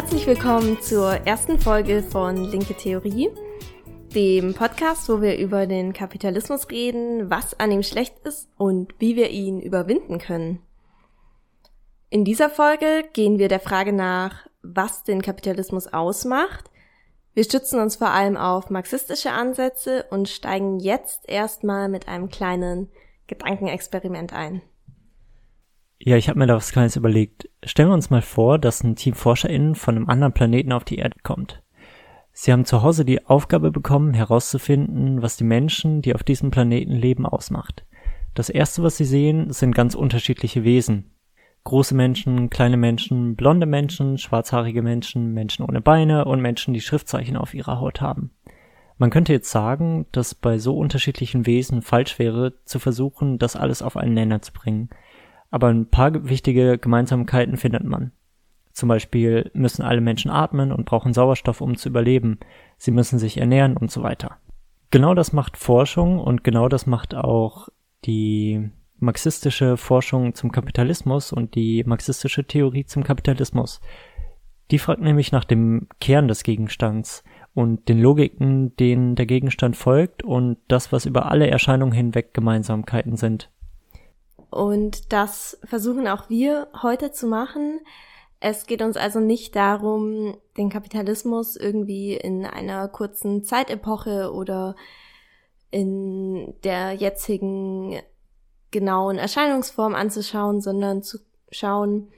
Herzlich 0.00 0.28
willkommen 0.28 0.80
zur 0.80 1.10
ersten 1.26 1.58
Folge 1.58 2.04
von 2.04 2.36
Linke 2.36 2.74
Theorie, 2.74 3.30
dem 4.14 4.54
Podcast, 4.54 5.08
wo 5.08 5.20
wir 5.20 5.36
über 5.38 5.66
den 5.66 5.92
Kapitalismus 5.92 6.70
reden, 6.70 7.30
was 7.30 7.58
an 7.58 7.72
ihm 7.72 7.82
schlecht 7.82 8.16
ist 8.20 8.48
und 8.56 8.94
wie 9.00 9.16
wir 9.16 9.30
ihn 9.30 9.60
überwinden 9.60 10.18
können. 10.18 10.62
In 12.10 12.24
dieser 12.24 12.48
Folge 12.48 13.06
gehen 13.12 13.40
wir 13.40 13.48
der 13.48 13.58
Frage 13.58 13.92
nach, 13.92 14.46
was 14.62 15.02
den 15.02 15.20
Kapitalismus 15.20 15.88
ausmacht. 15.88 16.70
Wir 17.34 17.42
stützen 17.42 17.80
uns 17.80 17.96
vor 17.96 18.10
allem 18.10 18.36
auf 18.36 18.70
marxistische 18.70 19.32
Ansätze 19.32 20.06
und 20.10 20.28
steigen 20.28 20.78
jetzt 20.78 21.28
erstmal 21.28 21.88
mit 21.88 22.06
einem 22.06 22.28
kleinen 22.28 22.88
Gedankenexperiment 23.26 24.32
ein. 24.32 24.62
Ja, 26.00 26.16
ich 26.16 26.28
habe 26.28 26.38
mir 26.38 26.46
da 26.46 26.54
was 26.54 26.70
Kleines 26.70 26.94
überlegt. 26.94 27.48
Stellen 27.64 27.88
wir 27.88 27.94
uns 27.94 28.10
mal 28.10 28.22
vor, 28.22 28.58
dass 28.58 28.84
ein 28.84 28.94
Team 28.94 29.14
ForscherInnen 29.14 29.74
von 29.74 29.96
einem 29.96 30.08
anderen 30.08 30.32
Planeten 30.32 30.72
auf 30.72 30.84
die 30.84 30.98
Erde 30.98 31.18
kommt. 31.24 31.62
Sie 32.32 32.52
haben 32.52 32.64
zu 32.64 32.82
Hause 32.82 33.04
die 33.04 33.26
Aufgabe 33.26 33.72
bekommen, 33.72 34.14
herauszufinden, 34.14 35.22
was 35.22 35.36
die 35.36 35.44
Menschen, 35.44 36.00
die 36.02 36.14
auf 36.14 36.22
diesem 36.22 36.52
Planeten 36.52 36.92
leben, 36.92 37.26
ausmacht. 37.26 37.84
Das 38.34 38.48
erste, 38.48 38.84
was 38.84 38.96
sie 38.96 39.04
sehen, 39.04 39.52
sind 39.52 39.74
ganz 39.74 39.96
unterschiedliche 39.96 40.62
Wesen. 40.62 41.10
Große 41.64 41.96
Menschen, 41.96 42.48
kleine 42.48 42.76
Menschen, 42.76 43.34
blonde 43.34 43.66
Menschen, 43.66 44.18
schwarzhaarige 44.18 44.82
Menschen, 44.82 45.34
Menschen 45.34 45.64
ohne 45.64 45.80
Beine 45.80 46.26
und 46.26 46.40
Menschen, 46.40 46.74
die 46.74 46.80
Schriftzeichen 46.80 47.36
auf 47.36 47.54
ihrer 47.54 47.80
Haut 47.80 48.00
haben. 48.00 48.30
Man 48.98 49.10
könnte 49.10 49.32
jetzt 49.32 49.50
sagen, 49.50 50.06
dass 50.12 50.36
bei 50.36 50.58
so 50.58 50.78
unterschiedlichen 50.78 51.44
Wesen 51.44 51.82
falsch 51.82 52.20
wäre, 52.20 52.54
zu 52.64 52.78
versuchen, 52.78 53.38
das 53.38 53.56
alles 53.56 53.82
auf 53.82 53.96
einen 53.96 54.14
Nenner 54.14 54.40
zu 54.42 54.52
bringen– 54.52 54.90
aber 55.50 55.68
ein 55.68 55.86
paar 55.86 56.28
wichtige 56.28 56.78
Gemeinsamkeiten 56.78 57.56
findet 57.56 57.84
man. 57.84 58.12
Zum 58.72 58.88
Beispiel 58.88 59.50
müssen 59.54 59.82
alle 59.82 60.00
Menschen 60.00 60.30
atmen 60.30 60.70
und 60.70 60.84
brauchen 60.84 61.12
Sauerstoff, 61.12 61.60
um 61.60 61.76
zu 61.76 61.88
überleben. 61.88 62.38
Sie 62.76 62.92
müssen 62.92 63.18
sich 63.18 63.38
ernähren 63.38 63.76
und 63.76 63.90
so 63.90 64.02
weiter. 64.02 64.36
Genau 64.90 65.14
das 65.14 65.32
macht 65.32 65.56
Forschung 65.56 66.18
und 66.18 66.44
genau 66.44 66.68
das 66.68 66.86
macht 66.86 67.14
auch 67.14 67.68
die 68.04 68.70
marxistische 68.98 69.76
Forschung 69.76 70.34
zum 70.34 70.52
Kapitalismus 70.52 71.32
und 71.32 71.54
die 71.54 71.84
marxistische 71.84 72.44
Theorie 72.44 72.84
zum 72.84 73.04
Kapitalismus. 73.04 73.80
Die 74.70 74.78
fragt 74.78 75.00
nämlich 75.00 75.32
nach 75.32 75.44
dem 75.44 75.88
Kern 76.00 76.28
des 76.28 76.42
Gegenstands 76.42 77.24
und 77.54 77.88
den 77.88 78.00
Logiken, 78.00 78.76
denen 78.76 79.14
der 79.16 79.26
Gegenstand 79.26 79.76
folgt 79.76 80.22
und 80.22 80.58
das, 80.68 80.92
was 80.92 81.06
über 81.06 81.30
alle 81.30 81.48
Erscheinungen 81.48 81.92
hinweg 81.92 82.34
Gemeinsamkeiten 82.34 83.16
sind. 83.16 83.50
Und 84.50 85.12
das 85.12 85.58
versuchen 85.64 86.08
auch 86.08 86.30
wir 86.30 86.68
heute 86.82 87.10
zu 87.12 87.26
machen. 87.26 87.80
Es 88.40 88.66
geht 88.66 88.82
uns 88.82 88.96
also 88.96 89.20
nicht 89.20 89.56
darum, 89.56 90.36
den 90.56 90.70
Kapitalismus 90.70 91.56
irgendwie 91.56 92.14
in 92.14 92.46
einer 92.46 92.88
kurzen 92.88 93.42
Zeitepoche 93.42 94.32
oder 94.32 94.76
in 95.70 96.54
der 96.64 96.92
jetzigen 96.92 98.00
genauen 98.70 99.18
Erscheinungsform 99.18 99.94
anzuschauen, 99.94 100.60
sondern 100.60 101.02
zu 101.02 101.18
schauen, 101.50 102.08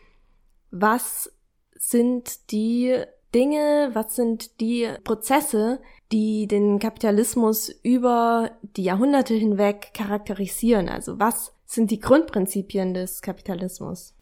was 0.70 1.32
sind 1.74 2.50
die 2.50 3.02
Dinge, 3.34 3.90
was 3.92 4.16
sind 4.16 4.60
die 4.60 4.88
Prozesse, 5.04 5.80
die 6.12 6.46
den 6.46 6.78
Kapitalismus 6.78 7.68
über 7.82 8.50
die 8.76 8.84
Jahrhunderte 8.84 9.34
hinweg 9.34 9.92
charakterisieren. 9.94 10.88
Also 10.88 11.18
was 11.18 11.54
sind 11.70 11.90
die 11.92 12.00
Grundprinzipien 12.00 12.94
des 12.94 13.22
Kapitalismus? 13.22 14.16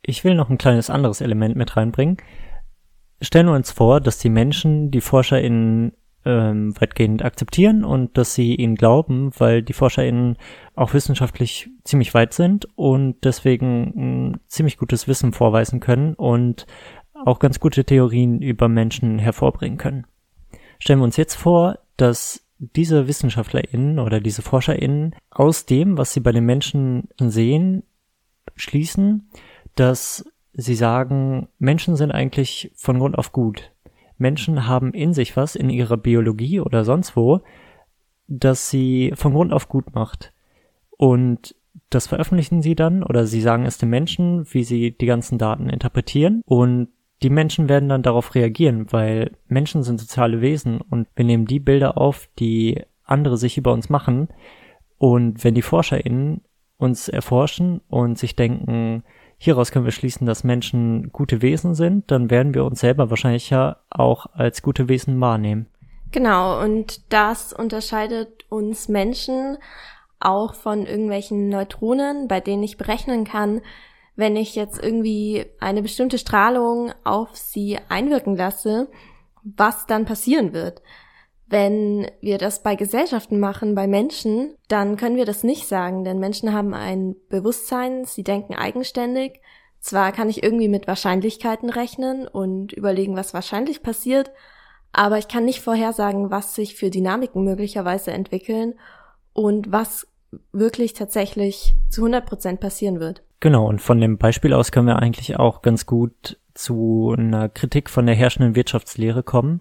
Ich 0.00 0.22
will 0.22 0.34
noch 0.34 0.48
ein 0.48 0.58
kleines 0.58 0.90
anderes 0.90 1.20
Element 1.20 1.56
mit 1.56 1.76
reinbringen. 1.76 2.18
Stellen 3.20 3.46
wir 3.46 3.54
uns 3.54 3.72
vor, 3.72 4.00
dass 4.00 4.18
die 4.18 4.28
Menschen 4.28 4.92
die 4.92 5.00
ForscherInnen 5.00 5.92
ähm, 6.24 6.80
weitgehend 6.80 7.24
akzeptieren 7.24 7.84
und 7.84 8.16
dass 8.16 8.34
sie 8.34 8.54
ihnen 8.54 8.76
glauben, 8.76 9.32
weil 9.38 9.62
die 9.62 9.72
ForscherInnen 9.72 10.36
auch 10.76 10.94
wissenschaftlich 10.94 11.68
ziemlich 11.82 12.14
weit 12.14 12.32
sind 12.32 12.68
und 12.76 13.16
deswegen 13.24 14.40
ziemlich 14.46 14.76
gutes 14.76 15.08
Wissen 15.08 15.32
vorweisen 15.32 15.80
können 15.80 16.14
und 16.14 16.66
auch 17.24 17.40
ganz 17.40 17.58
gute 17.58 17.84
Theorien 17.84 18.40
über 18.40 18.68
Menschen 18.68 19.18
hervorbringen 19.18 19.78
können. 19.78 20.06
Stellen 20.78 21.00
wir 21.00 21.04
uns 21.04 21.16
jetzt 21.16 21.34
vor, 21.34 21.78
dass 21.96 22.43
diese 22.58 23.08
WissenschaftlerInnen 23.08 23.98
oder 23.98 24.20
diese 24.20 24.42
ForscherInnen 24.42 25.14
aus 25.30 25.66
dem, 25.66 25.98
was 25.98 26.12
sie 26.12 26.20
bei 26.20 26.32
den 26.32 26.44
Menschen 26.44 27.08
sehen, 27.18 27.82
schließen, 28.56 29.28
dass 29.74 30.24
sie 30.52 30.74
sagen, 30.74 31.48
Menschen 31.58 31.96
sind 31.96 32.12
eigentlich 32.12 32.70
von 32.74 32.98
Grund 32.98 33.18
auf 33.18 33.32
gut. 33.32 33.72
Menschen 34.16 34.66
haben 34.66 34.94
in 34.94 35.12
sich 35.12 35.36
was, 35.36 35.56
in 35.56 35.70
ihrer 35.70 35.96
Biologie 35.96 36.60
oder 36.60 36.84
sonst 36.84 37.16
wo, 37.16 37.40
das 38.28 38.70
sie 38.70 39.12
von 39.16 39.32
Grund 39.32 39.52
auf 39.52 39.68
gut 39.68 39.94
macht. 39.94 40.32
Und 40.96 41.56
das 41.90 42.06
veröffentlichen 42.06 42.62
sie 42.62 42.74
dann 42.74 43.02
oder 43.02 43.26
sie 43.26 43.40
sagen 43.40 43.66
es 43.66 43.78
den 43.78 43.90
Menschen, 43.90 44.46
wie 44.52 44.64
sie 44.64 44.92
die 44.92 45.06
ganzen 45.06 45.38
Daten 45.38 45.68
interpretieren 45.68 46.42
und 46.46 46.88
die 47.22 47.30
Menschen 47.30 47.68
werden 47.68 47.88
dann 47.88 48.02
darauf 48.02 48.34
reagieren, 48.34 48.92
weil 48.92 49.32
Menschen 49.46 49.82
sind 49.82 50.00
soziale 50.00 50.40
Wesen 50.40 50.80
und 50.80 51.08
wir 51.16 51.24
nehmen 51.24 51.46
die 51.46 51.60
Bilder 51.60 51.96
auf, 51.96 52.28
die 52.38 52.82
andere 53.04 53.36
sich 53.36 53.56
über 53.56 53.72
uns 53.72 53.88
machen. 53.88 54.28
Und 54.98 55.44
wenn 55.44 55.54
die 55.54 55.62
ForscherInnen 55.62 56.42
uns 56.76 57.08
erforschen 57.08 57.80
und 57.88 58.18
sich 58.18 58.36
denken, 58.36 59.04
hieraus 59.38 59.70
können 59.70 59.84
wir 59.84 59.92
schließen, 59.92 60.26
dass 60.26 60.44
Menschen 60.44 61.10
gute 61.12 61.42
Wesen 61.42 61.74
sind, 61.74 62.10
dann 62.10 62.30
werden 62.30 62.54
wir 62.54 62.64
uns 62.64 62.80
selber 62.80 63.10
wahrscheinlich 63.10 63.50
ja 63.50 63.76
auch 63.90 64.26
als 64.32 64.62
gute 64.62 64.88
Wesen 64.88 65.20
wahrnehmen. 65.20 65.66
Genau, 66.10 66.62
und 66.62 67.12
das 67.12 67.52
unterscheidet 67.52 68.44
uns 68.48 68.88
Menschen 68.88 69.58
auch 70.20 70.54
von 70.54 70.86
irgendwelchen 70.86 71.48
Neutronen, 71.48 72.28
bei 72.28 72.40
denen 72.40 72.62
ich 72.62 72.76
berechnen 72.76 73.24
kann, 73.24 73.60
wenn 74.16 74.36
ich 74.36 74.54
jetzt 74.54 74.82
irgendwie 74.82 75.46
eine 75.60 75.82
bestimmte 75.82 76.18
Strahlung 76.18 76.92
auf 77.02 77.36
sie 77.36 77.78
einwirken 77.88 78.36
lasse, 78.36 78.88
was 79.42 79.86
dann 79.86 80.04
passieren 80.04 80.52
wird. 80.52 80.82
Wenn 81.46 82.10
wir 82.20 82.38
das 82.38 82.62
bei 82.62 82.74
Gesellschaften 82.74 83.38
machen, 83.38 83.74
bei 83.74 83.86
Menschen, 83.86 84.54
dann 84.68 84.96
können 84.96 85.16
wir 85.16 85.26
das 85.26 85.44
nicht 85.44 85.68
sagen, 85.68 86.04
denn 86.04 86.18
Menschen 86.18 86.52
haben 86.52 86.74
ein 86.74 87.16
Bewusstsein, 87.28 88.04
sie 88.04 88.22
denken 88.22 88.54
eigenständig. 88.54 89.40
Zwar 89.78 90.12
kann 90.12 90.30
ich 90.30 90.42
irgendwie 90.42 90.68
mit 90.68 90.86
Wahrscheinlichkeiten 90.86 91.68
rechnen 91.68 92.26
und 92.26 92.72
überlegen, 92.72 93.16
was 93.16 93.34
wahrscheinlich 93.34 93.82
passiert, 93.82 94.30
aber 94.92 95.18
ich 95.18 95.28
kann 95.28 95.44
nicht 95.44 95.60
vorhersagen, 95.60 96.30
was 96.30 96.54
sich 96.54 96.76
für 96.76 96.88
Dynamiken 96.88 97.44
möglicherweise 97.44 98.12
entwickeln 98.12 98.74
und 99.34 99.70
was 99.70 100.06
wirklich 100.52 100.94
tatsächlich 100.94 101.76
zu 101.90 102.02
100 102.02 102.24
Prozent 102.24 102.60
passieren 102.60 103.00
wird. 103.00 103.22
Genau, 103.44 103.66
und 103.66 103.82
von 103.82 104.00
dem 104.00 104.16
Beispiel 104.16 104.54
aus 104.54 104.72
können 104.72 104.86
wir 104.86 105.00
eigentlich 105.00 105.38
auch 105.38 105.60
ganz 105.60 105.84
gut 105.84 106.38
zu 106.54 107.14
einer 107.14 107.50
Kritik 107.50 107.90
von 107.90 108.06
der 108.06 108.14
herrschenden 108.14 108.54
Wirtschaftslehre 108.54 109.22
kommen, 109.22 109.60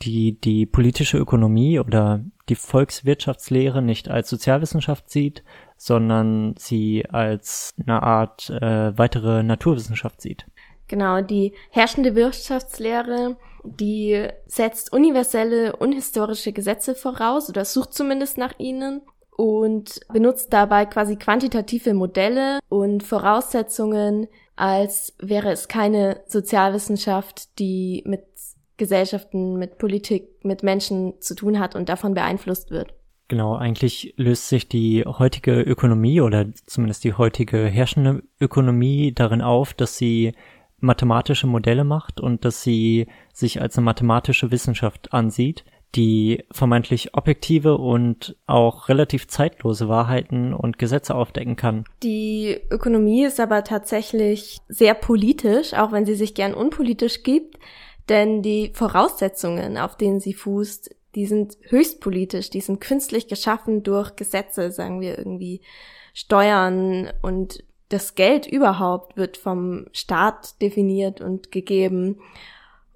die 0.00 0.40
die 0.40 0.64
politische 0.64 1.18
Ökonomie 1.18 1.80
oder 1.80 2.24
die 2.48 2.54
Volkswirtschaftslehre 2.54 3.82
nicht 3.82 4.08
als 4.08 4.30
Sozialwissenschaft 4.30 5.10
sieht, 5.10 5.42
sondern 5.76 6.54
sie 6.56 7.04
als 7.10 7.74
eine 7.84 8.00
Art 8.04 8.48
äh, 8.48 8.96
weitere 8.96 9.42
Naturwissenschaft 9.42 10.20
sieht. 10.20 10.46
Genau, 10.86 11.20
die 11.20 11.54
herrschende 11.70 12.14
Wirtschaftslehre, 12.14 13.36
die 13.64 14.28
setzt 14.46 14.92
universelle, 14.92 15.74
unhistorische 15.74 16.52
Gesetze 16.52 16.94
voraus 16.94 17.48
oder 17.48 17.64
sucht 17.64 17.92
zumindest 17.92 18.38
nach 18.38 18.56
ihnen 18.58 19.02
und 19.40 20.00
benutzt 20.12 20.52
dabei 20.52 20.84
quasi 20.84 21.16
quantitative 21.16 21.94
Modelle 21.94 22.58
und 22.68 23.02
Voraussetzungen, 23.02 24.26
als 24.54 25.14
wäre 25.18 25.50
es 25.50 25.66
keine 25.66 26.20
Sozialwissenschaft, 26.26 27.58
die 27.58 28.02
mit 28.04 28.20
Gesellschaften, 28.76 29.56
mit 29.56 29.78
Politik, 29.78 30.28
mit 30.44 30.62
Menschen 30.62 31.14
zu 31.22 31.34
tun 31.34 31.58
hat 31.58 31.74
und 31.74 31.88
davon 31.88 32.12
beeinflusst 32.12 32.70
wird. 32.70 32.92
Genau, 33.28 33.56
eigentlich 33.56 34.12
löst 34.18 34.50
sich 34.50 34.68
die 34.68 35.04
heutige 35.06 35.62
Ökonomie 35.62 36.20
oder 36.20 36.44
zumindest 36.66 37.04
die 37.04 37.14
heutige 37.14 37.64
herrschende 37.64 38.22
Ökonomie 38.40 39.14
darin 39.14 39.40
auf, 39.40 39.72
dass 39.72 39.96
sie 39.96 40.34
mathematische 40.80 41.46
Modelle 41.46 41.84
macht 41.84 42.20
und 42.20 42.44
dass 42.44 42.62
sie 42.62 43.06
sich 43.32 43.62
als 43.62 43.78
eine 43.78 43.86
mathematische 43.86 44.50
Wissenschaft 44.50 45.14
ansieht, 45.14 45.64
die 45.94 46.44
vermeintlich 46.52 47.14
objektive 47.14 47.76
und 47.76 48.36
auch 48.46 48.88
relativ 48.88 49.26
zeitlose 49.26 49.88
Wahrheiten 49.88 50.54
und 50.54 50.78
Gesetze 50.78 51.14
aufdecken 51.14 51.56
kann. 51.56 51.84
Die 52.02 52.60
Ökonomie 52.70 53.24
ist 53.24 53.40
aber 53.40 53.64
tatsächlich 53.64 54.58
sehr 54.68 54.94
politisch, 54.94 55.74
auch 55.74 55.90
wenn 55.90 56.06
sie 56.06 56.14
sich 56.14 56.34
gern 56.34 56.54
unpolitisch 56.54 57.22
gibt, 57.22 57.58
denn 58.08 58.42
die 58.42 58.70
Voraussetzungen, 58.74 59.78
auf 59.78 59.96
denen 59.96 60.20
sie 60.20 60.34
fußt, 60.34 60.94
die 61.16 61.26
sind 61.26 61.56
höchst 61.62 62.00
politisch, 62.00 62.50
die 62.50 62.60
sind 62.60 62.80
künstlich 62.80 63.26
geschaffen 63.26 63.82
durch 63.82 64.14
Gesetze, 64.14 64.70
sagen 64.70 65.00
wir 65.00 65.18
irgendwie 65.18 65.60
Steuern 66.14 67.10
und 67.22 67.64
das 67.88 68.14
Geld 68.14 68.46
überhaupt 68.46 69.16
wird 69.16 69.36
vom 69.36 69.86
Staat 69.92 70.60
definiert 70.62 71.20
und 71.20 71.50
gegeben. 71.50 72.20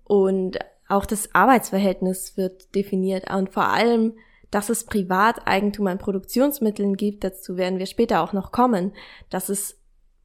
Und 0.05 0.59
auch 0.89 1.07
das 1.07 1.35
Arbeitsverhältnis 1.35 2.37
wird 2.37 2.75
definiert 2.75 3.31
und 3.33 3.51
vor 3.51 3.69
allem, 3.69 4.15
dass 4.51 4.69
es 4.69 4.85
Privateigentum 4.85 5.87
an 5.89 5.99
Produktionsmitteln 5.99 6.97
gibt, 6.97 7.25
dazu 7.25 7.57
werden 7.57 7.79
wir 7.79 7.87
später 7.87 8.23
auch 8.23 8.33
noch 8.33 8.53
kommen, 8.53 8.93
dass 9.31 9.49
es 9.49 9.81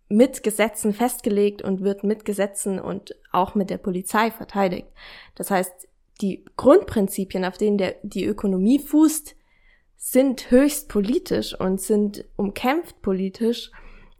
mit 0.10 0.44
Gesetzen 0.44 0.94
festgelegt 0.94 1.62
und 1.62 1.82
wird 1.82 2.04
mit 2.04 2.26
Gesetzen 2.26 2.80
und 2.80 3.16
auch 3.32 3.56
mit 3.56 3.70
der 3.70 3.78
Polizei 3.78 4.32
verteidigt. 4.32 4.88
Das 5.36 5.52
heißt, 5.52 5.88
die 6.22 6.44
Grundprinzipien, 6.58 7.46
auf 7.46 7.58
denen 7.58 7.78
der, 7.78 7.96
die 8.04 8.26
Ökonomie 8.26 8.80
fußt, 8.80 9.36
sind 9.96 10.52
höchst 10.52 10.90
politisch 10.90 11.58
und 11.58 11.80
sind 11.80 12.26
umkämpft 12.36 13.02
politisch. 13.02 13.72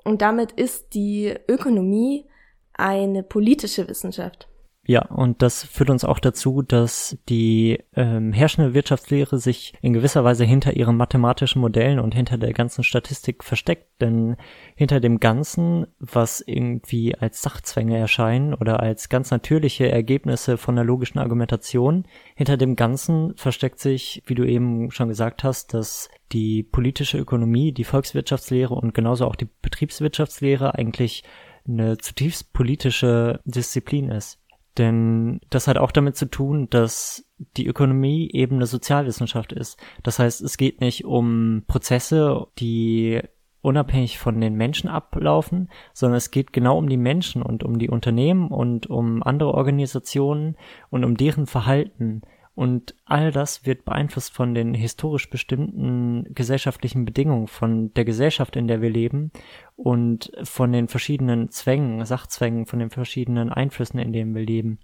Und 0.04 0.22
damit 0.22 0.52
ist 0.54 0.94
die 0.94 1.34
Ökonomie 1.48 2.26
eine 2.74 3.24
politische 3.24 3.88
Wissenschaft. 3.88 4.48
Ja, 4.88 5.06
und 5.06 5.44
das 5.44 5.64
führt 5.64 5.92
uns 5.92 6.04
auch 6.04 6.18
dazu, 6.18 6.64
dass 6.64 7.16
die 7.30 7.78
ähm, 7.96 8.34
herrschende 8.34 8.74
Wirtschaftslehre 8.74 9.38
sich 9.38 9.74
in 9.82 9.94
gewisser 9.94 10.24
Weise 10.24 10.46
hinter 10.46 10.76
ihren 10.76 10.98
mathematischen 10.98 11.62
Modellen 11.62 12.00
und 12.00 12.16
hinter 12.16 12.40
der 12.40 12.54
ganzen 12.54 12.84
Statistik 12.84 13.44
versteckt. 13.44 14.02
Denn 14.02 14.36
hinter 14.76 15.00
dem 15.00 15.20
Ganzen, 15.20 15.86
was 16.00 16.42
irgendwie 16.42 17.14
als 17.14 17.44
Sachzwänge 17.44 18.00
erscheinen 18.00 18.56
oder 18.56 18.80
als 18.80 19.10
ganz 19.10 19.30
natürliche 19.30 19.92
Ergebnisse 19.92 20.58
von 20.58 20.76
der 20.76 20.86
logischen 20.86 21.20
Argumentation, 21.20 22.08
hinter 22.34 22.58
dem 22.58 22.76
Ganzen 22.76 23.36
versteckt 23.36 23.80
sich, 23.80 24.24
wie 24.26 24.36
du 24.36 24.44
eben 24.44 24.90
schon 24.90 25.10
gesagt 25.10 25.44
hast, 25.44 25.76
dass 25.76 26.10
die 26.32 26.64
politische 26.64 27.20
Ökonomie, 27.20 27.74
die 27.74 27.84
Volkswirtschaftslehre 27.84 28.74
und 28.74 28.96
genauso 28.96 29.28
auch 29.28 29.36
die 29.36 29.50
Betriebswirtschaftslehre 29.62 30.74
eigentlich 30.74 31.24
eine 31.68 32.00
zutiefst 32.00 32.54
politische 32.54 33.40
Disziplin 33.46 34.10
ist. 34.10 34.39
Denn 34.78 35.42
das 35.50 35.68
hat 35.68 35.78
auch 35.78 35.92
damit 35.92 36.16
zu 36.16 36.26
tun, 36.26 36.70
dass 36.70 37.26
die 37.58 37.68
Ökonomie 37.68 38.30
eben 38.32 38.58
eine 38.58 38.66
Sozialwissenschaft 38.66 39.52
ist. 39.52 39.78
Das 40.04 40.20
heißt, 40.20 40.42
es 40.42 40.58
geht 40.58 40.82
nicht 40.82 41.06
um 41.06 41.64
Prozesse, 41.68 42.48
die 42.60 43.22
unabhängig 43.62 44.20
von 44.20 44.40
den 44.40 44.56
Menschen 44.56 44.90
ablaufen, 44.90 45.70
sondern 45.94 46.18
es 46.18 46.32
geht 46.32 46.54
genau 46.54 46.78
um 46.78 46.88
die 46.88 46.98
Menschen 46.98 47.42
und 47.42 47.64
um 47.64 47.78
die 47.78 47.90
Unternehmen 47.90 48.50
und 48.50 48.88
um 48.88 49.22
andere 49.24 49.54
Organisationen 49.54 50.56
und 50.90 51.04
um 51.04 51.18
deren 51.18 51.46
Verhalten. 51.46 52.22
Und 52.60 52.94
all 53.06 53.32
das 53.32 53.66
wird 53.66 53.86
beeinflusst 53.86 54.34
von 54.34 54.54
den 54.54 54.74
historisch 54.74 55.30
bestimmten 55.30 56.26
gesellschaftlichen 56.34 57.06
Bedingungen, 57.06 57.48
von 57.48 57.94
der 57.94 58.04
Gesellschaft, 58.04 58.58
in 58.58 58.68
der 58.68 58.82
wir 58.82 58.90
leben 58.90 59.32
und 59.78 60.34
von 60.44 60.74
den 60.74 60.90
verschiedenen 60.90 61.52
Zwängen, 61.52 62.04
Sachzwängen, 62.04 62.66
von 62.66 62.80
den 62.80 62.90
verschiedenen 62.90 63.50
Einflüssen, 63.50 63.98
in 63.98 64.12
denen 64.12 64.36
wir 64.36 64.46
leben. 64.46 64.80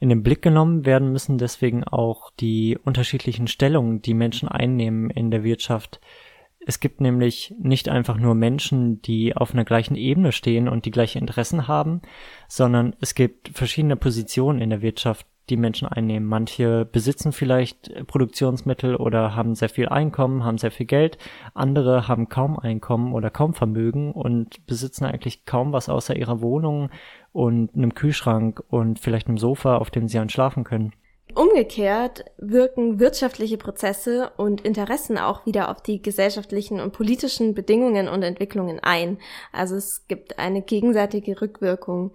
In 0.00 0.08
den 0.08 0.22
Blick 0.22 0.40
genommen 0.40 0.86
werden 0.86 1.12
müssen 1.12 1.36
deswegen 1.36 1.84
auch 1.84 2.30
die 2.40 2.78
unterschiedlichen 2.82 3.48
Stellungen, 3.48 4.00
die 4.00 4.14
Menschen 4.14 4.48
einnehmen 4.48 5.10
in 5.10 5.30
der 5.30 5.44
Wirtschaft. 5.44 6.00
Es 6.58 6.80
gibt 6.80 7.02
nämlich 7.02 7.54
nicht 7.60 7.90
einfach 7.90 8.16
nur 8.16 8.34
Menschen, 8.34 9.02
die 9.02 9.36
auf 9.36 9.52
einer 9.52 9.66
gleichen 9.66 9.94
Ebene 9.94 10.32
stehen 10.32 10.70
und 10.70 10.86
die 10.86 10.90
gleiche 10.90 11.18
Interessen 11.18 11.68
haben, 11.68 12.00
sondern 12.48 12.96
es 13.02 13.14
gibt 13.14 13.50
verschiedene 13.50 13.96
Positionen 13.96 14.62
in 14.62 14.70
der 14.70 14.80
Wirtschaft, 14.80 15.26
die 15.50 15.56
Menschen 15.56 15.88
einnehmen. 15.88 16.28
Manche 16.28 16.84
besitzen 16.84 17.32
vielleicht 17.32 18.06
Produktionsmittel 18.06 18.96
oder 18.96 19.34
haben 19.34 19.54
sehr 19.54 19.68
viel 19.68 19.88
Einkommen, 19.88 20.44
haben 20.44 20.58
sehr 20.58 20.70
viel 20.70 20.86
Geld. 20.86 21.18
Andere 21.54 22.08
haben 22.08 22.28
kaum 22.28 22.58
Einkommen 22.58 23.12
oder 23.12 23.30
kaum 23.30 23.54
Vermögen 23.54 24.12
und 24.12 24.66
besitzen 24.66 25.04
eigentlich 25.04 25.44
kaum 25.44 25.72
was 25.72 25.88
außer 25.88 26.16
ihrer 26.16 26.40
Wohnung 26.40 26.90
und 27.32 27.74
einem 27.74 27.94
Kühlschrank 27.94 28.62
und 28.68 28.98
vielleicht 28.98 29.28
einem 29.28 29.38
Sofa, 29.38 29.76
auf 29.76 29.90
dem 29.90 30.08
sie 30.08 30.18
schlafen 30.28 30.64
können. 30.64 30.92
Umgekehrt 31.34 32.24
wirken 32.38 32.98
wirtschaftliche 32.98 33.58
Prozesse 33.58 34.32
und 34.38 34.62
Interessen 34.62 35.18
auch 35.18 35.44
wieder 35.46 35.70
auf 35.70 35.82
die 35.82 36.00
gesellschaftlichen 36.00 36.80
und 36.80 36.92
politischen 36.92 37.54
Bedingungen 37.54 38.08
und 38.08 38.22
Entwicklungen 38.22 38.80
ein. 38.80 39.18
Also 39.52 39.76
es 39.76 40.06
gibt 40.08 40.38
eine 40.38 40.62
gegenseitige 40.62 41.40
Rückwirkung. 41.40 42.12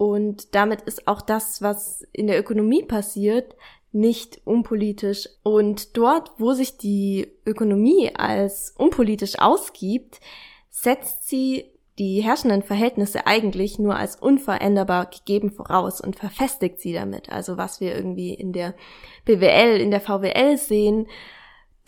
Und 0.00 0.54
damit 0.54 0.80
ist 0.80 1.06
auch 1.06 1.20
das, 1.20 1.60
was 1.60 2.06
in 2.10 2.26
der 2.26 2.40
Ökonomie 2.40 2.82
passiert, 2.82 3.54
nicht 3.92 4.40
unpolitisch. 4.46 5.28
Und 5.42 5.94
dort, 5.98 6.30
wo 6.38 6.54
sich 6.54 6.78
die 6.78 7.30
Ökonomie 7.44 8.10
als 8.14 8.72
unpolitisch 8.78 9.38
ausgibt, 9.38 10.20
setzt 10.70 11.28
sie 11.28 11.66
die 11.98 12.22
herrschenden 12.22 12.62
Verhältnisse 12.62 13.26
eigentlich 13.26 13.78
nur 13.78 13.94
als 13.94 14.16
unveränderbar 14.16 15.04
gegeben 15.10 15.50
voraus 15.50 16.00
und 16.00 16.16
verfestigt 16.16 16.80
sie 16.80 16.94
damit. 16.94 17.30
Also 17.30 17.58
was 17.58 17.82
wir 17.82 17.94
irgendwie 17.94 18.32
in 18.32 18.54
der 18.54 18.74
BWL, 19.26 19.82
in 19.82 19.90
der 19.90 20.00
VWL 20.00 20.56
sehen, 20.56 21.08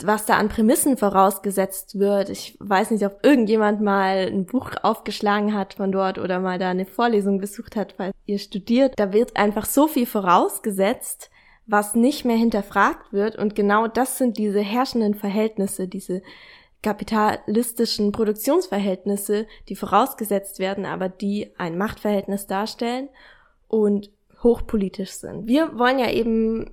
was 0.05 0.25
da 0.25 0.37
an 0.37 0.49
Prämissen 0.49 0.97
vorausgesetzt 0.97 1.99
wird. 1.99 2.29
Ich 2.29 2.57
weiß 2.59 2.91
nicht, 2.91 3.05
ob 3.05 3.19
irgendjemand 3.23 3.81
mal 3.81 4.27
ein 4.27 4.45
Buch 4.45 4.71
aufgeschlagen 4.81 5.53
hat 5.53 5.75
von 5.75 5.91
dort 5.91 6.17
oder 6.17 6.39
mal 6.39 6.59
da 6.59 6.69
eine 6.69 6.85
Vorlesung 6.85 7.39
besucht 7.39 7.75
hat, 7.75 7.97
weil 7.97 8.11
ihr 8.25 8.39
studiert. 8.39 8.93
Da 8.97 9.13
wird 9.13 9.35
einfach 9.37 9.65
so 9.65 9.87
viel 9.87 10.05
vorausgesetzt, 10.05 11.29
was 11.65 11.95
nicht 11.95 12.25
mehr 12.25 12.37
hinterfragt 12.37 13.13
wird. 13.13 13.35
Und 13.35 13.55
genau 13.55 13.87
das 13.87 14.17
sind 14.17 14.37
diese 14.37 14.61
herrschenden 14.61 15.15
Verhältnisse, 15.15 15.87
diese 15.87 16.21
kapitalistischen 16.81 18.11
Produktionsverhältnisse, 18.11 19.47
die 19.69 19.75
vorausgesetzt 19.75 20.59
werden, 20.59 20.85
aber 20.85 21.09
die 21.09 21.51
ein 21.57 21.77
Machtverhältnis 21.77 22.45
darstellen 22.45 23.09
und 23.67 24.11
hochpolitisch 24.43 25.11
sind. 25.11 25.47
Wir 25.47 25.77
wollen 25.79 25.97
ja 25.97 26.11
eben 26.11 26.69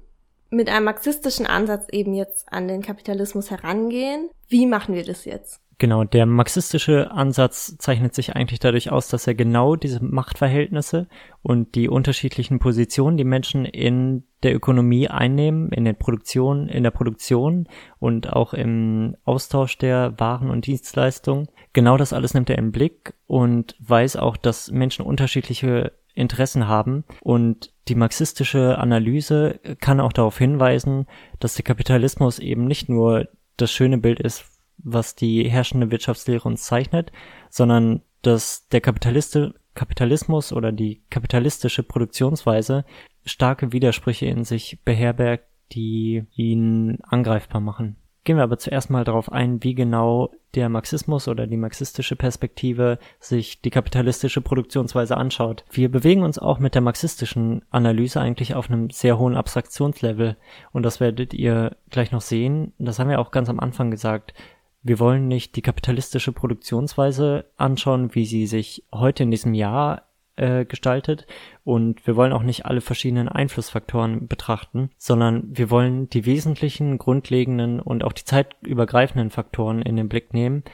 mit 0.50 0.69
einem 0.69 0.85
marxistischen 0.85 1.47
Ansatz 1.47 1.87
eben 1.91 2.14
jetzt 2.14 2.52
an 2.52 2.69
den 2.69 2.82
Kapitalismus 2.82 3.50
herangehen. 3.50 4.29
Wie 4.49 4.67
machen 4.67 4.94
wir 4.94 5.05
das 5.05 5.25
jetzt? 5.25 5.61
Genau, 5.81 6.05
der 6.05 6.26
marxistische 6.26 7.11
Ansatz 7.11 7.79
zeichnet 7.79 8.14
sich 8.14 8.37
eigentlich 8.37 8.61
dadurch 8.61 8.93
aus, 8.93 9.08
dass 9.08 9.26
er 9.26 9.35
genau 9.35 9.76
diese 9.76 10.05
Machtverhältnisse 10.05 11.08
und 11.43 11.75
die 11.75 11.88
unterschiedlichen 11.88 12.58
Positionen, 12.58 13.17
die 13.17 13.25
Menschen 13.25 13.64
in 13.64 14.25
der 14.43 14.55
Ökonomie 14.55 15.08
einnehmen, 15.08 15.73
in 15.73 15.87
der 15.87 15.94
Produktion, 15.94 16.69
in 16.69 16.82
der 16.82 16.91
Produktion 16.91 17.67
und 17.99 18.31
auch 18.31 18.53
im 18.53 19.17
Austausch 19.25 19.79
der 19.79 20.20
Waren 20.20 20.51
und 20.51 20.67
Dienstleistungen, 20.67 21.48
genau 21.72 21.96
das 21.96 22.13
alles 22.13 22.34
nimmt 22.34 22.51
er 22.51 22.58
im 22.58 22.72
Blick 22.72 23.15
und 23.27 23.75
weiß 23.79 24.17
auch, 24.17 24.36
dass 24.36 24.70
Menschen 24.70 25.06
unterschiedliche 25.06 25.93
Interessen 26.15 26.69
haben. 26.69 27.05
Und 27.22 27.69
die 27.89 27.94
marxistische 27.94 28.79
Analyse 28.79 29.60
kann 29.81 30.01
auch 30.01 30.13
darauf 30.13 30.39
hinweisen, 30.39 31.06
dass 31.39 31.55
der 31.55 31.65
Kapitalismus 31.65 32.39
eben 32.39 32.67
nicht 32.67 32.89
nur 32.89 33.29
das 33.56 33.72
schöne 33.72 33.99
Bild 33.99 34.20
ist, 34.20 34.44
was 34.79 35.15
die 35.15 35.49
herrschende 35.49 35.91
Wirtschaftslehre 35.91 36.49
uns 36.49 36.65
zeichnet, 36.65 37.13
sondern 37.49 38.03
dass 38.22 38.69
der 38.69 38.81
Kapitaliste, 38.81 39.55
Kapitalismus 39.75 40.53
oder 40.53 40.72
die 40.72 41.03
kapitalistische 41.10 41.82
Produktionsweise 41.82 42.84
starke 43.25 43.72
Widersprüche 43.72 44.27
in 44.27 44.44
sich 44.44 44.81
beherbergt, 44.84 45.46
die 45.72 46.25
ihn 46.34 46.99
angreifbar 47.03 47.60
machen. 47.60 47.96
Gehen 48.24 48.36
wir 48.36 48.43
aber 48.43 48.58
zuerst 48.58 48.91
mal 48.91 49.05
darauf 49.05 49.32
ein, 49.32 49.62
wie 49.62 49.74
genau 49.74 50.31
der 50.55 50.69
Marxismus 50.69 51.27
oder 51.27 51.46
die 51.46 51.56
marxistische 51.56 52.17
Perspektive 52.17 52.98
sich 53.19 53.62
die 53.62 53.70
kapitalistische 53.70 54.43
Produktionsweise 54.43 55.17
anschaut. 55.17 55.65
Wir 55.70 55.91
bewegen 55.91 56.22
uns 56.22 56.39
auch 56.39 56.58
mit 56.58 56.74
der 56.74 56.82
marxistischen 56.82 57.62
Analyse 57.70 58.20
eigentlich 58.20 58.55
auf 58.55 58.69
einem 58.69 58.91
sehr 58.91 59.19
hohen 59.19 59.36
Abstraktionslevel 59.36 60.36
und 60.72 60.82
das 60.82 61.00
werdet 61.00 61.32
ihr 61.32 61.77
gleich 61.89 62.12
noch 62.12 62.20
sehen. 62.20 62.74
Das 62.79 62.98
haben 62.98 63.08
wir 63.08 63.20
auch 63.20 63.31
ganz 63.31 63.48
am 63.48 63.60
Anfang 63.60 63.91
gesagt. 63.91 64.34
Wir 64.82 64.98
wollen 64.98 65.29
nicht 65.29 65.56
die 65.56 65.62
kapitalistische 65.62 66.32
Produktionsweise 66.32 67.46
anschauen, 67.56 68.15
wie 68.15 68.27
sie 68.27 68.46
sich 68.46 68.84
heute 68.93 69.22
in 69.22 69.31
diesem 69.31 69.55
Jahr 69.55 70.09
äh, 70.41 70.65
gestaltet. 70.65 71.27
Und 71.65 72.06
wir 72.06 72.17
wollen 72.17 72.32
auch 72.32 72.43
nicht 72.43 72.65
alle 72.67 72.81
verschiedenen 72.81 73.29
Einflussfaktoren 73.29 74.27
betrachten, 74.27 74.91
sondern 74.97 75.44
wir 75.51 75.70
wollen 75.70 76.09
die 76.09 76.25
wesentlichen, 76.27 76.99
grundlegenden 76.99 77.79
und 77.81 78.05
auch 78.05 78.13
die 78.13 78.25
zeitübergreifenden 78.25 79.31
Faktoren 79.31 79.82
in 79.82 79.97
den 79.97 80.09
Blick 80.09 80.32
nehmen, 80.32 80.65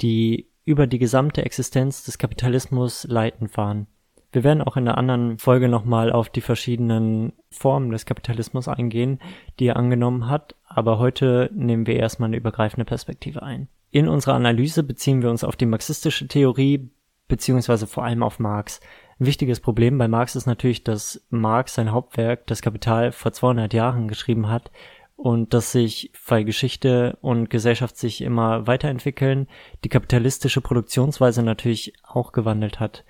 die 0.00 0.48
über 0.64 0.86
die 0.86 0.98
gesamte 0.98 1.44
Existenz 1.44 2.04
des 2.04 2.18
Kapitalismus 2.18 3.04
leitend 3.08 3.56
waren. 3.56 3.86
Wir 4.32 4.44
werden 4.44 4.62
auch 4.62 4.76
in 4.76 4.86
der 4.86 4.96
anderen 4.96 5.38
Folge 5.38 5.68
nochmal 5.68 6.10
auf 6.10 6.30
die 6.30 6.40
verschiedenen 6.40 7.34
Formen 7.50 7.90
des 7.90 8.06
Kapitalismus 8.06 8.66
eingehen, 8.66 9.20
die 9.58 9.66
er 9.66 9.76
angenommen 9.76 10.28
hat, 10.28 10.56
aber 10.66 10.98
heute 10.98 11.50
nehmen 11.54 11.86
wir 11.86 11.96
erstmal 11.96 12.28
eine 12.28 12.38
übergreifende 12.38 12.86
Perspektive 12.86 13.42
ein. 13.42 13.68
In 13.90 14.08
unserer 14.08 14.34
Analyse 14.34 14.82
beziehen 14.82 15.22
wir 15.22 15.30
uns 15.30 15.44
auf 15.44 15.54
die 15.54 15.66
marxistische 15.66 16.26
Theorie 16.26 16.90
beziehungsweise 17.28 17.86
vor 17.86 18.04
allem 18.04 18.22
auf 18.22 18.38
Marx. 18.38 18.80
Ein 19.22 19.26
wichtiges 19.26 19.60
Problem 19.60 19.98
bei 19.98 20.08
Marx 20.08 20.34
ist 20.34 20.46
natürlich, 20.46 20.82
dass 20.82 21.24
Marx 21.30 21.74
sein 21.74 21.92
Hauptwerk, 21.92 22.44
das 22.48 22.60
Kapital, 22.60 23.12
vor 23.12 23.32
200 23.32 23.72
Jahren 23.72 24.08
geschrieben 24.08 24.48
hat 24.48 24.72
und 25.14 25.54
dass 25.54 25.70
sich, 25.70 26.10
weil 26.26 26.42
Geschichte 26.42 27.16
und 27.20 27.48
Gesellschaft 27.48 27.96
sich 27.96 28.20
immer 28.20 28.66
weiterentwickeln, 28.66 29.46
die 29.84 29.88
kapitalistische 29.88 30.60
Produktionsweise 30.60 31.44
natürlich 31.44 31.92
auch 32.02 32.32
gewandelt 32.32 32.80
hat. 32.80 33.04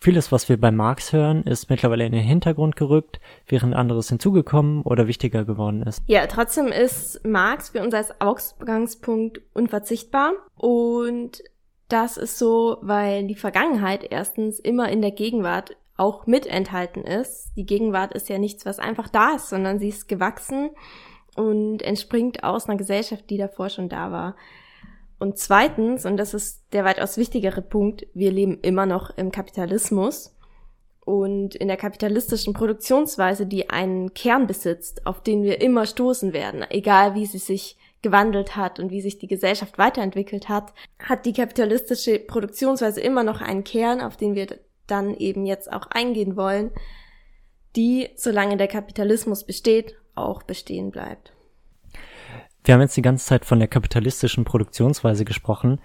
Vieles, 0.00 0.30
was 0.30 0.50
wir 0.50 0.60
bei 0.60 0.70
Marx 0.70 1.14
hören, 1.14 1.44
ist 1.44 1.70
mittlerweile 1.70 2.04
in 2.04 2.12
den 2.12 2.24
Hintergrund 2.24 2.76
gerückt, 2.76 3.18
während 3.46 3.74
anderes 3.74 4.10
hinzugekommen 4.10 4.82
oder 4.82 5.06
wichtiger 5.06 5.46
geworden 5.46 5.82
ist. 5.82 6.02
Ja, 6.06 6.26
trotzdem 6.26 6.66
ist 6.66 7.24
Marx 7.24 7.70
für 7.70 7.80
uns 7.80 7.94
als 7.94 8.20
Ausgangspunkt 8.20 9.40
unverzichtbar 9.54 10.32
und 10.56 11.42
das 11.88 12.16
ist 12.16 12.38
so, 12.38 12.78
weil 12.80 13.26
die 13.26 13.34
Vergangenheit 13.34 14.06
erstens 14.10 14.58
immer 14.58 14.88
in 14.88 15.02
der 15.02 15.10
Gegenwart 15.10 15.76
auch 15.96 16.26
mit 16.26 16.46
enthalten 16.46 17.02
ist. 17.02 17.52
Die 17.56 17.66
Gegenwart 17.66 18.14
ist 18.14 18.28
ja 18.28 18.38
nichts, 18.38 18.66
was 18.66 18.78
einfach 18.78 19.08
da 19.08 19.34
ist, 19.34 19.48
sondern 19.48 19.78
sie 19.78 19.88
ist 19.88 20.08
gewachsen 20.08 20.70
und 21.36 21.82
entspringt 21.82 22.42
aus 22.42 22.68
einer 22.68 22.78
Gesellschaft, 22.78 23.28
die 23.30 23.36
davor 23.36 23.68
schon 23.68 23.88
da 23.88 24.10
war. 24.10 24.36
Und 25.18 25.38
zweitens, 25.38 26.04
und 26.06 26.16
das 26.16 26.34
ist 26.34 26.64
der 26.72 26.84
weitaus 26.84 27.16
wichtigere 27.16 27.62
Punkt, 27.62 28.06
wir 28.14 28.32
leben 28.32 28.58
immer 28.62 28.86
noch 28.86 29.16
im 29.16 29.30
Kapitalismus 29.30 30.34
und 31.04 31.54
in 31.54 31.68
der 31.68 31.76
kapitalistischen 31.76 32.54
Produktionsweise, 32.54 33.46
die 33.46 33.70
einen 33.70 34.14
Kern 34.14 34.46
besitzt, 34.46 35.06
auf 35.06 35.22
den 35.22 35.42
wir 35.42 35.60
immer 35.60 35.86
stoßen 35.86 36.32
werden, 36.32 36.64
egal 36.70 37.14
wie 37.14 37.26
sie 37.26 37.38
sich 37.38 37.76
gewandelt 38.04 38.54
hat 38.54 38.78
und 38.78 38.90
wie 38.90 39.00
sich 39.00 39.18
die 39.18 39.26
Gesellschaft 39.26 39.78
weiterentwickelt 39.78 40.48
hat, 40.48 40.72
hat 41.00 41.26
die 41.26 41.32
kapitalistische 41.32 42.20
Produktionsweise 42.20 43.00
immer 43.00 43.24
noch 43.24 43.40
einen 43.40 43.64
Kern, 43.64 44.00
auf 44.00 44.16
den 44.16 44.36
wir 44.36 44.46
dann 44.86 45.14
eben 45.14 45.46
jetzt 45.46 45.72
auch 45.72 45.88
eingehen 45.90 46.36
wollen, 46.36 46.70
die, 47.74 48.10
solange 48.14 48.56
der 48.56 48.68
Kapitalismus 48.68 49.44
besteht, 49.44 49.96
auch 50.14 50.42
bestehen 50.42 50.90
bleibt. 50.92 51.32
Wir 52.62 52.74
haben 52.74 52.82
jetzt 52.82 52.96
die 52.96 53.02
ganze 53.02 53.26
Zeit 53.26 53.44
von 53.44 53.58
der 53.58 53.68
kapitalistischen 53.68 54.44
Produktionsweise 54.44 55.24
gesprochen, 55.24 55.80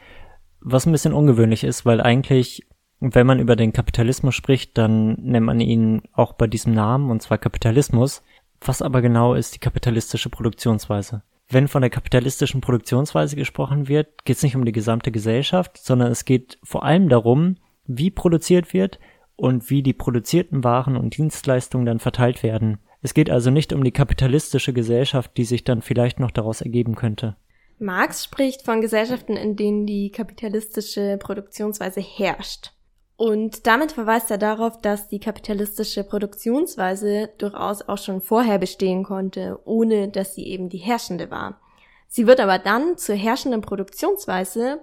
was 0.60 0.86
ein 0.86 0.92
bisschen 0.92 1.14
ungewöhnlich 1.14 1.64
ist, 1.64 1.86
weil 1.86 2.02
eigentlich, 2.02 2.68
wenn 3.00 3.26
man 3.26 3.40
über 3.40 3.56
den 3.56 3.72
Kapitalismus 3.74 4.36
spricht, 4.36 4.78
dann 4.78 5.14
nennt 5.14 5.46
man 5.46 5.62
ihn 5.62 6.04
auch 6.14 6.34
bei 6.34 6.48
diesem 6.48 6.74
Namen, 6.74 7.10
und 7.10 7.22
zwar 7.22 7.38
Kapitalismus. 7.38 8.22
Was 8.62 8.82
aber 8.82 9.02
genau 9.02 9.36
ist 9.36 9.56
die 9.56 9.60
kapitalistische 9.60 10.30
Produktionsweise? 10.30 11.24
Wenn 11.52 11.68
von 11.68 11.82
der 11.82 11.90
kapitalistischen 11.90 12.62
Produktionsweise 12.62 13.36
gesprochen 13.36 13.88
wird, 13.88 14.24
geht 14.24 14.38
es 14.38 14.44
nicht 14.44 14.56
um 14.56 14.66
die 14.66 14.72
gesamte 14.72 15.12
Gesellschaft, 15.12 15.80
sondern 15.80 16.12
es 16.12 16.24
geht 16.24 16.60
vor 16.64 16.84
allem 16.84 17.10
darum, 17.10 17.58
wie 17.88 18.12
produziert 18.12 18.72
wird 18.72 19.00
und 19.36 19.72
wie 19.72 19.82
die 19.82 19.94
produzierten 19.94 20.64
Waren 20.64 20.96
und 20.96 21.18
Dienstleistungen 21.18 21.88
dann 21.88 22.00
verteilt 22.00 22.44
werden. 22.44 22.78
Es 23.02 23.16
geht 23.16 23.32
also 23.32 23.50
nicht 23.50 23.74
um 23.74 23.84
die 23.84 23.92
kapitalistische 23.92 24.74
Gesellschaft, 24.74 25.38
die 25.38 25.46
sich 25.46 25.64
dann 25.64 25.82
vielleicht 25.82 26.20
noch 26.20 26.30
daraus 26.30 26.62
ergeben 26.62 26.94
könnte. 26.94 27.36
Marx 27.80 28.26
spricht 28.26 28.62
von 28.62 28.82
Gesellschaften, 28.82 29.36
in 29.36 29.56
denen 29.56 29.88
die 29.88 30.12
kapitalistische 30.12 31.18
Produktionsweise 31.18 32.02
herrscht. 32.02 32.74
Und 33.20 33.68
damit 33.68 33.92
verweist 33.92 34.32
er 34.32 34.38
darauf, 34.38 34.80
dass 34.80 35.10
die 35.10 35.20
kapitalistische 35.20 36.06
Produktionsweise 36.06 37.30
durchaus 37.38 37.82
auch 37.82 37.98
schon 37.98 38.22
vorher 38.22 38.60
bestehen 38.60 39.04
konnte, 39.04 39.60
ohne 39.66 40.08
dass 40.08 40.36
sie 40.36 40.48
eben 40.48 40.70
die 40.70 40.78
herrschende 40.78 41.30
war. 41.30 41.60
Sie 42.08 42.28
wird 42.28 42.40
aber 42.40 42.60
dann 42.60 42.98
zur 42.98 43.16
herrschenden 43.16 43.60
Produktionsweise, 43.60 44.80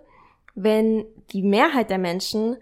wenn 0.55 1.07
die 1.33 1.41
Mehrheit 1.41 1.89
der 1.89 1.97
Menschen 1.97 2.59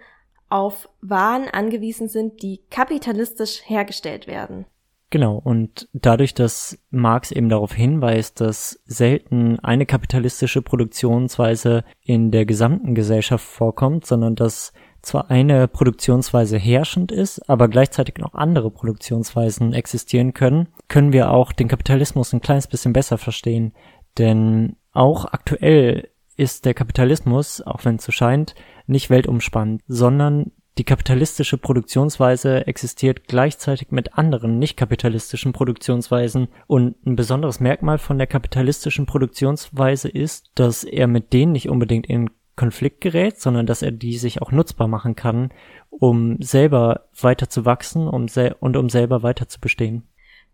auf 0.48 0.88
Waren 1.00 1.48
angewiesen 1.48 2.06
sind, 2.06 2.40
die 2.44 2.60
kapitalistisch 2.70 3.60
hergestellt 3.64 4.28
werden. 4.28 4.66
Genau, 5.10 5.40
und 5.42 5.88
dadurch, 5.92 6.34
dass 6.34 6.78
Marx 6.90 7.32
eben 7.32 7.48
darauf 7.48 7.72
hinweist, 7.72 8.40
dass 8.40 8.80
selten 8.84 9.58
eine 9.58 9.86
kapitalistische 9.86 10.62
Produktionsweise 10.62 11.82
in 12.00 12.30
der 12.30 12.46
gesamten 12.46 12.94
Gesellschaft 12.94 13.44
vorkommt, 13.44 14.06
sondern 14.06 14.36
dass 14.36 14.72
zwar 15.04 15.30
eine 15.30 15.68
Produktionsweise 15.68 16.58
herrschend 16.58 17.12
ist, 17.12 17.48
aber 17.48 17.68
gleichzeitig 17.68 18.18
noch 18.18 18.34
andere 18.34 18.70
Produktionsweisen 18.70 19.72
existieren 19.72 20.34
können, 20.34 20.68
können 20.88 21.12
wir 21.12 21.30
auch 21.30 21.52
den 21.52 21.68
Kapitalismus 21.68 22.32
ein 22.32 22.40
kleines 22.40 22.66
bisschen 22.66 22.92
besser 22.92 23.18
verstehen. 23.18 23.72
Denn 24.18 24.76
auch 24.92 25.24
aktuell 25.26 26.08
ist 26.36 26.64
der 26.64 26.74
Kapitalismus, 26.74 27.60
auch 27.60 27.84
wenn 27.84 27.96
es 27.96 28.04
so 28.04 28.12
scheint, 28.12 28.54
nicht 28.86 29.10
weltumspannend, 29.10 29.82
sondern 29.86 30.52
die 30.76 30.84
kapitalistische 30.84 31.56
Produktionsweise 31.56 32.66
existiert 32.66 33.28
gleichzeitig 33.28 33.92
mit 33.92 34.18
anderen 34.18 34.58
nicht 34.58 34.76
kapitalistischen 34.76 35.52
Produktionsweisen 35.52 36.48
und 36.66 36.96
ein 37.06 37.14
besonderes 37.14 37.60
Merkmal 37.60 37.98
von 37.98 38.18
der 38.18 38.26
kapitalistischen 38.26 39.06
Produktionsweise 39.06 40.08
ist, 40.08 40.50
dass 40.56 40.82
er 40.82 41.06
mit 41.06 41.32
denen 41.32 41.52
nicht 41.52 41.68
unbedingt 41.68 42.06
in 42.06 42.30
Konflikt 42.56 43.00
gerät, 43.00 43.40
sondern 43.40 43.66
dass 43.66 43.82
er 43.82 43.90
die 43.90 44.16
sich 44.16 44.40
auch 44.42 44.52
nutzbar 44.52 44.88
machen 44.88 45.16
kann, 45.16 45.52
um 45.90 46.40
selber 46.40 47.06
weiter 47.20 47.48
zu 47.48 47.64
wachsen 47.64 48.08
um 48.08 48.28
sel 48.28 48.54
und 48.60 48.76
um 48.76 48.88
selber 48.88 49.22
weiter 49.22 49.48
zu 49.48 49.60
bestehen. 49.60 50.06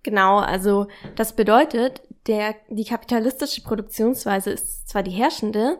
Genau, 0.03 0.39
also 0.39 0.87
das 1.17 1.37
bedeutet, 1.37 2.03
der, 2.27 2.55
die 2.71 2.85
kapitalistische 2.85 3.63
Produktionsweise 3.63 4.51
ist 4.51 4.89
zwar 4.89 5.03
die 5.03 5.11
herrschende, 5.11 5.79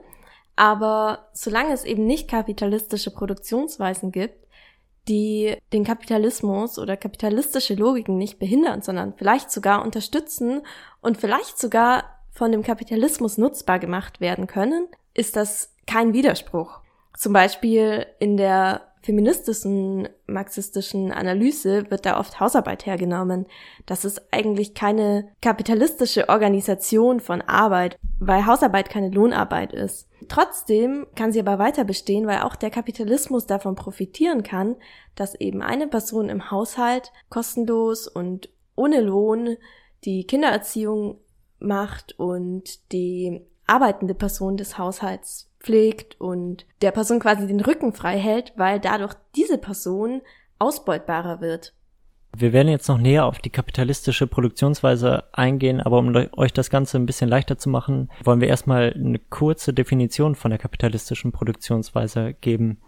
aber 0.57 1.31
solange 1.33 1.73
es 1.73 1.85
eben 1.85 2.07
nicht 2.07 2.29
kapitalistische 2.29 3.11
Produktionsweisen 3.11 4.13
gibt, 4.13 4.47
die 5.09 5.57
den 5.73 5.85
Kapitalismus 5.85 6.79
oder 6.79 6.99
kapitalistische 6.99 7.75
Logiken 7.75 8.19
nicht 8.19 8.39
behindern, 8.39 8.83
sondern 8.83 9.15
vielleicht 9.15 9.51
sogar 9.51 9.83
unterstützen 9.83 10.61
und 11.01 11.17
vielleicht 11.17 11.59
sogar 11.59 12.05
von 12.31 12.53
dem 12.53 12.63
Kapitalismus 12.63 13.39
nutzbar 13.39 13.79
gemacht 13.79 14.21
werden 14.21 14.47
können, 14.47 14.87
ist 15.15 15.37
das 15.37 15.70
kein 15.91 16.13
Widerspruch. 16.13 16.81
Zum 17.17 17.33
Beispiel 17.33 18.07
in 18.21 18.37
der 18.37 18.83
feministischen, 19.03 20.09
marxistischen 20.27 21.11
Analyse 21.11 21.91
wird 21.91 22.07
da 22.07 22.21
oft 22.21 22.39
Hausarbeit 22.39 22.87
hergenommen. 22.87 23.47
Das 23.87 24.05
ist 24.05 24.23
eigentlich 24.31 24.75
keine 24.75 25.29
kapitalistische 25.43 26.29
Organisation 26.29 27.19
von 27.19 27.43
Arbeit, 27.43 27.99
weil 28.21 28.47
Hausarbeit 28.47 28.89
keine 28.89 29.09
Lohnarbeit 29.09 29.73
ist. 29.73 30.09
Trotzdem 30.29 31.07
kann 31.17 31.33
sie 31.33 31.41
aber 31.41 31.59
weiter 31.59 31.85
bestehen, 31.85 32.27
weil 32.27 32.43
auch 32.43 32.55
der 32.55 32.71
Kapitalismus 32.71 33.47
davon 33.47 33.75
profitieren 33.75 34.45
kann, 34.45 34.77
dass 35.17 35.35
eben 35.35 35.61
eine 35.61 35.89
Person 35.89 36.29
im 36.29 36.53
Haushalt 36.53 37.11
kostenlos 37.31 38.07
und 38.07 38.49
ohne 38.77 39.01
Lohn 39.01 39.57
die 40.05 40.25
Kindererziehung 40.25 41.19
macht 41.59 42.17
und 42.19 42.93
die 42.93 43.41
arbeitende 43.67 44.15
Person 44.15 44.57
des 44.57 44.79
Haushalts 44.79 45.50
pflegt 45.61 46.21
und 46.21 46.67
der 46.83 46.91
Person 46.91 47.21
quasi 47.21 47.47
den 47.47 47.61
Rücken 47.61 47.93
frei 47.93 48.19
hält, 48.19 48.53
weil 48.57 48.81
dadurch 48.81 49.15
diese 49.37 49.59
Person 49.59 50.23
ausbeutbarer 50.59 51.41
wird. 51.41 51.75
Wir 52.37 52.53
werden 52.53 52.69
jetzt 52.69 52.89
noch 52.89 52.99
näher 52.99 53.27
auf 53.27 53.41
die 53.41 53.51
kapitalistische 53.51 54.27
Produktionsweise 54.27 55.25
eingehen, 55.33 55.81
aber 55.81 55.99
um 55.99 56.15
euch 56.37 56.53
das 56.53 56.71
Ganze 56.71 56.97
ein 56.97 57.07
bisschen 57.07 57.29
leichter 57.29 57.59
zu 57.59 57.69
machen, 57.69 58.09
wollen 58.23 58.41
wir 58.41 58.49
erstmal 58.49 58.93
eine 58.95 59.19
kurze 59.19 59.75
Definition 59.75 60.37
von 60.37 60.51
der 60.51 60.59
kapitalistischen 60.59 61.33
Produktionsweise 61.33 62.35
geben. 62.41 62.79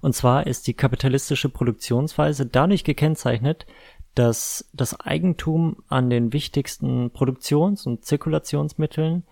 Und 0.00 0.14
zwar 0.14 0.46
ist 0.46 0.68
die 0.68 0.74
kapitalistische 0.74 1.48
Produktionsweise 1.48 2.46
dadurch 2.46 2.84
gekennzeichnet, 2.84 3.66
dass 4.14 4.70
das 4.72 4.98
Eigentum 5.00 5.82
an 5.88 6.08
den 6.08 6.32
wichtigsten 6.32 7.10
Produktions- 7.10 7.86
und 7.86 8.04
Zirkulationsmitteln 8.04 9.24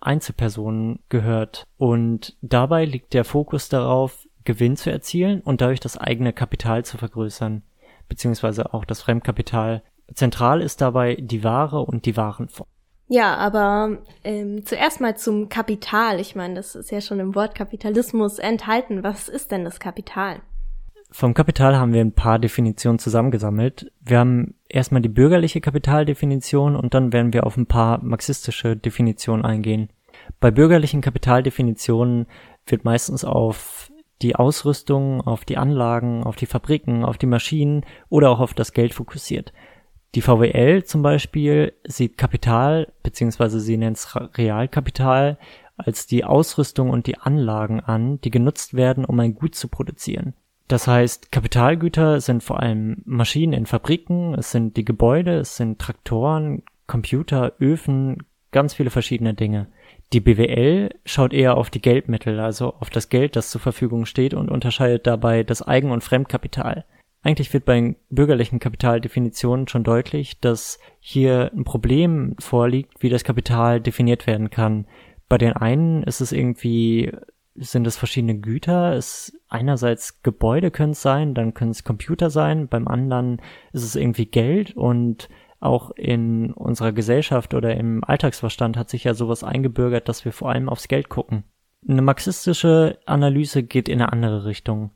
Einzelpersonen 0.00 1.00
gehört. 1.08 1.64
Und 1.76 2.36
dabei 2.42 2.84
liegt 2.84 3.14
der 3.14 3.24
Fokus 3.24 3.68
darauf, 3.68 4.26
Gewinn 4.44 4.76
zu 4.76 4.90
erzielen 4.90 5.40
und 5.42 5.60
dadurch 5.60 5.80
das 5.80 5.98
eigene 5.98 6.32
Kapital 6.32 6.84
zu 6.84 6.96
vergrößern, 6.98 7.62
beziehungsweise 8.08 8.72
auch 8.72 8.84
das 8.84 9.02
Fremdkapital. 9.02 9.82
Zentral 10.14 10.60
ist 10.60 10.80
dabei 10.80 11.16
die 11.16 11.44
Ware 11.44 11.80
und 11.80 12.06
die 12.06 12.16
Warenform. 12.16 12.66
Ja, 13.12 13.36
aber 13.36 13.98
ähm, 14.22 14.64
zuerst 14.64 15.00
mal 15.00 15.16
zum 15.16 15.48
Kapital. 15.48 16.20
Ich 16.20 16.36
meine, 16.36 16.54
das 16.54 16.76
ist 16.76 16.92
ja 16.92 17.00
schon 17.00 17.18
im 17.18 17.34
Wort 17.34 17.56
Kapitalismus 17.56 18.38
enthalten. 18.38 19.02
Was 19.02 19.28
ist 19.28 19.50
denn 19.50 19.64
das 19.64 19.80
Kapital? 19.80 20.40
Vom 21.12 21.34
Kapital 21.34 21.76
haben 21.76 21.92
wir 21.92 22.00
ein 22.00 22.12
paar 22.12 22.38
Definitionen 22.38 23.00
zusammengesammelt. 23.00 23.92
Wir 24.00 24.20
haben 24.20 24.54
erstmal 24.68 25.02
die 25.02 25.08
bürgerliche 25.08 25.60
Kapitaldefinition 25.60 26.76
und 26.76 26.94
dann 26.94 27.12
werden 27.12 27.32
wir 27.32 27.46
auf 27.46 27.56
ein 27.56 27.66
paar 27.66 28.02
marxistische 28.02 28.76
Definitionen 28.76 29.44
eingehen. 29.44 29.90
Bei 30.38 30.50
bürgerlichen 30.50 31.00
Kapitaldefinitionen 31.00 32.26
wird 32.66 32.84
meistens 32.84 33.24
auf 33.24 33.90
die 34.22 34.36
Ausrüstung, 34.36 35.20
auf 35.22 35.44
die 35.44 35.56
Anlagen, 35.56 36.22
auf 36.22 36.36
die 36.36 36.46
Fabriken, 36.46 37.04
auf 37.04 37.18
die 37.18 37.26
Maschinen 37.26 37.84
oder 38.08 38.30
auch 38.30 38.40
auf 38.40 38.54
das 38.54 38.72
Geld 38.72 38.94
fokussiert. 38.94 39.52
Die 40.14 40.22
VWL 40.22 40.84
zum 40.84 41.02
Beispiel 41.02 41.72
sieht 41.84 42.18
Kapital, 42.18 42.92
beziehungsweise 43.02 43.60
sie 43.60 43.76
nennt 43.76 43.96
es 43.96 44.14
Realkapital, 44.36 45.38
als 45.76 46.06
die 46.06 46.24
Ausrüstung 46.24 46.90
und 46.90 47.06
die 47.06 47.18
Anlagen 47.18 47.80
an, 47.80 48.20
die 48.20 48.30
genutzt 48.30 48.74
werden, 48.74 49.04
um 49.04 49.18
ein 49.18 49.34
Gut 49.34 49.54
zu 49.54 49.68
produzieren. 49.68 50.34
Das 50.70 50.86
heißt, 50.86 51.32
Kapitalgüter 51.32 52.20
sind 52.20 52.44
vor 52.44 52.60
allem 52.60 53.02
Maschinen 53.04 53.54
in 53.54 53.66
Fabriken, 53.66 54.34
es 54.34 54.52
sind 54.52 54.76
die 54.76 54.84
Gebäude, 54.84 55.38
es 55.38 55.56
sind 55.56 55.80
Traktoren, 55.80 56.62
Computer, 56.86 57.54
Öfen, 57.58 58.18
ganz 58.52 58.74
viele 58.74 58.90
verschiedene 58.90 59.34
Dinge. 59.34 59.66
Die 60.12 60.20
BWL 60.20 60.90
schaut 61.04 61.32
eher 61.32 61.56
auf 61.56 61.70
die 61.70 61.82
Geldmittel, 61.82 62.38
also 62.38 62.72
auf 62.74 62.88
das 62.88 63.08
Geld, 63.08 63.34
das 63.34 63.50
zur 63.50 63.60
Verfügung 63.60 64.06
steht 64.06 64.32
und 64.32 64.48
unterscheidet 64.48 65.08
dabei 65.08 65.42
das 65.42 65.66
Eigen- 65.66 65.90
und 65.90 66.04
Fremdkapital. 66.04 66.84
eigentlich 67.24 67.52
wird 67.52 67.64
bei 67.64 67.96
bürgerlichen 68.08 68.60
Kapitaldefinitionen 68.60 69.66
schon 69.66 69.82
deutlich, 69.82 70.38
dass 70.38 70.78
hier 71.00 71.50
ein 71.52 71.64
Problem 71.64 72.36
vorliegt, 72.38 73.02
wie 73.02 73.08
das 73.08 73.24
Kapital 73.24 73.80
definiert 73.80 74.28
werden 74.28 74.50
kann. 74.50 74.86
Bei 75.28 75.36
den 75.36 75.52
einen 75.52 76.04
ist 76.04 76.20
es 76.20 76.30
irgendwie, 76.30 77.10
sind 77.60 77.86
es 77.86 77.96
verschiedene 77.96 78.38
Güter, 78.38 78.94
es 78.94 79.38
einerseits 79.48 80.22
Gebäude 80.22 80.70
können 80.70 80.92
es 80.92 81.02
sein, 81.02 81.34
dann 81.34 81.54
können 81.54 81.70
es 81.70 81.84
Computer 81.84 82.30
sein, 82.30 82.68
beim 82.68 82.88
anderen 82.88 83.40
ist 83.72 83.84
es 83.84 83.96
irgendwie 83.96 84.26
Geld 84.26 84.76
und 84.76 85.28
auch 85.60 85.90
in 85.90 86.52
unserer 86.52 86.92
Gesellschaft 86.92 87.52
oder 87.52 87.76
im 87.76 88.02
Alltagsverstand 88.02 88.78
hat 88.78 88.88
sich 88.88 89.04
ja 89.04 89.12
sowas 89.12 89.44
eingebürgert, 89.44 90.08
dass 90.08 90.24
wir 90.24 90.32
vor 90.32 90.50
allem 90.50 90.70
aufs 90.70 90.88
Geld 90.88 91.10
gucken. 91.10 91.44
Eine 91.86 92.02
marxistische 92.02 92.98
Analyse 93.04 93.62
geht 93.62 93.88
in 93.88 94.00
eine 94.00 94.12
andere 94.12 94.46
Richtung. 94.46 94.90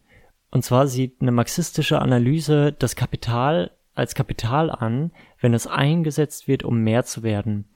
Und 0.50 0.64
zwar 0.64 0.86
sieht 0.86 1.20
eine 1.20 1.32
marxistische 1.32 2.00
Analyse 2.00 2.72
das 2.72 2.96
Kapital 2.96 3.72
als 3.94 4.14
Kapital 4.14 4.70
an, 4.70 5.12
wenn 5.40 5.54
es 5.54 5.66
eingesetzt 5.66 6.48
wird, 6.48 6.64
um 6.64 6.80
mehr 6.80 7.04
zu 7.04 7.22
werden. 7.22 7.66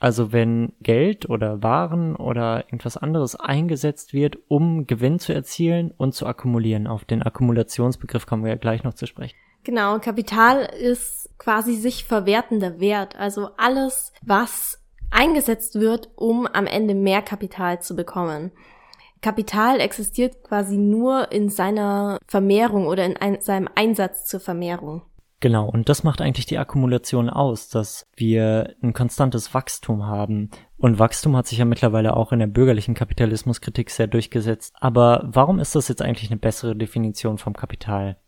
Also 0.00 0.32
wenn 0.32 0.72
Geld 0.80 1.28
oder 1.28 1.62
Waren 1.62 2.16
oder 2.16 2.64
irgendwas 2.64 2.96
anderes 2.96 3.36
eingesetzt 3.36 4.14
wird, 4.14 4.38
um 4.48 4.86
Gewinn 4.86 5.18
zu 5.18 5.34
erzielen 5.34 5.92
und 5.96 6.14
zu 6.14 6.26
akkumulieren. 6.26 6.86
Auf 6.86 7.04
den 7.04 7.22
Akkumulationsbegriff 7.22 8.24
kommen 8.24 8.42
wir 8.42 8.50
ja 8.50 8.56
gleich 8.56 8.82
noch 8.82 8.94
zu 8.94 9.06
sprechen. 9.06 9.36
Genau, 9.62 9.98
Kapital 9.98 10.62
ist 10.62 11.28
quasi 11.36 11.74
sich 11.74 12.04
verwertender 12.06 12.80
Wert. 12.80 13.14
Also 13.16 13.50
alles, 13.58 14.14
was 14.22 14.82
eingesetzt 15.10 15.78
wird, 15.78 16.08
um 16.16 16.46
am 16.46 16.66
Ende 16.66 16.94
mehr 16.94 17.20
Kapital 17.20 17.82
zu 17.82 17.94
bekommen. 17.94 18.52
Kapital 19.20 19.80
existiert 19.80 20.42
quasi 20.42 20.78
nur 20.78 21.30
in 21.30 21.50
seiner 21.50 22.18
Vermehrung 22.26 22.86
oder 22.86 23.04
in 23.04 23.18
ein, 23.18 23.40
seinem 23.42 23.68
Einsatz 23.74 24.24
zur 24.24 24.40
Vermehrung. 24.40 25.02
Genau, 25.40 25.66
und 25.66 25.88
das 25.88 26.04
macht 26.04 26.20
eigentlich 26.20 26.44
die 26.44 26.58
Akkumulation 26.58 27.30
aus, 27.30 27.70
dass 27.70 28.06
wir 28.14 28.74
ein 28.82 28.92
konstantes 28.92 29.54
Wachstum 29.54 30.06
haben. 30.06 30.50
Und 30.76 30.98
Wachstum 30.98 31.34
hat 31.34 31.46
sich 31.46 31.58
ja 31.58 31.64
mittlerweile 31.64 32.14
auch 32.14 32.32
in 32.32 32.40
der 32.40 32.46
bürgerlichen 32.46 32.94
Kapitalismuskritik 32.94 33.88
sehr 33.88 34.06
durchgesetzt. 34.06 34.74
Aber 34.80 35.22
warum 35.24 35.58
ist 35.58 35.74
das 35.74 35.88
jetzt 35.88 36.02
eigentlich 36.02 36.30
eine 36.30 36.38
bessere 36.38 36.76
Definition 36.76 37.38
vom 37.38 37.54
Kapital? 37.54 38.18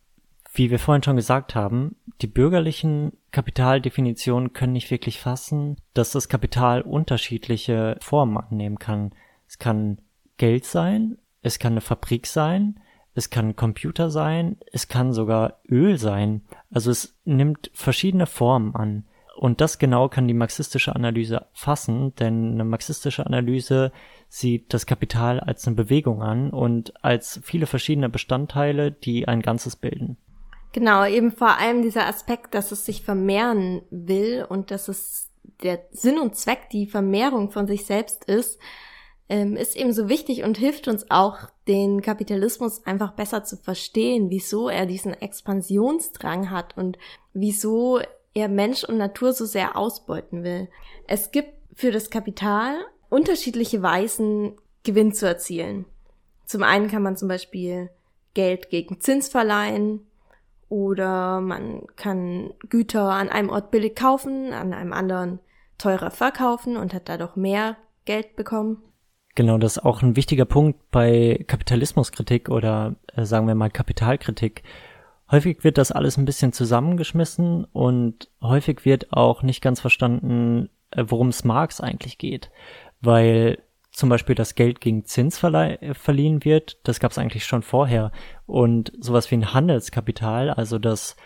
Wie 0.54 0.71
wir 0.71 0.78
vorhin 0.78 1.02
schon 1.02 1.16
gesagt 1.16 1.54
haben, 1.54 1.97
die 2.23 2.26
bürgerlichen 2.26 3.12
Kapitaldefinitionen 3.31 4.54
können 4.54 4.73
nicht 4.73 4.90
wirklich 4.90 5.21
fassen, 5.21 5.76
dass 5.92 6.12
das 6.12 6.31
Kapital 6.31 6.81
unterschiedliche 6.81 7.97
Formen 8.00 8.38
annehmen 8.38 8.78
kann. 8.78 9.12
Es 9.49 9.59
kann 9.59 9.99
Geld 10.38 10.64
sein, 10.64 11.19
es 11.42 11.59
kann 11.59 11.75
eine 11.75 11.81
Fabrik 11.83 12.26
sein, 12.26 12.81
es 13.14 13.31
kann 13.31 13.57
Computer 13.57 14.11
sein, 14.11 14.57
es 14.73 14.88
kann 14.88 15.12
sogar 15.12 15.61
Öl 15.69 15.99
sein. 15.99 16.42
Also 16.73 16.90
es 16.90 17.14
nimmt 17.25 17.71
verschiedene 17.75 18.26
Formen 18.26 18.75
an. 18.75 19.04
Und 19.37 19.61
das 19.61 19.78
genau 19.78 20.09
kann 20.09 20.28
die 20.28 20.35
marxistische 20.35 20.95
Analyse 20.95 21.47
fassen, 21.52 22.14
denn 22.16 22.52
eine 22.52 22.64
marxistische 22.64 23.26
Analyse 23.26 23.92
sieht 24.28 24.73
das 24.73 24.87
Kapital 24.87 25.40
als 25.40 25.66
eine 25.66 25.76
Bewegung 25.76 26.23
an 26.23 26.50
und 26.50 26.92
als 27.04 27.40
viele 27.42 27.66
verschiedene 27.66 28.09
Bestandteile, 28.09 28.92
die 28.92 29.26
ein 29.28 29.42
Ganzes 29.42 29.76
bilden. 29.76 30.16
Genau, 30.73 31.04
eben 31.07 31.33
vor 31.33 31.59
allem 31.59 31.83
dieser 31.83 32.07
Aspekt, 32.07 32.54
dass 32.54 32.73
es 32.73 32.85
sich 32.85 33.02
vermehren 33.02 33.83
will 33.90 34.47
und 34.49 34.71
dass 34.71 34.88
es 34.88 35.31
der 35.62 35.81
Sinn 35.90 36.19
und 36.19 36.37
Zweck 36.37 36.71
die 36.71 36.87
Vermehrung 36.87 37.50
von 37.50 37.66
sich 37.66 37.85
selbst 37.85 38.25
ist, 38.25 38.59
ähm, 39.33 39.57
ist 39.57 39.77
eben 39.77 39.95
so 39.95 40.11
wichtig 40.11 40.45
und 40.45 40.59
hilft 40.59 40.89
uns 40.89 41.11
auch, 41.11 41.39
den 41.67 42.03
Kapitalismus 42.03 42.85
einfach 42.85 43.13
besser 43.13 43.45
zu 43.45 43.56
verstehen, 43.56 44.28
wieso 44.28 44.69
er 44.69 44.85
diesen 44.85 45.15
Expansionsdrang 45.15 46.50
hat 46.50 46.76
und 46.76 46.99
wieso 47.33 48.00
er 48.35 48.49
Mensch 48.49 48.85
und 48.85 48.99
Natur 48.99 49.33
so 49.33 49.47
sehr 49.47 49.75
ausbeuten 49.75 50.45
will. 50.45 50.69
Es 51.09 51.30
gibt 51.30 51.54
für 51.75 51.91
das 51.91 52.11
Kapital 52.11 52.75
unterschiedliche 53.09 53.80
Weisen, 53.83 54.59
Gewinn 54.83 55.15
zu 55.15 55.26
erzielen. 55.26 55.87
Zum 56.45 56.63
einen 56.63 56.89
kann 56.89 57.02
man 57.02 57.17
zum 57.17 57.28
Beispiel 57.28 57.89
Geld 58.35 58.69
gegen 58.69 59.00
Zins 59.00 59.30
verleihen 59.30 60.06
oder 60.69 61.41
man 61.41 61.87
kann 61.97 62.52
Güter 62.69 63.09
an 63.09 63.30
einem 63.30 63.49
Ort 63.49 63.71
billig 63.71 63.97
kaufen, 63.97 64.52
an 64.52 64.75
einem 64.75 64.93
anderen 64.93 65.41
teurer 65.78 66.11
verkaufen 66.11 66.76
und 66.76 66.93
hat 66.93 67.09
dadurch 67.09 67.35
mehr 67.35 67.78
Geld 68.04 68.37
bekommen. 68.37 68.83
Genau, 69.34 69.56
das 69.56 69.78
ist 69.78 69.84
auch 69.84 70.02
ein 70.02 70.16
wichtiger 70.16 70.45
Punkt 70.45 70.78
bei 70.90 71.42
Kapitalismuskritik 71.47 72.50
oder 72.50 72.97
äh, 73.14 73.25
sagen 73.25 73.47
wir 73.47 73.54
mal 73.54 73.71
Kapitalkritik. 73.71 74.62
Häufig 75.30 75.64
wird 75.64 75.78
das 75.78 75.90
alles 75.90 76.18
ein 76.18 76.26
bisschen 76.26 76.52
zusammengeschmissen 76.52 77.64
und 77.64 78.28
häufig 78.42 78.84
wird 78.84 79.12
auch 79.14 79.42
nicht 79.42 79.62
ganz 79.62 79.80
verstanden, 79.80 80.68
äh, 80.90 81.04
worum 81.06 81.28
es 81.28 81.45
Marx 81.45 81.80
eigentlich 81.80 82.18
geht. 82.18 82.50
Weil 83.00 83.62
zum 83.90 84.10
Beispiel 84.10 84.34
das 84.34 84.54
Geld 84.54 84.80
gegen 84.80 85.04
Zins 85.06 85.38
verliehen 85.38 86.45
wird, 86.45 86.78
das 86.84 87.00
gab 87.00 87.10
es 87.10 87.18
eigentlich 87.18 87.45
schon 87.45 87.62
vorher. 87.62 88.12
Und 88.47 88.92
sowas 89.00 89.30
wie 89.30 89.36
ein 89.36 89.52
Handelskapital, 89.54 90.50
also 90.50 90.78
das 90.78 91.16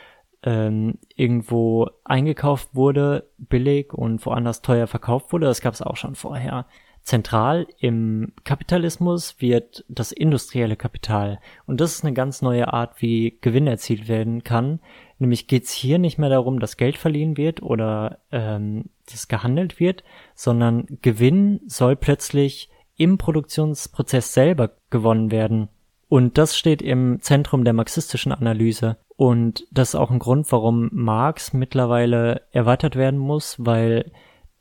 ähm, 0.43 0.99
irgendwo 1.15 1.91
eingekauft 2.05 2.69
wurde, 2.73 3.29
billig 3.39 3.93
und 3.93 4.25
woanders 4.27 4.63
teuer 4.63 4.87
verkauft 4.87 5.33
wurde, 5.33 5.47
das 5.47 5.61
gab 5.61 5.75
es 5.75 5.83
auch 5.83 5.97
schon 5.97 6.15
vorher. 6.15 6.67
Zentral 7.07 7.69
im 7.79 8.33
Kapitalismus 8.43 9.41
wird 9.41 9.85
das 9.89 10.11
industrielle 10.11 10.75
Kapital. 10.75 11.39
Und 11.65 11.81
das 11.81 11.95
ist 11.95 12.05
eine 12.05 12.15
ganz 12.15 12.43
neue 12.43 12.73
Art, 12.73 13.01
wie 13.01 13.39
Gewinn 13.43 13.69
erzielt 13.69 14.09
werden 14.09 14.43
kann. 14.43 14.81
Nämlich 15.21 15.47
geht 15.47 15.65
es 15.65 15.71
hier 15.71 16.01
nicht 16.01 16.19
mehr 16.19 16.31
darum, 16.31 16.59
dass 16.59 16.77
Geld 16.77 16.99
verliehen 16.99 17.37
wird 17.37 17.63
oder 17.63 18.19
ähm, 18.33 18.87
das 19.09 19.29
gehandelt 19.29 19.79
wird, 19.79 20.03
sondern 20.35 20.99
Gewinn 21.01 21.61
soll 21.69 21.95
plötzlich 21.95 22.71
im 22.97 23.19
Produktionsprozess 23.19 24.35
selber 24.35 24.73
gewonnen 24.91 25.31
werden. 25.31 25.69
Und 26.09 26.39
das 26.39 26.59
steht 26.59 26.83
im 26.83 27.21
Zentrum 27.21 27.63
der 27.63 27.73
marxistischen 27.73 28.33
Analyse. 28.33 28.97
Und 29.15 29.65
das 29.71 29.91
ist 29.91 29.95
auch 29.95 30.11
ein 30.11 30.19
Grund, 30.19 30.51
warum 30.51 30.91
Marx 30.93 31.53
mittlerweile 31.53 32.43
erweitert 32.51 32.97
werden 32.97 33.21
muss, 33.21 33.65
weil 33.65 34.11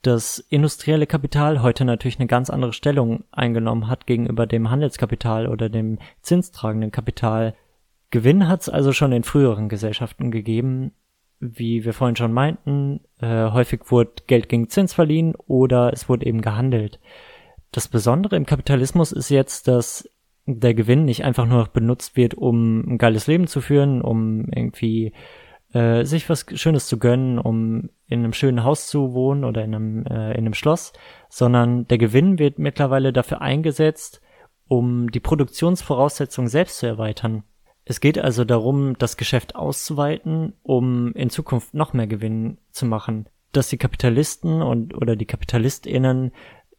das 0.06 0.40
industrielle 0.50 1.08
Kapital 1.08 1.62
heute 1.62 1.84
natürlich 1.84 2.20
eine 2.20 2.28
ganz 2.28 2.50
andere 2.50 2.74
Stellung 2.74 3.24
eingenommen 3.32 3.88
hat 3.88 4.06
gegenüber 4.06 4.46
dem 4.46 4.70
Handelskapital 4.70 5.48
oder 5.48 5.70
dem 5.70 6.00
zinstragenden 6.22 6.92
Kapital. 6.92 7.56
Gewinn 8.12 8.48
hat 8.48 8.62
es 8.62 8.70
also 8.70 8.94
schon 8.94 9.12
in 9.12 9.24
früheren 9.24 9.68
Gesellschaften 9.68 10.30
gegeben, 10.30 10.92
wie 11.40 11.86
wir 11.86 11.94
vorhin 11.94 12.16
schon 12.16 12.34
meinten. 12.34 13.02
Äh, 13.20 13.52
häufig 13.52 13.92
wurde 13.92 14.24
Geld 14.28 14.48
gegen 14.48 14.70
Zins 14.70 14.94
verliehen 14.94 15.34
oder 15.48 15.92
es 15.92 16.08
wurde 16.08 16.26
eben 16.26 16.42
gehandelt. 16.42 17.00
Das 17.72 17.88
Besondere 17.88 18.36
im 18.36 18.46
Kapitalismus 18.46 19.12
ist 19.12 19.30
jetzt, 19.30 19.68
dass 19.68 20.10
der 20.46 20.76
Gewinn 20.76 21.06
nicht 21.06 21.26
einfach 21.26 21.48
nur 21.48 21.66
benutzt 21.66 22.16
wird, 22.16 22.36
um 22.36 22.82
ein 22.88 22.98
geiles 23.00 23.26
Leben 23.28 23.48
zu 23.48 23.60
führen, 23.60 24.02
um 24.02 24.46
irgendwie 24.54 25.14
äh, 25.76 26.06
sich 26.06 26.30
was 26.30 26.46
Schönes 26.54 26.88
zu 26.88 26.98
gönnen, 26.98 27.38
um 27.38 27.90
in 28.08 28.20
einem 28.20 28.32
schönen 28.32 28.64
Haus 28.64 28.88
zu 28.88 29.14
wohnen 29.14 29.44
oder 29.44 29.62
in 29.64 29.76
einem, 29.76 30.06
äh, 30.06 30.32
in 30.32 30.46
einem 30.46 30.54
Schloss, 30.54 30.94
sondern 31.28 31.86
der 31.88 31.98
Gewinn 31.98 32.40
wird 32.40 32.60
mittlerweile 32.60 33.12
dafür 33.12 33.42
eingesetzt, 33.42 34.22
um 34.70 35.12
die 35.12 35.20
Produktionsvoraussetzungen 35.20 36.48
selbst 36.48 36.78
zu 36.78 36.88
erweitern. 36.88 37.44
Es 37.84 38.00
geht 38.00 38.18
also 38.18 38.46
darum, 38.46 38.98
das 38.98 39.18
Geschäft 39.18 39.56
auszuweiten, 39.56 40.54
um 40.64 41.12
in 41.12 41.30
Zukunft 41.30 41.74
noch 41.74 41.92
mehr 41.92 42.08
Gewinn 42.08 42.58
zu 42.72 42.86
machen. 42.86 43.28
Dass 43.52 43.68
die 43.68 43.78
Kapitalisten 43.78 44.62
und 44.62 44.96
oder 44.96 45.18
die 45.18 45.26
KapitalistInnen 45.26 46.32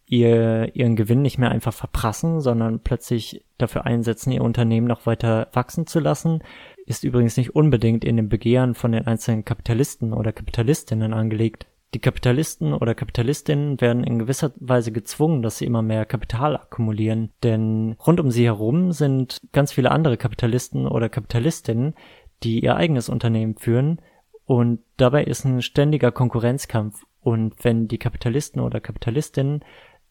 ihr, 0.07 0.75
ihren 0.75 0.97
Gewinn 0.97 1.23
nicht 1.23 1.39
mehr 1.39 1.51
einfach 1.51 1.73
verprassen, 1.73 2.41
sondern 2.41 2.81
plötzlich 2.81 3.45
dafür 3.59 3.85
einsetzen, 3.87 4.33
ihr 4.33 4.43
Unternehmen 4.43 4.87
noch 4.87 5.07
weiter 5.07 5.49
wachsen 5.53 5.87
zu 5.87 6.01
lassen, 6.01 6.43
ist 6.87 7.05
übrigens 7.05 7.37
nicht 7.37 7.55
unbedingt 7.55 8.05
in 8.05 8.17
dem 8.17 8.29
Begehren 8.29 8.75
von 8.75 8.93
den 8.93 9.07
einzelnen 9.07 9.45
Kapitalisten 9.45 10.13
oder 10.13 10.33
Kapitalistinnen 10.33 11.13
angelegt. 11.13 11.67
Die 11.95 12.01
Kapitalisten 12.01 12.73
oder 12.73 12.95
Kapitalistinnen 12.95 13.81
werden 13.81 14.05
in 14.05 14.19
gewisser 14.19 14.53
Weise 14.57 14.93
gezwungen, 14.93 15.43
dass 15.43 15.59
sie 15.59 15.65
immer 15.65 15.83
mehr 15.83 16.05
Kapital 16.05 16.57
akkumulieren, 16.57 17.33
denn 17.43 17.97
rund 18.07 18.21
um 18.21 18.31
sie 18.31 18.45
herum 18.45 18.93
sind 18.93 19.41
ganz 19.53 19.73
viele 19.73 19.91
andere 19.91 20.17
Kapitalisten 20.17 20.87
oder 20.87 21.09
Kapitalistinnen, 21.09 21.95
die 22.43 22.63
ihr 22.63 22.77
eigenes 22.77 23.09
Unternehmen 23.09 23.57
führen, 23.57 24.01
und 24.47 24.79
dabei 24.97 25.25
ist 25.25 25.45
ein 25.45 25.61
ständiger 25.61 26.13
Konkurrenzkampf. 26.13 27.05
Und 27.21 27.55
wenn 27.65 27.89
die 27.89 27.99
Kapitalisten 27.99 28.61
oder 28.61 28.81
Kapitalistinnen 28.81 29.65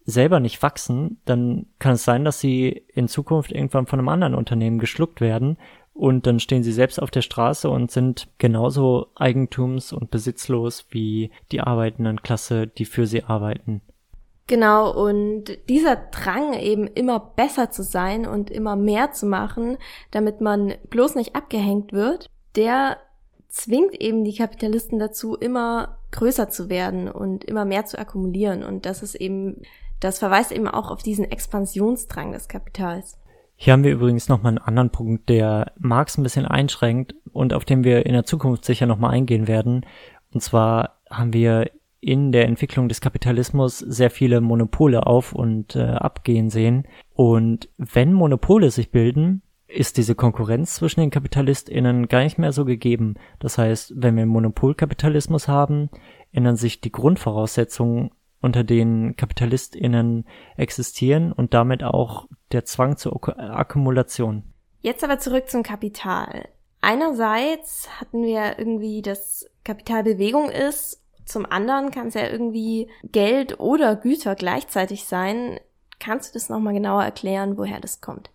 selber 0.06 0.40
nicht 0.40 0.62
wachsen, 0.62 1.20
dann 1.26 1.66
kann 1.80 1.94
es 1.94 2.04
sein, 2.04 2.24
dass 2.26 2.40
sie 2.40 2.84
in 2.94 3.08
Zukunft 3.08 3.52
irgendwann 3.52 3.88
von 3.88 4.00
einem 4.00 4.10
anderen 4.10 4.36
Unternehmen 4.36 4.80
geschluckt 4.80 5.20
werden 5.20 5.58
und 5.94 6.28
dann 6.28 6.40
stehen 6.40 6.62
sie 6.62 6.74
selbst 6.74 7.02
auf 7.02 7.10
der 7.10 7.22
Straße 7.22 7.70
und 7.70 7.90
sind 7.90 8.28
genauso 8.38 9.08
eigentums- 9.16 9.94
und 9.94 10.12
besitzlos 10.12 10.86
wie 10.90 11.32
die 11.52 11.62
arbeitenden 11.62 12.22
Klasse, 12.22 12.68
die 12.68 12.86
für 12.86 13.08
sie 13.08 13.24
arbeiten. 13.24 13.82
Genau, 14.48 14.92
und 14.92 15.46
dieser 15.70 15.96
Drang 15.96 16.54
eben 16.54 16.86
immer 16.86 17.20
besser 17.20 17.72
zu 17.72 17.82
sein 17.82 18.28
und 18.28 18.52
immer 18.52 18.76
mehr 18.76 19.12
zu 19.12 19.26
machen, 19.26 19.78
damit 20.12 20.40
man 20.42 20.76
bloß 20.90 21.16
nicht 21.16 21.36
abgehängt 21.36 21.94
wird, 21.94 22.30
der 22.56 22.98
zwingt 23.48 24.00
eben 24.00 24.26
die 24.26 24.36
Kapitalisten 24.36 25.00
dazu, 25.00 25.36
immer 25.36 25.98
größer 26.12 26.50
zu 26.50 26.70
werden 26.70 27.10
und 27.10 27.46
immer 27.46 27.64
mehr 27.64 27.86
zu 27.86 27.98
akkumulieren. 27.98 28.64
Und 28.64 28.86
das 28.86 29.02
ist 29.02 29.16
eben, 29.16 29.62
das 30.00 30.20
verweist 30.20 30.52
eben 30.52 30.68
auch 30.68 30.92
auf 30.92 31.04
diesen 31.04 31.26
Expansionsdrang 31.26 32.32
des 32.32 32.48
Kapitals. 32.48 33.18
Hier 33.56 33.74
haben 33.74 33.84
wir 33.84 33.94
übrigens 33.94 34.28
nochmal 34.28 34.52
einen 34.52 34.58
anderen 34.58 34.90
Punkt, 34.90 35.30
der 35.30 35.72
Marx 35.80 36.18
ein 36.18 36.24
bisschen 36.24 36.46
einschränkt 36.46 37.16
und 37.32 37.54
auf 37.54 37.64
den 37.64 37.84
wir 37.84 38.06
in 38.06 38.14
der 38.14 38.26
Zukunft 38.26 38.66
sicher 38.66 38.86
nochmal 38.86 39.12
eingehen 39.12 39.48
werden. 39.48 39.86
Und 40.34 40.42
zwar 40.42 41.00
haben 41.10 41.32
wir 41.34 41.72
in 42.02 42.32
der 42.32 42.46
Entwicklung 42.46 42.90
des 42.90 43.02
Kapitalismus 43.02 43.80
sehr 43.80 44.12
viele 44.12 44.42
Monopole 44.42 45.08
auf 45.08 45.34
und 45.34 45.76
äh, 45.76 45.82
abgehen 45.84 46.50
sehen. 46.50 46.88
Und 47.14 47.70
wenn 47.78 48.14
Monopole 48.14 48.70
sich 48.70 48.92
bilden, 48.92 49.42
ist 49.68 49.98
diese 49.98 50.14
Konkurrenz 50.14 50.76
zwischen 50.76 51.00
den 51.00 51.10
KapitalistInnen 51.10 52.08
gar 52.08 52.24
nicht 52.24 52.38
mehr 52.38 52.52
so 52.52 52.66
gegeben. 52.66 53.16
Das 53.40 53.58
heißt, 53.58 53.94
wenn 53.96 54.16
wir 54.16 54.26
Monopolkapitalismus 54.26 55.48
haben, 55.48 55.90
ändern 56.32 56.58
sich 56.58 56.82
die 56.82 56.92
Grundvoraussetzungen, 56.92 58.12
unter 58.42 58.64
denen 58.64 59.16
KapitalistInnen 59.16 60.26
existieren 60.58 61.32
und 61.32 61.54
damit 61.54 61.84
auch 61.84 62.28
der 62.52 62.66
Zwang 62.66 62.98
zur 62.98 63.16
Akkumulation. 63.40 64.44
Jetzt 64.82 65.04
aber 65.04 65.20
zurück 65.20 65.50
zum 65.50 65.64
Kapital. 65.64 66.48
Einerseits 66.82 67.90
hatten 68.00 68.24
wir 68.24 68.60
irgendwie, 68.60 69.02
dass 69.02 69.50
Kapital 69.64 70.04
Bewegung 70.04 70.50
ist. 70.50 71.02
Zum 71.26 71.48
anderen 71.48 71.90
kann 71.90 72.08
es 72.08 72.14
ja 72.14 72.30
irgendwie 72.30 72.88
Geld 73.04 73.60
oder 73.60 73.96
Güter 73.96 74.36
gleichzeitig 74.36 75.06
sein. 75.06 75.60
Kannst 76.00 76.30
du 76.30 76.34
das 76.38 76.50
nochmal 76.50 76.76
genauer 76.76 77.04
erklären, 77.04 77.58
woher 77.58 77.80
das 77.80 78.02
kommt? 78.02 78.30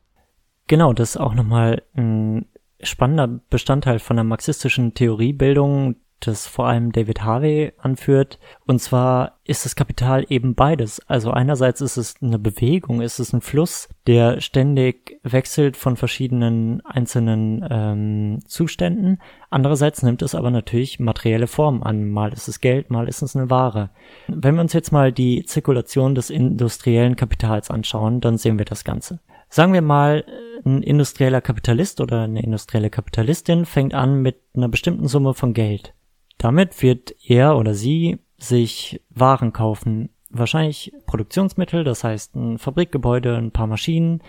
Genau, 0.67 0.93
das 0.93 1.11
ist 1.11 1.17
auch 1.19 1.35
nochmal 1.35 1.83
ein 1.95 2.47
spannender 2.83 3.29
Bestandteil 3.29 3.99
von 4.01 4.17
der 4.17 4.25
marxistischen 4.25 4.95
Theoriebildung, 4.95 5.97
das 6.27 6.47
vor 6.47 6.67
allem 6.67 6.93
David 6.93 7.23
Harvey 7.23 7.73
anführt. 7.79 8.39
Und 8.67 8.81
zwar 8.81 9.39
ist 9.45 9.65
das 9.65 9.75
Kapital 9.75 10.25
eben 10.29 10.55
beides. 10.55 11.01
Also 11.09 11.31
einerseits 11.31 11.81
ist 11.81 11.97
es 11.97 12.15
eine 12.23 12.39
Bewegung, 12.39 13.01
ist 13.01 13.19
es 13.19 13.33
ein 13.33 13.41
Fluss, 13.41 13.89
der 14.07 14.41
ständig 14.41 15.19
wechselt 15.23 15.77
von 15.77 15.97
verschiedenen 15.97 16.81
einzelnen 16.85 17.67
ähm, 17.69 18.39
Zuständen. 18.47 19.19
Andererseits 19.51 20.03
nimmt 20.03 20.23
es 20.23 20.35
aber 20.35 20.51
natürlich 20.51 21.01
materielle 21.01 21.47
Form 21.47 21.83
an. 21.83 22.11
Mal 22.11 22.33
ist 22.33 22.49
es 22.49 22.61
Geld, 22.61 22.91
mal 22.91 23.09
ist 23.09 23.23
es 23.23 23.35
eine 23.35 23.51
Ware. 23.51 23.91
Wenn 24.29 24.55
wir 24.55 24.63
uns 24.63 24.73
jetzt 24.73 24.93
mal 24.93 25.13
die 25.13 25.45
Zirkulation 25.45 26.15
des 26.15 26.31
industriellen 26.31 27.17
Kapitals 27.17 27.71
anschauen, 27.71 28.21
dann 28.21 28.39
sehen 28.39 28.59
wir 28.59 28.67
das 28.67 28.85
Ganze. 28.85 29.21
Sagen 29.49 29.73
wir 29.73 29.83
mal, 29.83 30.25
ein 30.65 30.83
industrieller 30.83 31.41
Kapitalist 31.41 32.01
oder 32.01 32.23
eine 32.23 32.43
industrielle 32.43 32.91
Kapitalistin 32.91 33.67
fängt 33.67 33.95
an 33.95 34.23
mit 34.23 34.37
einer 34.55 34.69
bestimmten 34.69 35.09
Summe 35.09 35.35
von 35.35 35.55
Geld. 35.55 35.93
Damit 36.41 36.83
wird 36.83 37.15
er 37.29 37.59
oder 37.59 37.75
sie 37.75 38.19
sich 38.39 39.03
Waren 39.11 39.53
kaufen. 39.53 40.09
Wahrscheinlich 40.31 40.91
Produktionsmittel, 41.05 41.85
das 41.85 42.03
heißt 42.03 42.35
ein 42.35 42.57
Fabrikgebäude, 42.57 43.37
ein 43.37 43.51
paar 43.51 43.67
Maschinen 43.67 44.23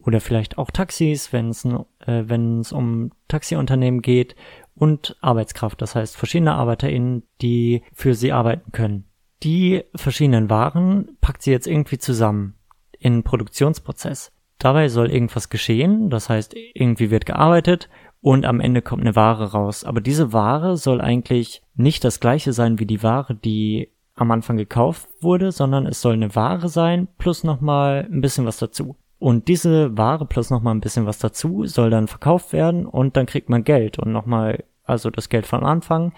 oder 0.00 0.20
vielleicht 0.20 0.58
auch 0.58 0.72
Taxis, 0.72 1.32
wenn 1.32 1.50
es 1.50 1.64
äh, 1.64 2.74
um 2.74 3.12
Taxiunternehmen 3.28 4.02
geht 4.02 4.34
und 4.74 5.16
Arbeitskraft, 5.20 5.80
das 5.80 5.94
heißt 5.94 6.16
verschiedene 6.16 6.54
ArbeiterInnen, 6.54 7.22
die 7.40 7.84
für 7.92 8.14
sie 8.14 8.32
arbeiten 8.32 8.72
können. 8.72 9.04
Die 9.44 9.84
verschiedenen 9.94 10.50
Waren 10.50 11.16
packt 11.20 11.42
sie 11.42 11.52
jetzt 11.52 11.68
irgendwie 11.68 11.98
zusammen 11.98 12.54
in 12.98 13.22
Produktionsprozess. 13.22 14.32
Dabei 14.58 14.88
soll 14.88 15.12
irgendwas 15.12 15.48
geschehen, 15.48 16.10
das 16.10 16.28
heißt, 16.28 16.56
irgendwie 16.74 17.10
wird 17.10 17.24
gearbeitet 17.24 17.88
und 18.22 18.46
am 18.46 18.60
Ende 18.60 18.80
kommt 18.80 19.02
eine 19.02 19.16
Ware 19.16 19.52
raus. 19.52 19.84
Aber 19.84 20.00
diese 20.00 20.32
Ware 20.32 20.76
soll 20.76 21.00
eigentlich 21.00 21.62
nicht 21.74 22.04
das 22.04 22.20
gleiche 22.20 22.52
sein 22.52 22.78
wie 22.78 22.86
die 22.86 23.02
Ware, 23.02 23.34
die 23.34 23.90
am 24.14 24.30
Anfang 24.30 24.56
gekauft 24.56 25.08
wurde, 25.20 25.52
sondern 25.52 25.86
es 25.86 26.00
soll 26.00 26.14
eine 26.14 26.34
Ware 26.34 26.68
sein 26.68 27.08
plus 27.18 27.44
nochmal 27.44 28.06
ein 28.10 28.20
bisschen 28.20 28.46
was 28.46 28.58
dazu. 28.58 28.96
Und 29.18 29.48
diese 29.48 29.96
Ware 29.96 30.24
plus 30.26 30.50
nochmal 30.50 30.74
ein 30.74 30.80
bisschen 30.80 31.06
was 31.06 31.18
dazu 31.18 31.66
soll 31.66 31.90
dann 31.90 32.08
verkauft 32.08 32.52
werden 32.52 32.86
und 32.86 33.16
dann 33.16 33.26
kriegt 33.26 33.48
man 33.48 33.64
Geld 33.64 33.98
und 33.98 34.12
nochmal, 34.12 34.64
also 34.84 35.10
das 35.10 35.28
Geld 35.28 35.46
vom 35.46 35.64
Anfang, 35.64 36.12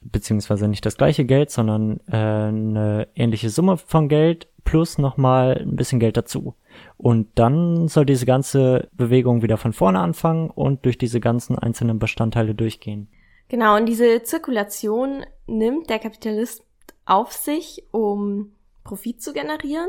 beziehungsweise 0.00 0.68
nicht 0.68 0.86
das 0.86 0.96
gleiche 0.96 1.24
Geld, 1.24 1.50
sondern 1.50 2.00
äh, 2.08 2.16
eine 2.16 3.08
ähnliche 3.14 3.50
Summe 3.50 3.76
von 3.76 4.08
Geld 4.08 4.48
plus 4.64 4.98
nochmal 4.98 5.58
ein 5.62 5.76
bisschen 5.76 6.00
Geld 6.00 6.16
dazu. 6.16 6.54
Und 7.02 7.30
dann 7.34 7.88
soll 7.88 8.06
diese 8.06 8.26
ganze 8.26 8.88
Bewegung 8.92 9.42
wieder 9.42 9.56
von 9.56 9.72
vorne 9.72 9.98
anfangen 9.98 10.50
und 10.50 10.84
durch 10.84 10.96
diese 10.96 11.18
ganzen 11.18 11.58
einzelnen 11.58 11.98
Bestandteile 11.98 12.54
durchgehen. 12.54 13.08
Genau, 13.48 13.76
und 13.76 13.86
diese 13.86 14.22
Zirkulation 14.22 15.26
nimmt 15.48 15.90
der 15.90 15.98
Kapitalist 15.98 16.64
auf 17.04 17.32
sich, 17.32 17.82
um 17.90 18.52
Profit 18.84 19.20
zu 19.20 19.32
generieren. 19.32 19.88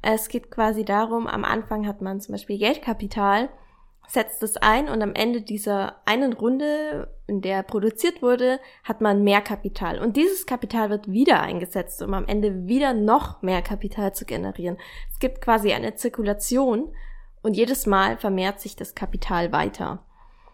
Es 0.00 0.28
geht 0.28 0.52
quasi 0.52 0.84
darum, 0.84 1.26
am 1.26 1.44
Anfang 1.44 1.88
hat 1.88 2.02
man 2.02 2.20
zum 2.20 2.34
Beispiel 2.34 2.56
Geldkapital 2.56 3.48
setzt 4.08 4.42
es 4.42 4.56
ein 4.56 4.88
und 4.88 5.02
am 5.02 5.14
Ende 5.14 5.42
dieser 5.42 5.96
einen 6.06 6.32
Runde, 6.32 7.14
in 7.26 7.42
der 7.42 7.62
produziert 7.62 8.22
wurde, 8.22 8.58
hat 8.82 9.00
man 9.00 9.22
mehr 9.22 9.42
Kapital. 9.42 10.00
Und 10.00 10.16
dieses 10.16 10.46
Kapital 10.46 10.90
wird 10.90 11.10
wieder 11.10 11.42
eingesetzt, 11.42 12.02
um 12.02 12.14
am 12.14 12.26
Ende 12.26 12.66
wieder 12.66 12.94
noch 12.94 13.42
mehr 13.42 13.62
Kapital 13.62 14.14
zu 14.14 14.24
generieren. 14.24 14.78
Es 15.12 15.18
gibt 15.18 15.40
quasi 15.42 15.72
eine 15.72 15.94
Zirkulation 15.94 16.92
und 17.42 17.54
jedes 17.54 17.86
Mal 17.86 18.16
vermehrt 18.16 18.60
sich 18.60 18.76
das 18.76 18.94
Kapital 18.94 19.52
weiter. 19.52 20.02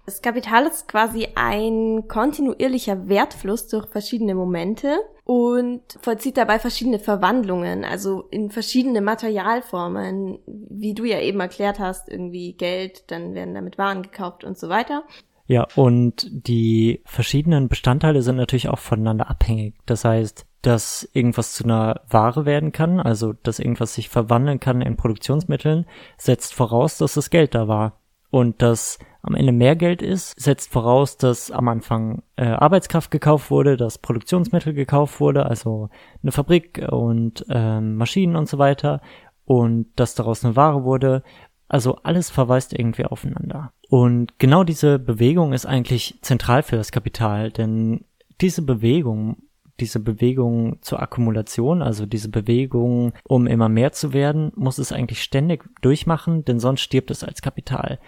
Das 0.07 0.21
Kapital 0.21 0.67
ist 0.67 0.87
quasi 0.87 1.29
ein 1.35 2.09
kontinuierlicher 2.09 3.09
Wertfluss 3.09 3.69
durch 3.69 3.87
verschiedene 3.87 4.35
Momente 4.35 4.99
und 5.25 5.81
vollzieht 6.03 6.37
dabei 6.37 6.59
verschiedene 6.59 6.99
Verwandlungen, 6.99 7.85
also 7.85 8.25
in 8.31 8.51
verschiedene 8.51 9.01
Materialformen, 9.01 10.38
wie 10.47 10.93
du 10.93 11.05
ja 11.05 11.21
eben 11.21 11.40
erklärt 11.40 11.79
hast, 11.79 12.11
irgendwie 12.11 12.53
Geld, 12.53 13.11
dann 13.11 13.35
werden 13.35 13.55
damit 13.55 13.79
Waren 13.79 14.03
gekauft 14.03 14.45
und 14.45 14.59
so 14.59 14.69
weiter. 14.69 15.05
Ja, 15.47 15.67
und 15.75 16.29
die 16.31 17.03
verschiedenen 17.05 17.69
Bestandteile 17.69 18.23
sind 18.23 18.37
natürlich 18.37 18.69
auch 18.69 18.79
voneinander 18.79 19.29
abhängig. 19.29 19.75
Das 19.87 20.05
heißt, 20.05 20.47
dass 20.62 21.09
irgendwas 21.12 21.55
zu 21.55 21.64
einer 21.64 22.01
Ware 22.09 22.47
werden 22.47 22.73
kann, 22.73 23.01
also 23.01 23.33
dass 23.33 23.59
irgendwas 23.59 23.95
sich 23.95 24.09
verwandeln 24.09 24.61
kann 24.61 24.81
in 24.81 24.97
Produktionsmitteln, 24.97 25.87
setzt 26.17 26.55
voraus, 26.55 26.99
dass 26.99 27.14
das 27.14 27.29
Geld 27.31 27.55
da 27.55 27.69
war. 27.69 28.01
Und 28.35 28.62
dass 28.62 28.99
am 29.23 29.37
Ende 29.37 29.53
mehr 29.53 29.77
Geld 29.77 30.03
ist, 30.03 30.35
setzt 30.40 30.73
voraus, 30.73 31.16
dass 31.18 31.53
am 31.53 31.68
Anfang 31.68 32.25
äh, 32.35 32.47
Arbeitskraft 32.47 33.12
gekauft 33.12 33.49
wurde, 33.49 33.77
dass 33.77 33.99
Produktionsmittel 33.99 34.75
gekauft 34.75 35.20
wurde, 35.20 35.47
also 35.47 35.88
eine 36.20 36.33
Fabrik 36.33 36.85
und 36.90 37.47
äh, 37.49 37.81
Maschinen 37.81 38.35
und 38.35 38.49
so 38.49 38.59
weiter 38.59 39.01
und 39.44 39.87
dass 39.94 40.16
daraus 40.16 40.44
eine 40.44 40.57
Ware 40.57 40.83
wurde. 40.83 41.23
Also 41.68 41.99
alles 42.03 42.29
verweist 42.29 42.73
irgendwie 42.73 43.05
aufeinander. 43.05 43.73
Und 43.88 44.37
genau 44.40 44.64
diese 44.64 44.99
Bewegung 44.99 45.53
ist 45.53 45.64
eigentlich 45.64 46.18
zentral 46.23 46.64
für 46.64 46.75
das 46.75 46.90
Kapital, 46.90 47.53
denn 47.53 48.05
diese 48.40 48.62
Bewegung 48.62 49.44
diese 49.80 50.00
Bewegung 50.00 50.78
zur 50.82 51.02
Akkumulation, 51.02 51.82
also 51.82 52.06
diese 52.06 52.28
Bewegung, 52.28 53.12
um 53.24 53.46
immer 53.46 53.68
mehr 53.68 53.92
zu 53.92 54.12
werden, 54.12 54.52
muss 54.54 54.78
es 54.78 54.92
eigentlich 54.92 55.22
ständig 55.22 55.64
durchmachen, 55.82 56.44
denn 56.44 56.60
sonst 56.60 56.80
stirbt 56.80 57.10
es 57.10 57.24
als 57.24 57.42
Kapital. 57.42 57.98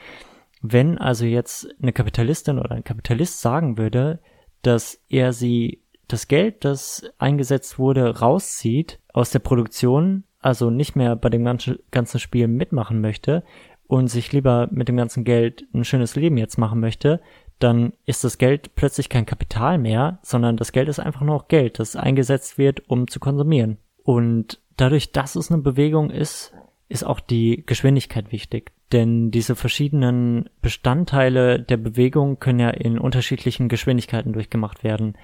Wenn 0.63 0.99
also 0.99 1.25
jetzt 1.25 1.69
eine 1.83 1.93
Kapitalistin 1.93 2.59
oder 2.59 2.73
ein 2.73 2.85
Kapitalist 2.85 3.41
sagen 3.41 3.79
würde, 3.79 4.21
dass 4.63 5.01
er 5.09 5.33
sie 5.33 5.83
das 6.09 6.29
Geld, 6.29 6.65
das 6.65 7.05
eingesetzt 7.19 7.79
wurde, 7.79 8.21
rauszieht 8.21 9.01
aus 9.13 9.31
der 9.31 9.41
Produktion, 9.41 10.25
also 10.41 10.71
nicht 10.71 10.95
mehr 10.95 11.17
bei 11.17 11.29
dem 11.29 11.45
ganzen, 11.45 12.21
Spiel 12.21 12.47
mitmachen 12.49 13.01
möchte 13.01 13.43
und 13.89 14.09
sich 14.09 14.33
lieber 14.33 14.69
mit 14.71 14.89
dem 14.89 14.97
ganzen 14.97 15.25
Geld 15.25 15.65
ein 15.75 15.85
schönes 15.85 16.17
Leben 16.17 16.37
jetzt 16.37 16.59
machen 16.59 16.81
möchte, 16.81 17.21
dann 17.59 17.93
ist 18.05 18.25
das 18.25 18.39
Geld 18.39 18.75
plötzlich 18.75 19.09
kein 19.09 19.27
Kapital 19.27 19.79
mehr, 19.79 20.19
sondern 20.23 20.57
das 20.57 20.73
Geld 20.73 20.89
ist 20.89 20.99
einfach 20.99 21.23
nur 21.23 21.37
noch 21.37 21.49
Geld, 21.49 21.79
das 21.79 21.97
eingesetzt 21.97 22.59
wird, 22.59 22.89
um 22.89 23.09
zu 23.09 23.19
konsumieren. 23.21 23.79
Und 24.03 24.61
dadurch, 24.77 25.13
dass 25.13 25.37
es 25.37 25.51
eine 25.51 25.63
Bewegung 25.63 26.11
ist, 26.11 26.53
ist 26.89 27.05
auch 27.05 27.21
die 27.21 27.65
Geschwindigkeit 27.67 28.31
wichtig. 28.31 28.73
Denn 28.93 29.31
diese 29.31 29.57
verschiedenen 29.57 30.49
Bestandteile 30.63 31.61
der 31.61 31.77
Bewegung 31.77 32.39
können 32.39 32.61
ja 32.61 32.71
in 32.71 32.99
unterschiedlichen 32.99 33.69
Geschwindigkeiten 33.69 34.33
durchgemacht 34.33 34.85
werden. 34.85 35.17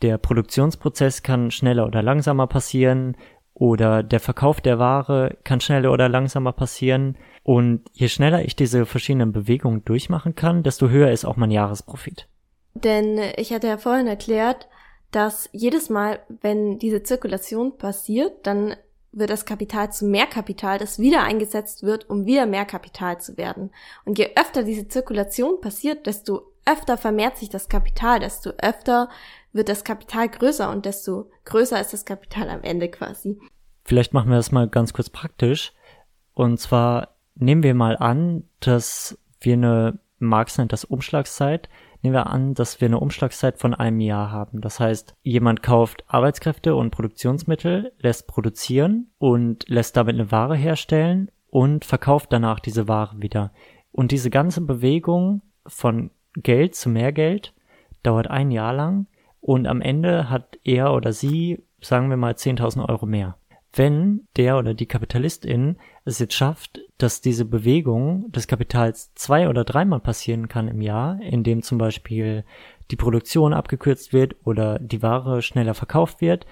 Der 0.00 0.18
Produktionsprozess 0.18 1.22
kann 1.22 1.50
schneller 1.50 1.86
oder 1.86 2.02
langsamer 2.02 2.46
passieren 2.46 3.16
oder 3.54 4.02
der 4.02 4.20
Verkauf 4.20 4.60
der 4.60 4.78
Ware 4.78 5.36
kann 5.44 5.60
schneller 5.60 5.92
oder 5.92 6.08
langsamer 6.08 6.52
passieren. 6.52 7.16
Und 7.42 7.82
je 7.92 8.08
schneller 8.08 8.44
ich 8.44 8.56
diese 8.56 8.86
verschiedenen 8.86 9.32
Bewegungen 9.32 9.84
durchmachen 9.84 10.34
kann, 10.34 10.62
desto 10.62 10.88
höher 10.88 11.10
ist 11.10 11.24
auch 11.24 11.36
mein 11.36 11.50
Jahresprofit. 11.50 12.28
Denn 12.74 13.18
ich 13.36 13.52
hatte 13.52 13.66
ja 13.66 13.76
vorhin 13.76 14.06
erklärt, 14.06 14.68
dass 15.10 15.48
jedes 15.52 15.90
Mal, 15.90 16.20
wenn 16.40 16.78
diese 16.78 17.02
Zirkulation 17.02 17.76
passiert, 17.76 18.46
dann 18.46 18.74
wird 19.12 19.28
das 19.28 19.44
Kapital 19.44 19.92
zu 19.92 20.06
mehr 20.06 20.26
Kapital, 20.26 20.78
das 20.78 20.98
wieder 20.98 21.22
eingesetzt 21.22 21.82
wird, 21.82 22.08
um 22.08 22.24
wieder 22.24 22.46
mehr 22.46 22.64
Kapital 22.64 23.20
zu 23.20 23.36
werden. 23.36 23.70
Und 24.06 24.18
je 24.18 24.30
öfter 24.36 24.62
diese 24.62 24.88
Zirkulation 24.88 25.60
passiert, 25.60 26.06
desto 26.06 26.51
öfter 26.66 26.96
vermehrt 26.96 27.36
sich 27.36 27.48
das 27.48 27.68
Kapital, 27.68 28.20
desto 28.20 28.50
öfter 28.58 29.08
wird 29.52 29.68
das 29.68 29.84
Kapital 29.84 30.28
größer 30.28 30.70
und 30.70 30.86
desto 30.86 31.30
größer 31.44 31.80
ist 31.80 31.92
das 31.92 32.04
Kapital 32.04 32.48
am 32.48 32.62
Ende 32.62 32.88
quasi. 32.88 33.38
Vielleicht 33.84 34.14
machen 34.14 34.30
wir 34.30 34.36
das 34.36 34.52
mal 34.52 34.68
ganz 34.68 34.92
kurz 34.92 35.10
praktisch. 35.10 35.72
Und 36.34 36.58
zwar 36.58 37.16
nehmen 37.34 37.62
wir 37.62 37.74
mal 37.74 37.96
an, 37.96 38.44
dass 38.60 39.18
wir 39.40 39.54
eine, 39.54 39.98
Marx 40.18 40.56
nennt 40.56 40.72
das 40.72 40.84
Umschlagszeit, 40.84 41.68
nehmen 42.02 42.14
wir 42.14 42.28
an, 42.28 42.54
dass 42.54 42.80
wir 42.80 42.86
eine 42.86 43.00
Umschlagszeit 43.00 43.58
von 43.58 43.74
einem 43.74 44.00
Jahr 44.00 44.30
haben. 44.30 44.60
Das 44.60 44.80
heißt, 44.80 45.14
jemand 45.22 45.62
kauft 45.62 46.04
Arbeitskräfte 46.06 46.74
und 46.74 46.90
Produktionsmittel, 46.90 47.92
lässt 47.98 48.26
produzieren 48.26 49.10
und 49.18 49.68
lässt 49.68 49.96
damit 49.96 50.14
eine 50.14 50.30
Ware 50.30 50.56
herstellen 50.56 51.30
und 51.48 51.84
verkauft 51.84 52.32
danach 52.32 52.60
diese 52.60 52.88
Ware 52.88 53.16
wieder. 53.18 53.52
Und 53.90 54.10
diese 54.10 54.30
ganze 54.30 54.62
Bewegung 54.62 55.42
von 55.66 56.10
Geld 56.36 56.74
zu 56.74 56.88
mehr 56.88 57.12
Geld 57.12 57.52
dauert 58.02 58.28
ein 58.28 58.50
Jahr 58.50 58.72
lang 58.72 59.06
und 59.40 59.66
am 59.66 59.80
Ende 59.80 60.30
hat 60.30 60.58
er 60.64 60.94
oder 60.94 61.12
sie, 61.12 61.62
sagen 61.80 62.10
wir 62.10 62.16
mal, 62.16 62.34
10.000 62.34 62.88
Euro 62.88 63.06
mehr. 63.06 63.36
Wenn 63.74 64.28
der 64.36 64.58
oder 64.58 64.74
die 64.74 64.86
Kapitalistin 64.86 65.78
es 66.04 66.18
jetzt 66.18 66.34
schafft, 66.34 66.80
dass 66.98 67.22
diese 67.22 67.46
Bewegung 67.46 68.30
des 68.30 68.46
Kapitals 68.46 69.14
zwei 69.14 69.48
oder 69.48 69.64
dreimal 69.64 70.00
passieren 70.00 70.48
kann 70.48 70.68
im 70.68 70.82
Jahr, 70.82 71.18
indem 71.22 71.62
zum 71.62 71.78
Beispiel 71.78 72.44
die 72.90 72.96
Produktion 72.96 73.54
abgekürzt 73.54 74.12
wird 74.12 74.36
oder 74.44 74.78
die 74.78 75.02
Ware 75.02 75.40
schneller 75.40 75.74
verkauft 75.74 76.20
wird, 76.20 76.46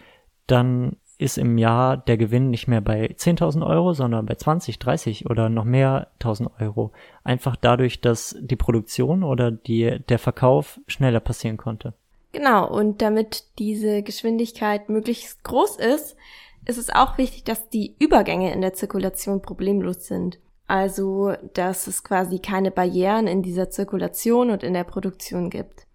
dann 0.47 0.97
ist 1.21 1.37
im 1.37 1.59
Jahr 1.59 1.99
der 1.99 2.17
Gewinn 2.17 2.49
nicht 2.51 2.67
mehr 2.67 2.81
bei 2.81 3.07
10.000 3.07 3.67
Euro, 3.67 3.93
sondern 3.93 4.25
bei 4.25 4.35
20, 4.35 4.79
30 4.79 5.29
oder 5.29 5.51
noch 5.51 5.65
mehr 5.65 6.09
1.000 6.21 6.51
Euro. 6.61 6.93
Einfach 7.25 7.57
dadurch, 7.57 8.01
dass 8.01 8.37
die 8.41 8.57
Produktion 8.57 9.23
oder 9.23 9.51
die, 9.51 10.01
der 10.09 10.19
Verkauf 10.19 10.81
schneller 10.87 11.21
passieren 11.21 11.59
konnte. 11.59 11.93
Genau, 12.33 12.67
und 12.69 13.03
damit 13.03 13.45
diese 13.59 14.03
Geschwindigkeit 14.03 14.89
möglichst 14.89 15.45
groß 15.45 15.77
ist, 15.77 16.17
ist 16.65 16.79
es 16.79 16.91
auch 16.91 17.19
wichtig, 17.19 17.45
dass 17.45 17.69
die 17.69 17.97
Übergänge 17.99 18.53
in 18.53 18.61
der 18.63 18.75
Zirkulation 18.75 19.43
problemlos 19.43 20.07
sind. 20.07 20.39
Also, 20.67 21.35
dass 21.53 21.87
es 21.87 22.05
quasi 22.05 22.39
keine 22.39 22.71
Barrieren 22.71 23.27
in 23.27 23.43
dieser 23.43 23.71
Zirkulation 23.71 24.51
und 24.51 24.63
in 24.63 24.73
der 24.73 24.85
Produktion 24.85 25.51
gibt. 25.51 25.87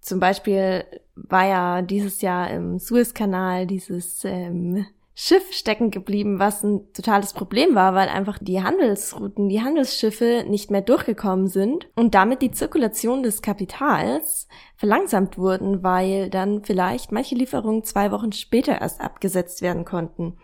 Zum 0.00 0.20
Beispiel 0.20 0.84
war 1.14 1.46
ja 1.46 1.82
dieses 1.82 2.22
Jahr 2.22 2.50
im 2.50 2.78
Suezkanal 2.78 3.66
dieses 3.66 4.24
ähm, 4.24 4.86
Schiff 5.14 5.52
stecken 5.52 5.90
geblieben, 5.90 6.38
was 6.38 6.62
ein 6.62 6.90
totales 6.94 7.34
Problem 7.34 7.74
war, 7.74 7.94
weil 7.94 8.08
einfach 8.08 8.38
die 8.40 8.62
Handelsrouten, 8.62 9.50
die 9.50 9.60
Handelsschiffe 9.60 10.46
nicht 10.48 10.70
mehr 10.70 10.80
durchgekommen 10.80 11.46
sind 11.46 11.88
und 11.94 12.14
damit 12.14 12.40
die 12.40 12.52
Zirkulation 12.52 13.22
des 13.22 13.42
Kapitals 13.42 14.48
verlangsamt 14.76 15.36
wurden, 15.36 15.82
weil 15.82 16.30
dann 16.30 16.64
vielleicht 16.64 17.12
manche 17.12 17.34
Lieferungen 17.34 17.84
zwei 17.84 18.12
Wochen 18.12 18.32
später 18.32 18.80
erst 18.80 19.02
abgesetzt 19.02 19.60
werden 19.60 19.84
konnten. 19.84 20.38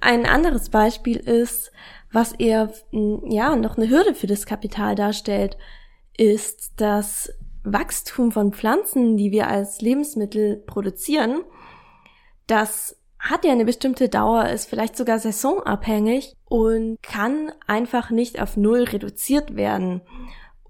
Ein 0.00 0.24
anderes 0.24 0.70
Beispiel 0.70 1.16
ist, 1.18 1.70
was 2.10 2.32
eher 2.32 2.72
ja 2.90 3.54
noch 3.54 3.76
eine 3.76 3.90
Hürde 3.90 4.14
für 4.14 4.26
das 4.26 4.46
Kapital 4.46 4.94
darstellt, 4.94 5.58
ist, 6.16 6.80
dass 6.80 7.30
Wachstum 7.64 8.32
von 8.32 8.52
Pflanzen, 8.52 9.16
die 9.16 9.30
wir 9.30 9.48
als 9.48 9.80
Lebensmittel 9.80 10.56
produzieren, 10.66 11.42
das 12.46 12.96
hat 13.18 13.44
ja 13.44 13.52
eine 13.52 13.64
bestimmte 13.64 14.08
Dauer, 14.08 14.48
ist 14.48 14.68
vielleicht 14.68 14.96
sogar 14.96 15.18
saisonabhängig 15.18 16.34
und 16.46 16.98
kann 17.02 17.52
einfach 17.66 18.10
nicht 18.10 18.40
auf 18.40 18.56
Null 18.56 18.84
reduziert 18.84 19.56
werden. 19.56 20.00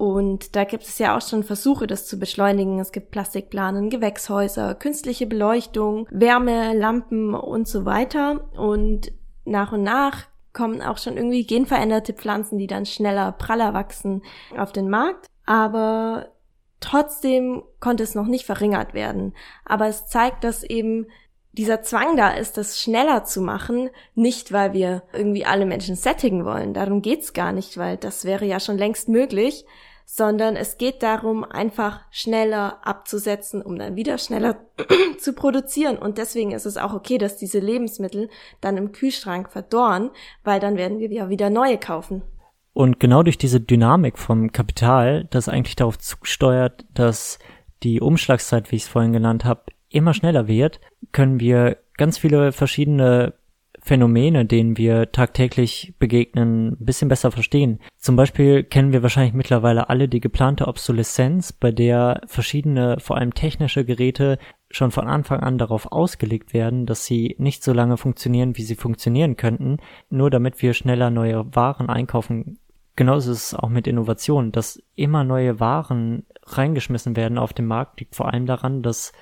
Und 0.01 0.57
da 0.57 0.65
gibt 0.65 0.85
es 0.85 0.99
ja 0.99 1.17
auch 1.17 1.21
schon 1.21 1.45
Versuche, 1.45 1.87
das 1.87 2.07
zu 2.07 2.19
beschleunigen. 2.19 2.81
Es 2.81 2.91
gibt 2.91 3.11
Plastikplanen, 3.11 3.91
Gewächshäuser, 3.91 4.75
künstliche 4.75 5.27
Beleuchtung, 5.27 6.09
Wärme, 6.11 6.73
Lampen 6.73 7.35
und 7.35 7.69
so 7.69 7.85
weiter. 7.85 8.49
Und 8.57 9.13
nach 9.45 9.73
und 9.73 9.83
nach 9.83 10.25
kommen 10.53 10.81
auch 10.81 10.97
schon 10.97 11.19
irgendwie 11.19 11.47
genveränderte 11.47 12.15
Pflanzen, 12.15 12.59
die 12.59 12.67
dann 12.67 12.87
schneller, 12.87 13.33
praller 13.33 13.75
wachsen, 13.75 14.23
auf 14.57 14.73
den 14.73 14.89
Markt. 14.89 15.27
Aber 15.45 16.31
Trotzdem 16.81 17.63
konnte 17.79 18.03
es 18.03 18.15
noch 18.15 18.27
nicht 18.27 18.47
verringert 18.47 18.95
werden. 18.95 19.35
Aber 19.65 19.87
es 19.87 20.07
zeigt, 20.07 20.45
dass 20.45 20.63
eben 20.63 21.07
dieser 21.53 21.83
Zwang 21.83 22.17
da 22.17 22.31
ist, 22.31 22.57
das 22.57 22.81
schneller 22.81 23.25
zu 23.25 23.43
machen, 23.43 23.91
nicht 24.15 24.53
weil 24.53 24.73
wir 24.73 25.03
irgendwie 25.13 25.45
alle 25.45 25.67
Menschen 25.67 25.97
sättigen 25.97 26.45
wollen. 26.45 26.75
Darum 26.75 27.03
geht's 27.03 27.33
gar 27.33 27.53
nicht, 27.53 27.77
weil 27.77 27.97
das 27.97 28.25
wäre 28.25 28.45
ja 28.45 28.61
schon 28.61 28.79
längst 28.79 29.09
möglich, 29.09 29.65
sondern 30.07 30.57
es 30.57 30.79
geht 30.79 31.03
darum, 31.03 31.45
einfach 31.45 32.01
schneller 32.11 32.79
abzusetzen, 32.85 33.63
um 33.63 33.79
dann 33.79 33.95
wieder 33.95 34.19
schneller 34.19 34.57
zu 35.19 35.33
produzieren. 35.35 35.99
Und 35.99 36.19
deswegen 36.19 36.53
ist 36.53 36.67
es 36.67 36.77
auch 36.77 36.95
okay, 36.95 37.19
dass 37.19 37.37
diese 37.37 37.61
Lebensmittel 37.61 38.29
dann 38.61 38.77
im 38.77 38.93
Kühlschrank 38.93 39.51
verdorren, 39.51 40.11
weil 40.43 40.61
dann 40.61 40.77
werden 40.77 40.99
wir 40.99 41.13
ja 41.13 41.29
wieder 41.29 41.51
neue 41.51 41.79
kaufen. 41.79 42.23
Und 42.81 42.99
genau 42.99 43.23
durch 43.23 43.37
diese 43.37 43.61
Dynamik 43.61 44.17
vom 44.17 44.53
Kapital, 44.53 45.27
das 45.29 45.51
eigentlich 45.51 45.77
darauf 45.77 45.99
zusteuert, 45.99 46.87
dass 46.95 47.39
die 47.83 48.01
Umschlagszeit, 48.01 48.73
wie 48.73 48.77
ich 48.77 48.85
es 48.85 48.89
vorhin 48.89 49.13
genannt 49.13 49.45
habe, 49.45 49.65
immer 49.91 50.15
schneller 50.15 50.49
wird, 50.49 50.81
können 51.13 51.41
wir 51.41 51.77
ganz 51.99 52.17
viele 52.17 52.53
verschiedene 52.53 53.35
Phänomene, 53.81 54.47
denen 54.47 54.79
wir 54.79 55.13
tagtäglich 55.13 55.93
begegnen, 55.99 56.69
ein 56.69 56.77
bisschen 56.87 57.11
besser 57.11 57.31
verstehen. 57.31 57.81
Zum 57.99 58.17
Beispiel 58.17 58.65
kennen 58.65 58.95
wir 58.95 59.03
wahrscheinlich 59.03 59.35
mittlerweile 59.35 59.91
alle 59.91 60.09
die 60.09 60.21
geplante 60.21 60.67
Obsoleszenz, 60.67 61.53
bei 61.53 61.73
der 61.73 62.23
verschiedene, 62.29 62.97
vor 62.99 63.19
allem 63.19 63.35
technische 63.35 63.85
Geräte 63.85 64.39
schon 64.71 64.91
von 64.91 65.07
Anfang 65.07 65.41
an 65.41 65.59
darauf 65.59 65.93
ausgelegt 65.93 66.55
werden, 66.55 66.87
dass 66.87 67.05
sie 67.05 67.37
nicht 67.39 67.63
so 67.63 67.75
lange 67.75 67.99
funktionieren, 67.99 68.57
wie 68.57 68.63
sie 68.63 68.77
funktionieren 68.77 69.37
könnten, 69.37 69.77
nur 70.09 70.31
damit 70.31 70.63
wir 70.63 70.73
schneller 70.73 71.11
neue 71.11 71.55
Waren 71.55 71.91
einkaufen. 71.91 72.59
Genauso 73.01 73.33
ist 73.33 73.45
es 73.45 73.55
auch 73.55 73.71
mit 73.71 73.87
Innovationen, 73.87 74.53
dass 74.53 74.83
immer 74.95 75.25
neue 75.25 75.59
Waren 75.59 76.27
reingeschmissen 76.45 77.17
werden 77.17 77.39
auf 77.39 77.55
den 77.55 77.65
Markt, 77.65 77.99
liegt 77.99 78.15
vor 78.15 78.31
allem 78.31 78.45
daran, 78.45 78.83
dass 78.83 79.15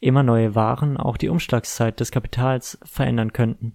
immer 0.00 0.22
neue 0.22 0.54
Waren 0.54 0.98
auch 0.98 1.16
die 1.16 1.30
Umschlagszeit 1.30 1.98
des 1.98 2.10
Kapitals 2.10 2.78
verändern 2.84 3.32
könnten. 3.32 3.72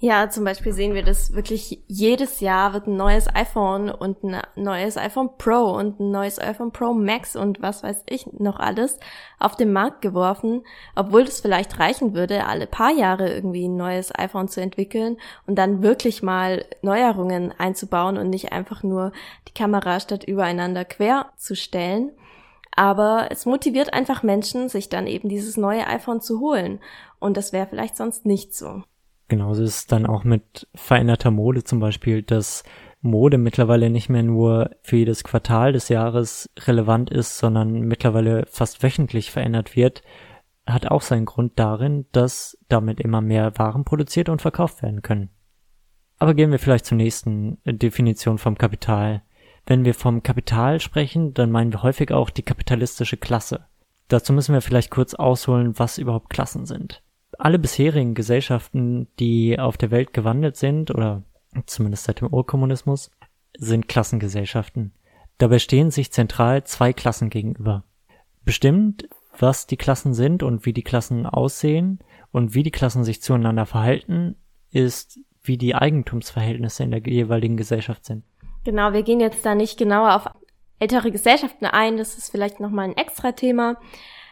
Ja, 0.00 0.30
zum 0.30 0.44
Beispiel 0.44 0.72
sehen 0.72 0.94
wir 0.94 1.02
das 1.02 1.32
wirklich 1.32 1.82
jedes 1.88 2.38
Jahr 2.38 2.72
wird 2.72 2.86
ein 2.86 2.96
neues 2.96 3.26
iPhone 3.34 3.90
und 3.90 4.22
ein 4.22 4.40
neues 4.54 4.96
iPhone 4.96 5.30
Pro 5.38 5.72
und 5.76 5.98
ein 5.98 6.12
neues 6.12 6.40
iPhone 6.40 6.70
Pro 6.70 6.94
Max 6.94 7.34
und 7.34 7.60
was 7.62 7.82
weiß 7.82 8.04
ich 8.08 8.28
noch 8.32 8.60
alles 8.60 9.00
auf 9.40 9.56
den 9.56 9.72
Markt 9.72 10.00
geworfen, 10.00 10.62
obwohl 10.94 11.24
das 11.24 11.40
vielleicht 11.40 11.80
reichen 11.80 12.14
würde, 12.14 12.46
alle 12.46 12.68
paar 12.68 12.92
Jahre 12.92 13.28
irgendwie 13.34 13.66
ein 13.66 13.76
neues 13.76 14.16
iPhone 14.16 14.46
zu 14.46 14.60
entwickeln 14.60 15.16
und 15.48 15.56
dann 15.56 15.82
wirklich 15.82 16.22
mal 16.22 16.64
Neuerungen 16.80 17.52
einzubauen 17.58 18.18
und 18.18 18.30
nicht 18.30 18.52
einfach 18.52 18.84
nur 18.84 19.10
die 19.48 19.54
Kamera 19.54 19.98
statt 19.98 20.22
übereinander 20.22 20.84
quer 20.84 21.32
zu 21.36 21.56
stellen. 21.56 22.12
Aber 22.70 23.26
es 23.32 23.46
motiviert 23.46 23.92
einfach 23.92 24.22
Menschen, 24.22 24.68
sich 24.68 24.88
dann 24.88 25.08
eben 25.08 25.28
dieses 25.28 25.56
neue 25.56 25.88
iPhone 25.88 26.20
zu 26.20 26.38
holen. 26.38 26.78
Und 27.18 27.36
das 27.36 27.52
wäre 27.52 27.66
vielleicht 27.66 27.96
sonst 27.96 28.24
nicht 28.26 28.54
so. 28.54 28.84
Genauso 29.28 29.62
ist 29.62 29.76
es 29.76 29.86
dann 29.86 30.06
auch 30.06 30.24
mit 30.24 30.66
veränderter 30.74 31.30
Mode 31.30 31.62
zum 31.62 31.80
Beispiel, 31.80 32.22
dass 32.22 32.64
Mode 33.02 33.36
mittlerweile 33.36 33.90
nicht 33.90 34.08
mehr 34.08 34.22
nur 34.22 34.70
für 34.82 34.96
jedes 34.96 35.22
Quartal 35.22 35.72
des 35.72 35.90
Jahres 35.90 36.48
relevant 36.66 37.10
ist, 37.10 37.38
sondern 37.38 37.82
mittlerweile 37.82 38.46
fast 38.46 38.82
wöchentlich 38.82 39.30
verändert 39.30 39.76
wird, 39.76 40.02
hat 40.66 40.90
auch 40.90 41.02
seinen 41.02 41.26
Grund 41.26 41.58
darin, 41.58 42.06
dass 42.12 42.58
damit 42.68 43.00
immer 43.00 43.20
mehr 43.20 43.56
Waren 43.58 43.84
produziert 43.84 44.30
und 44.30 44.42
verkauft 44.42 44.82
werden 44.82 45.02
können. 45.02 45.30
Aber 46.18 46.34
gehen 46.34 46.50
wir 46.50 46.58
vielleicht 46.58 46.86
zur 46.86 46.96
nächsten 46.96 47.58
Definition 47.64 48.38
vom 48.38 48.58
Kapital. 48.58 49.22
Wenn 49.66 49.84
wir 49.84 49.94
vom 49.94 50.22
Kapital 50.22 50.80
sprechen, 50.80 51.34
dann 51.34 51.50
meinen 51.50 51.72
wir 51.72 51.82
häufig 51.82 52.12
auch 52.12 52.30
die 52.30 52.42
kapitalistische 52.42 53.18
Klasse. 53.18 53.66
Dazu 54.08 54.32
müssen 54.32 54.54
wir 54.54 54.62
vielleicht 54.62 54.90
kurz 54.90 55.14
ausholen, 55.14 55.78
was 55.78 55.98
überhaupt 55.98 56.30
Klassen 56.30 56.64
sind 56.64 57.02
alle 57.38 57.58
bisherigen 57.58 58.14
Gesellschaften, 58.14 59.08
die 59.18 59.58
auf 59.58 59.76
der 59.76 59.90
Welt 59.90 60.12
gewandelt 60.12 60.56
sind, 60.56 60.90
oder 60.90 61.22
zumindest 61.66 62.04
seit 62.04 62.20
dem 62.20 62.32
Urkommunismus, 62.32 63.10
sind 63.56 63.88
Klassengesellschaften. 63.88 64.92
Dabei 65.38 65.58
stehen 65.58 65.90
sich 65.90 66.12
zentral 66.12 66.64
zwei 66.64 66.92
Klassen 66.92 67.30
gegenüber. 67.30 67.84
Bestimmt, 68.44 69.08
was 69.38 69.66
die 69.66 69.76
Klassen 69.76 70.14
sind 70.14 70.42
und 70.42 70.66
wie 70.66 70.72
die 70.72 70.82
Klassen 70.82 71.26
aussehen 71.26 72.00
und 72.32 72.54
wie 72.54 72.64
die 72.64 72.72
Klassen 72.72 73.04
sich 73.04 73.22
zueinander 73.22 73.66
verhalten, 73.66 74.36
ist, 74.70 75.20
wie 75.42 75.56
die 75.56 75.74
Eigentumsverhältnisse 75.74 76.82
in 76.82 76.90
der 76.90 77.00
jeweiligen 77.00 77.56
Gesellschaft 77.56 78.04
sind. 78.04 78.24
Genau, 78.64 78.92
wir 78.92 79.02
gehen 79.02 79.20
jetzt 79.20 79.46
da 79.46 79.54
nicht 79.54 79.78
genauer 79.78 80.16
auf 80.16 80.28
ältere 80.80 81.10
Gesellschaften 81.10 81.66
ein, 81.66 81.96
das 81.96 82.18
ist 82.18 82.30
vielleicht 82.30 82.60
nochmal 82.60 82.86
ein 82.86 82.96
extra 82.96 83.32
Thema. 83.32 83.76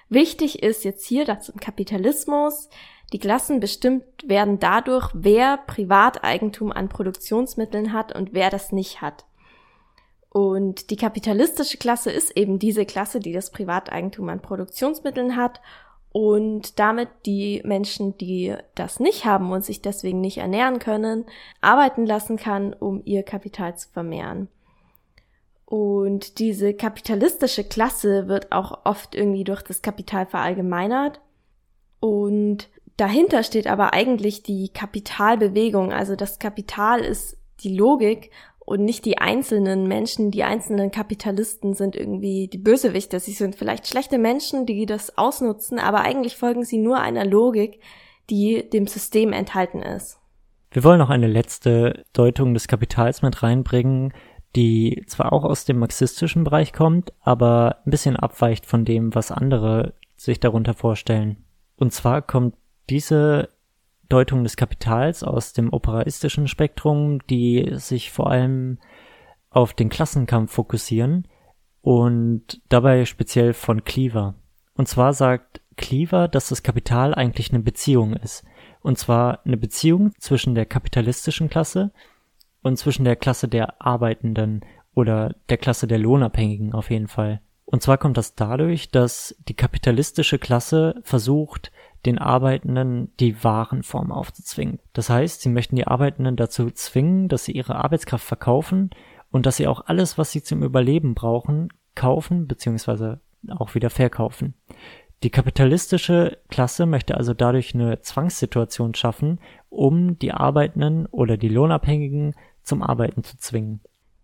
Wichtig 0.09 0.63
ist 0.63 0.85
jetzt 0.85 1.07
hier, 1.07 1.25
dass 1.25 1.49
im 1.49 1.59
Kapitalismus 1.59 2.69
die 3.13 3.19
Klassen 3.19 3.61
bestimmt 3.61 4.05
werden 4.27 4.59
dadurch, 4.59 5.11
wer 5.15 5.59
Privateigentum 5.59 6.73
an 6.73 6.89
Produktionsmitteln 6.89 7.93
hat 7.93 8.15
und 8.15 8.35
wer 8.35 8.51
das 8.51 8.73
nicht 8.73 9.01
hat. 9.01 9.25
Und 10.31 10.91
die 10.91 10.97
kapitalistische 10.97 11.79
Klasse 11.79 12.11
ist 12.11 12.37
eben 12.37 12.59
diese 12.59 12.85
Klasse, 12.85 13.21
die 13.21 13.33
das 13.33 13.51
Privateigentum 13.51 14.29
an 14.29 14.43
Produktionsmitteln 14.43 15.37
hat 15.37 15.61
und 16.13 16.79
damit 16.79 17.09
die 17.27 17.63
Menschen, 17.65 18.19
die 18.19 18.55
das 18.75 19.01
nicht 19.01 19.25
haben 19.25 19.51
und 19.53 19.65
sich 19.65 19.83
deswegen 19.83 20.21
nicht 20.21 20.39
ernähren 20.39 20.79
können, 20.79 21.25
arbeiten 21.61 22.07
lassen 22.07 22.37
kann, 22.37 22.75
um 22.75 23.03
ihr 23.05 23.23
Kapital 23.23 23.77
zu 23.77 23.89
vermehren. 23.89 24.49
Und 25.65 26.39
diese 26.39 26.75
kapitalistische 26.75 27.65
Klasse 27.65 28.29
wird 28.29 28.53
auch 28.53 28.85
oft 28.85 29.15
irgendwie 29.15 29.45
durch 29.45 29.63
das 29.63 29.83
Kapital 29.83 30.27
verallgemeinert. 30.27 31.21
Und 31.99 32.69
dahinter 32.97 33.43
steht 33.43 33.67
aber 33.67 33.93
eigentlich 33.93 34.43
die 34.43 34.69
Kapitalbewegung. 34.69 35.93
Also 35.93 36.17
das 36.17 36.39
Kapital 36.39 37.01
ist 37.01 37.37
die 37.61 37.77
Logik 37.77 38.31
und 38.59 38.85
nicht 38.85 39.05
die 39.05 39.19
einzelnen 39.19 39.87
Menschen, 39.87 40.31
die 40.31 40.43
einzelnen 40.43 40.91
Kapitalisten 40.91 41.75
sind 41.75 41.95
irgendwie 41.95 42.49
die 42.49 42.59
Bösewichte. 42.59 43.21
Sie 43.21 43.33
sind 43.33 43.55
vielleicht 43.55 43.87
schlechte 43.87 44.19
Menschen, 44.19 44.67
die 44.67 44.87
das 44.87 45.17
ausnutzen, 45.17 45.79
aber 45.79 46.01
eigentlich 46.01 46.37
folgen 46.37 46.65
sie 46.65 46.79
nur 46.79 46.99
einer 46.99 47.25
Logik, 47.25 47.81
die 48.29 48.69
dem 48.69 48.89
System 48.89 49.33
enthalten 49.33 49.83
ist. 49.83 50.19
Wir 50.73 50.83
wollen 50.83 50.99
noch 50.99 51.11
eine 51.11 51.29
letzte 51.29 52.05
Deutung 52.13 52.55
des 52.55 52.67
Kapitals 52.67 53.23
mit 53.23 53.43
reinbringen, 53.43 54.13
die 54.57 55.05
zwar 55.07 55.33
auch 55.33 55.45
aus 55.45 55.65
dem 55.65 55.79
marxistischen 55.79 56.43
Bereich 56.43 56.73
kommt, 56.73 57.13
aber 57.21 57.77
ein 57.87 57.91
bisschen 57.91 58.17
abweicht 58.17 58.67
von 58.67 58.85
dem, 58.85 59.15
was 59.15 59.31
andere 59.31 59.95
sich 60.17 60.41
darunter 60.41 60.75
vorstellen. 60.75 61.45
Und 61.77 61.93
zwar 61.93 62.21
kommt 62.21 62.57
diese 62.91 63.49
Deutung 64.09 64.45
des 64.45 64.57
Kapitals 64.57 65.25
aus 65.25 65.53
dem 65.53 65.73
operaistischen 65.73 66.49
Spektrum, 66.49 67.21
die 67.27 67.71
sich 67.73 68.13
vor 68.13 68.31
allem 68.31 68.79
auf 69.51 69.75
den 69.75 69.89
Klassenkampf 69.89 70.53
fokussieren 70.53 71.27
und 71.83 72.61
dabei 72.69 73.05
speziell 73.05 73.53
von 73.53 73.85
Cleaver. 73.85 74.35
Und 74.75 74.87
zwar 74.87 75.13
sagt 75.13 75.61
Cleaver, 75.77 76.29
dass 76.29 76.49
das 76.49 76.63
Kapital 76.63 77.15
eigentlich 77.15 77.53
eine 77.53 77.63
Beziehung 77.63 78.15
ist. 78.15 78.45
Und 78.81 78.99
zwar 78.99 79.45
eine 79.45 79.57
Beziehung 79.57 80.13
zwischen 80.19 80.55
der 80.55 80.67
kapitalistischen 80.67 81.49
Klasse 81.49 81.93
und 82.63 82.77
zwischen 82.77 83.05
der 83.05 83.17
Klasse 83.17 83.49
der 83.49 83.81
Arbeitenden 83.81 84.65
oder 84.95 85.35
der 85.49 85.59
Klasse 85.59 85.87
der 85.87 85.99
Lohnabhängigen 85.99 86.73
auf 86.73 86.91
jeden 86.91 87.09
Fall. 87.09 87.41
Und 87.65 87.83
zwar 87.83 87.99
kommt 87.99 88.17
das 88.17 88.37
dadurch, 88.37 88.91
dass 88.91 89.35
die 89.49 89.55
kapitalistische 89.55 90.39
Klasse 90.39 91.01
versucht, 91.03 91.73
den 92.07 92.19
Arbeitenden 92.19 93.13
die 93.19 93.43
Warenform 93.43 94.13
aufzuzwingen. 94.13 94.79
Das 94.93 95.11
heißt, 95.11 95.43
sie 95.43 95.49
möchten 95.49 95.77
die 95.77 95.87
Arbeitenden 95.87 96.37
dazu 96.37 96.71
zwingen, 96.71 97.29
dass 97.29 97.45
sie 97.45 97.53
ihre 97.53 97.77
Arbeitskraft 97.77 98.25
verkaufen 98.25 98.91
und 99.31 99.45
dass 99.47 99.57
sie 99.57 99.67
auch 99.67 99.87
alles, 99.87 100.17
was 100.17 100.31
sie 100.31 100.43
zum 100.43 100.63
Überleben 100.63 101.15
brauchen, 101.15 101.69
kaufen 101.95 102.47
bzw. 102.47 103.17
auch 103.51 103.75
wieder 103.75 103.91
verkaufen. 103.91 104.55
Die 105.23 105.31
kapitalistische 105.31 106.39
Klasse 106.49 106.87
möchte 106.87 107.17
also 107.17 107.35
dadurch 107.35 107.75
eine 107.75 108.01
Zwangssituation 108.01 108.95
schaffen, 108.95 109.41
um 109.71 110.19
die 110.19 110.33
Arbeitenden 110.33 111.07
oder 111.07 111.37
die 111.37 111.49
Lohnabhängigen 111.49 112.35
zum 112.63 112.83
Arbeiten 112.83 113.25
zu 113.25 113.39
zwingen. 113.39 113.81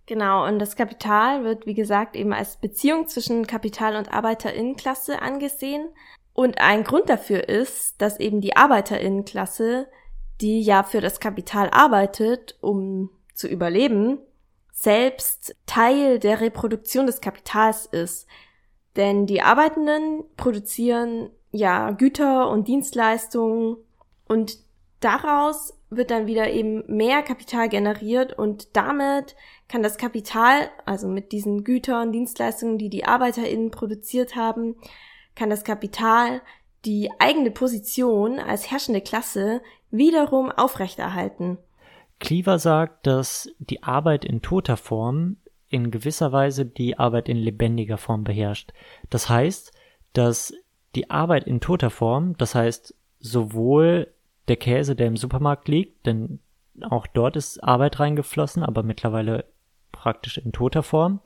Genau, 0.06 0.46
und 0.46 0.58
das 0.58 0.76
Kapital 0.76 1.44
wird, 1.44 1.64
wie 1.64 1.74
gesagt, 1.74 2.16
eben 2.16 2.32
als 2.32 2.56
Beziehung 2.56 3.06
zwischen 3.06 3.46
Kapital- 3.46 3.96
und 3.96 4.12
Arbeiterinnenklasse 4.12 5.22
angesehen. 5.22 5.88
Und 6.34 6.58
ein 6.58 6.84
Grund 6.84 7.08
dafür 7.08 7.48
ist, 7.48 8.00
dass 8.00 8.18
eben 8.18 8.40
die 8.40 8.56
Arbeiterinnenklasse, 8.56 9.88
die 10.40 10.62
ja 10.62 10.82
für 10.82 11.00
das 11.00 11.20
Kapital 11.20 11.68
arbeitet, 11.70 12.56
um 12.60 13.10
zu 13.34 13.48
überleben, 13.48 14.18
selbst 14.72 15.54
Teil 15.66 16.18
der 16.18 16.40
Reproduktion 16.40 17.06
des 17.06 17.20
Kapitals 17.20 17.86
ist. 17.86 18.26
Denn 18.96 19.26
die 19.26 19.42
Arbeitenden 19.42 20.24
produzieren 20.36 21.30
ja 21.50 21.90
Güter 21.90 22.50
und 22.50 22.66
Dienstleistungen 22.66 23.76
und 24.26 24.58
daraus 25.00 25.78
wird 25.90 26.10
dann 26.10 26.26
wieder 26.26 26.50
eben 26.50 26.84
mehr 26.86 27.22
Kapital 27.22 27.68
generiert 27.68 28.38
und 28.38 28.76
damit 28.76 29.36
kann 29.68 29.82
das 29.82 29.98
Kapital, 29.98 30.70
also 30.86 31.06
mit 31.06 31.32
diesen 31.32 31.64
Gütern, 31.64 32.12
Dienstleistungen, 32.12 32.78
die 32.78 32.88
die 32.88 33.04
ArbeiterInnen 33.04 33.70
produziert 33.70 34.34
haben, 34.36 34.76
kann 35.34 35.50
das 35.50 35.64
Kapital 35.64 36.42
die 36.84 37.10
eigene 37.18 37.50
Position 37.50 38.38
als 38.38 38.70
herrschende 38.70 39.00
Klasse 39.00 39.62
wiederum 39.90 40.50
aufrechterhalten. 40.50 41.58
Cleaver 42.18 42.58
sagt, 42.58 43.06
dass 43.06 43.50
die 43.58 43.82
Arbeit 43.82 44.24
in 44.24 44.42
toter 44.42 44.76
Form 44.76 45.36
in 45.68 45.90
gewisser 45.90 46.32
Weise 46.32 46.66
die 46.66 46.98
Arbeit 46.98 47.28
in 47.28 47.38
lebendiger 47.38 47.96
Form 47.96 48.24
beherrscht. 48.24 48.72
Das 49.10 49.28
heißt, 49.28 49.72
dass 50.12 50.52
die 50.94 51.10
Arbeit 51.10 51.44
in 51.44 51.60
toter 51.60 51.90
Form, 51.90 52.36
das 52.36 52.54
heißt 52.54 52.94
sowohl 53.20 54.12
der 54.48 54.56
Käse, 54.56 54.94
der 54.94 55.06
im 55.06 55.16
Supermarkt 55.16 55.68
liegt, 55.68 56.06
denn 56.06 56.40
auch 56.82 57.06
dort 57.06 57.36
ist 57.36 57.62
Arbeit 57.62 58.00
reingeflossen, 58.00 58.62
aber 58.62 58.82
mittlerweile 58.82 59.46
praktisch 59.92 60.38
in 60.38 60.52
toter 60.52 60.82
Form, 60.82 61.20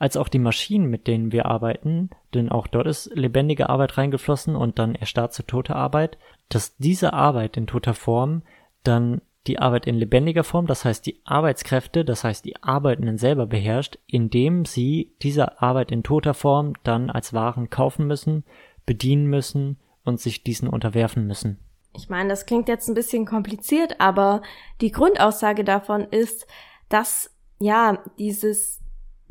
als 0.00 0.16
auch 0.16 0.28
die 0.28 0.38
Maschinen, 0.38 0.88
mit 0.88 1.06
denen 1.06 1.30
wir 1.30 1.46
arbeiten, 1.46 2.08
denn 2.34 2.48
auch 2.48 2.66
dort 2.66 2.86
ist 2.86 3.14
lebendige 3.14 3.68
Arbeit 3.68 3.98
reingeflossen 3.98 4.56
und 4.56 4.78
dann 4.78 4.94
erstarrt 4.94 5.34
zu 5.34 5.42
toter 5.42 5.76
Arbeit, 5.76 6.16
dass 6.48 6.76
diese 6.78 7.12
Arbeit 7.12 7.58
in 7.58 7.66
toter 7.66 7.92
Form 7.92 8.42
dann 8.82 9.20
die 9.46 9.58
Arbeit 9.58 9.86
in 9.86 9.94
lebendiger 9.94 10.42
Form, 10.42 10.66
das 10.66 10.86
heißt 10.86 11.04
die 11.04 11.20
Arbeitskräfte, 11.24 12.04
das 12.06 12.24
heißt 12.24 12.46
die 12.46 12.62
Arbeitenden 12.62 13.18
selber 13.18 13.46
beherrscht, 13.46 13.98
indem 14.06 14.64
sie 14.64 15.12
diese 15.20 15.60
Arbeit 15.60 15.92
in 15.92 16.02
toter 16.02 16.32
Form 16.32 16.72
dann 16.82 17.10
als 17.10 17.34
Waren 17.34 17.68
kaufen 17.68 18.06
müssen, 18.06 18.44
bedienen 18.86 19.26
müssen 19.26 19.78
und 20.04 20.18
sich 20.18 20.42
diesen 20.42 20.66
unterwerfen 20.68 21.26
müssen. 21.26 21.58
Ich 21.94 22.08
meine, 22.08 22.30
das 22.30 22.46
klingt 22.46 22.68
jetzt 22.68 22.88
ein 22.88 22.94
bisschen 22.94 23.26
kompliziert, 23.26 24.00
aber 24.00 24.40
die 24.80 24.92
Grundaussage 24.92 25.62
davon 25.62 26.04
ist, 26.10 26.46
dass 26.88 27.30
ja 27.58 28.02
dieses 28.18 28.80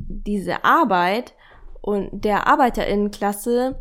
diese 0.08 0.64
Arbeit 0.64 1.34
und 1.80 2.24
der 2.24 2.46
Arbeiterinnenklasse 2.46 3.80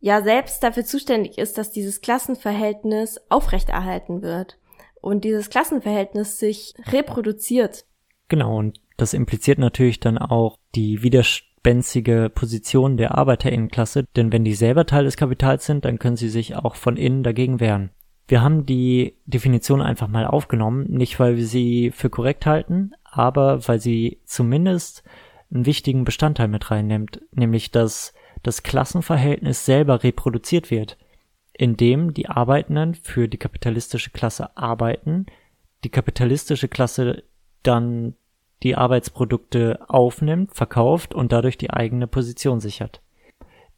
ja 0.00 0.22
selbst 0.22 0.62
dafür 0.62 0.84
zuständig 0.84 1.38
ist, 1.38 1.56
dass 1.56 1.72
dieses 1.72 2.00
Klassenverhältnis 2.00 3.20
aufrechterhalten 3.28 4.22
wird 4.22 4.58
und 5.00 5.24
dieses 5.24 5.50
Klassenverhältnis 5.50 6.38
sich 6.38 6.74
reproduziert. 6.86 7.84
Genau, 8.28 8.58
und 8.58 8.80
das 8.96 9.14
impliziert 9.14 9.58
natürlich 9.58 10.00
dann 10.00 10.18
auch 10.18 10.58
die 10.74 11.02
widerspenstige 11.02 12.30
Position 12.34 12.96
der 12.96 13.16
Arbeiterinnenklasse, 13.16 14.04
denn 14.16 14.32
wenn 14.32 14.44
die 14.44 14.54
selber 14.54 14.86
Teil 14.86 15.04
des 15.04 15.16
Kapitals 15.16 15.66
sind, 15.66 15.84
dann 15.84 15.98
können 15.98 16.16
sie 16.16 16.28
sich 16.28 16.54
auch 16.56 16.76
von 16.76 16.96
innen 16.96 17.22
dagegen 17.22 17.60
wehren. 17.60 17.90
Wir 18.26 18.42
haben 18.42 18.64
die 18.64 19.16
Definition 19.26 19.82
einfach 19.82 20.08
mal 20.08 20.26
aufgenommen, 20.26 20.86
nicht 20.88 21.20
weil 21.20 21.36
wir 21.36 21.46
sie 21.46 21.90
für 21.90 22.08
korrekt 22.08 22.46
halten, 22.46 22.92
aber 23.04 23.66
weil 23.68 23.80
sie 23.80 24.20
zumindest 24.24 25.02
einen 25.54 25.66
wichtigen 25.66 26.04
Bestandteil 26.04 26.48
mit 26.48 26.70
reinnimmt, 26.70 27.20
nämlich 27.32 27.70
dass 27.70 28.12
das 28.42 28.62
Klassenverhältnis 28.62 29.64
selber 29.64 30.02
reproduziert 30.02 30.70
wird, 30.70 30.98
indem 31.52 32.12
die 32.12 32.28
Arbeitenden 32.28 32.94
für 32.94 33.28
die 33.28 33.38
kapitalistische 33.38 34.10
Klasse 34.10 34.56
arbeiten, 34.56 35.26
die 35.84 35.90
kapitalistische 35.90 36.68
Klasse 36.68 37.22
dann 37.62 38.14
die 38.62 38.76
Arbeitsprodukte 38.76 39.78
aufnimmt, 39.88 40.54
verkauft 40.54 41.14
und 41.14 41.32
dadurch 41.32 41.58
die 41.58 41.70
eigene 41.70 42.06
Position 42.06 42.60
sichert. 42.60 43.00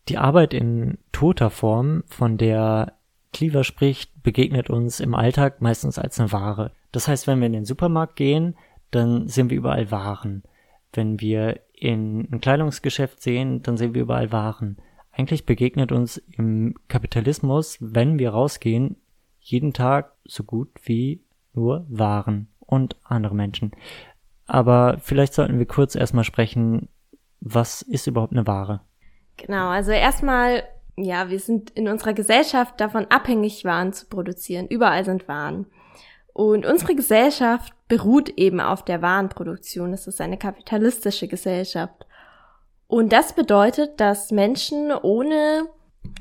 Die 0.09 0.19
Arbeit 0.19 0.55
in 0.55 0.99
toter 1.13 1.51
Form, 1.51 2.05
von 2.07 2.39
der 2.39 2.95
Cleaver 3.33 3.65
spricht, 3.65 4.23
begegnet 4.23 4.71
uns 4.71 5.01
im 5.01 5.15
Alltag 5.15 5.61
meistens 5.61 5.99
als 5.99 6.21
eine 6.21 6.33
Ware. 6.33 6.73
Das 6.93 7.09
heißt, 7.09 7.27
wenn 7.27 7.41
wir 7.41 7.47
in 7.47 7.53
den 7.53 7.65
Supermarkt 7.65 8.17
gehen, 8.17 8.57
dann 8.93 9.29
sehen 9.29 9.51
wir 9.51 9.57
überall 9.57 9.91
Waren. 9.91 10.45
Wenn 10.93 11.21
wir 11.21 11.61
in 11.77 12.29
ein 12.33 12.41
Kleidungsgeschäft 12.41 13.23
sehen, 13.23 13.63
dann 13.63 13.77
sehen 13.77 13.95
wir 13.95 14.03
überall 14.03 14.33
Waren. 14.33 14.79
Eigentlich 15.13 15.47
begegnet 15.47 15.93
uns 15.93 16.19
im 16.37 16.75
Kapitalismus, 16.89 17.79
wenn 17.81 18.19
wir 18.19 18.31
rausgehen, 18.31 18.97
jeden 19.39 19.73
Tag 19.73 20.13
so 20.25 20.43
gut 20.43 20.71
wie 20.83 21.23
nur 21.53 21.87
Waren 21.89 22.49
und 22.61 22.97
andere 23.05 23.35
Menschen. 23.35 23.71
Aber 24.47 24.99
vielleicht 25.01 25.35
sollten 25.35 25.59
wir 25.59 25.67
kurz 25.67 25.95
erstmal 25.95 26.25
sprechen, 26.25 26.89
was 27.41 27.83
ist 27.83 28.07
überhaupt 28.07 28.33
eine 28.33 28.47
Ware? 28.47 28.81
Genau, 29.37 29.69
also 29.69 29.93
erstmal 29.93 30.65
ja, 30.97 31.29
wir 31.29 31.39
sind 31.39 31.71
in 31.71 31.89
unserer 31.89 32.15
Gesellschaft 32.15 32.81
davon 32.81 33.07
abhängig, 33.11 33.65
Waren 33.65 33.93
zu 33.93 34.07
produzieren. 34.07 34.67
Überall 34.67 35.05
sind 35.05 35.29
Waren. 35.29 35.67
Und 36.37 36.67
unsere 36.67 36.95
Gesellschaft 36.95 37.73
beruht 37.89 38.29
eben 38.29 38.61
auf 38.61 38.85
der 38.85 39.01
Warenproduktion. 39.01 39.95
Es 39.95 40.07
ist 40.07 40.21
eine 40.21 40.37
kapitalistische 40.37 41.29
Gesellschaft. 41.29 42.07
Und 42.87 43.15
das 43.15 43.33
bedeutet, 43.33 43.99
dass 44.01 44.33
Menschen 44.33 44.93
ohne 44.93 45.67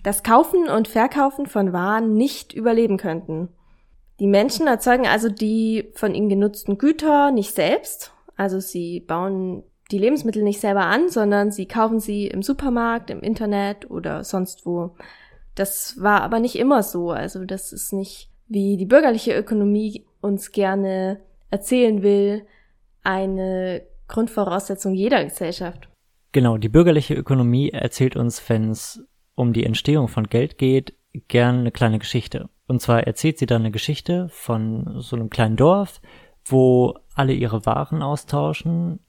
das 0.03 0.24
Kaufen 0.24 0.70
und 0.70 0.88
Verkaufen 0.88 1.47
von 1.47 1.74
Waren 1.74 2.13
nicht 2.13 2.53
überleben 2.53 2.95
könnten. 2.95 3.49
Die 4.22 4.28
Menschen 4.28 4.68
erzeugen 4.68 5.05
also 5.05 5.28
die 5.28 5.91
von 5.95 6.16
ihnen 6.16 6.30
genutzten 6.30 6.78
Güter 6.78 7.32
nicht 7.32 7.53
selbst. 7.53 8.13
Also 8.38 8.61
sie 8.61 9.01
bauen 9.01 9.63
die 9.91 9.99
Lebensmittel 9.99 10.43
nicht 10.43 10.61
selber 10.61 10.86
an, 10.86 11.09
sondern 11.09 11.51
sie 11.51 11.68
kaufen 11.68 11.99
sie 11.99 12.28
im 12.28 12.41
Supermarkt, 12.41 13.09
im 13.09 13.20
Internet 13.20 13.91
oder 13.91 14.24
sonst 14.24 14.66
wo. 14.66 14.95
Das 15.55 16.01
war 16.01 16.22
aber 16.22 16.39
nicht 16.39 16.55
immer 16.55 16.84
so. 16.84 17.11
Also 17.11 17.43
das 17.43 17.74
ist 17.74 17.91
nicht, 17.91 18.30
wie 18.47 18.77
die 18.77 18.85
bürgerliche 18.85 19.33
Ökonomie 19.33 20.05
uns 20.21 20.51
gerne 20.51 21.21
erzählen 21.49 22.03
will, 22.03 22.45
eine 23.03 23.83
Grundvoraussetzung 24.07 24.93
jeder 24.93 25.23
Gesellschaft. 25.23 25.89
Genau, 26.31 26.57
die 26.57 26.69
bürgerliche 26.69 27.13
Ökonomie 27.13 27.69
erzählt 27.69 28.15
uns, 28.15 28.47
wenn 28.49 28.71
es 28.71 29.05
um 29.35 29.53
die 29.53 29.65
Entstehung 29.65 30.07
von 30.07 30.27
Geld 30.27 30.57
geht, 30.57 30.93
gern 31.27 31.59
eine 31.59 31.71
kleine 31.71 31.99
Geschichte. 31.99 32.49
Und 32.67 32.81
zwar 32.81 33.03
erzählt 33.03 33.37
sie 33.37 33.45
dann 33.45 33.61
eine 33.61 33.71
Geschichte 33.71 34.27
von 34.29 34.99
so 34.99 35.15
einem 35.15 35.29
kleinen 35.29 35.55
Dorf, 35.55 36.01
wo 36.45 36.95
alle 37.13 37.33
ihre 37.33 37.65
Waren 37.65 38.01
austauschen. 38.01 38.99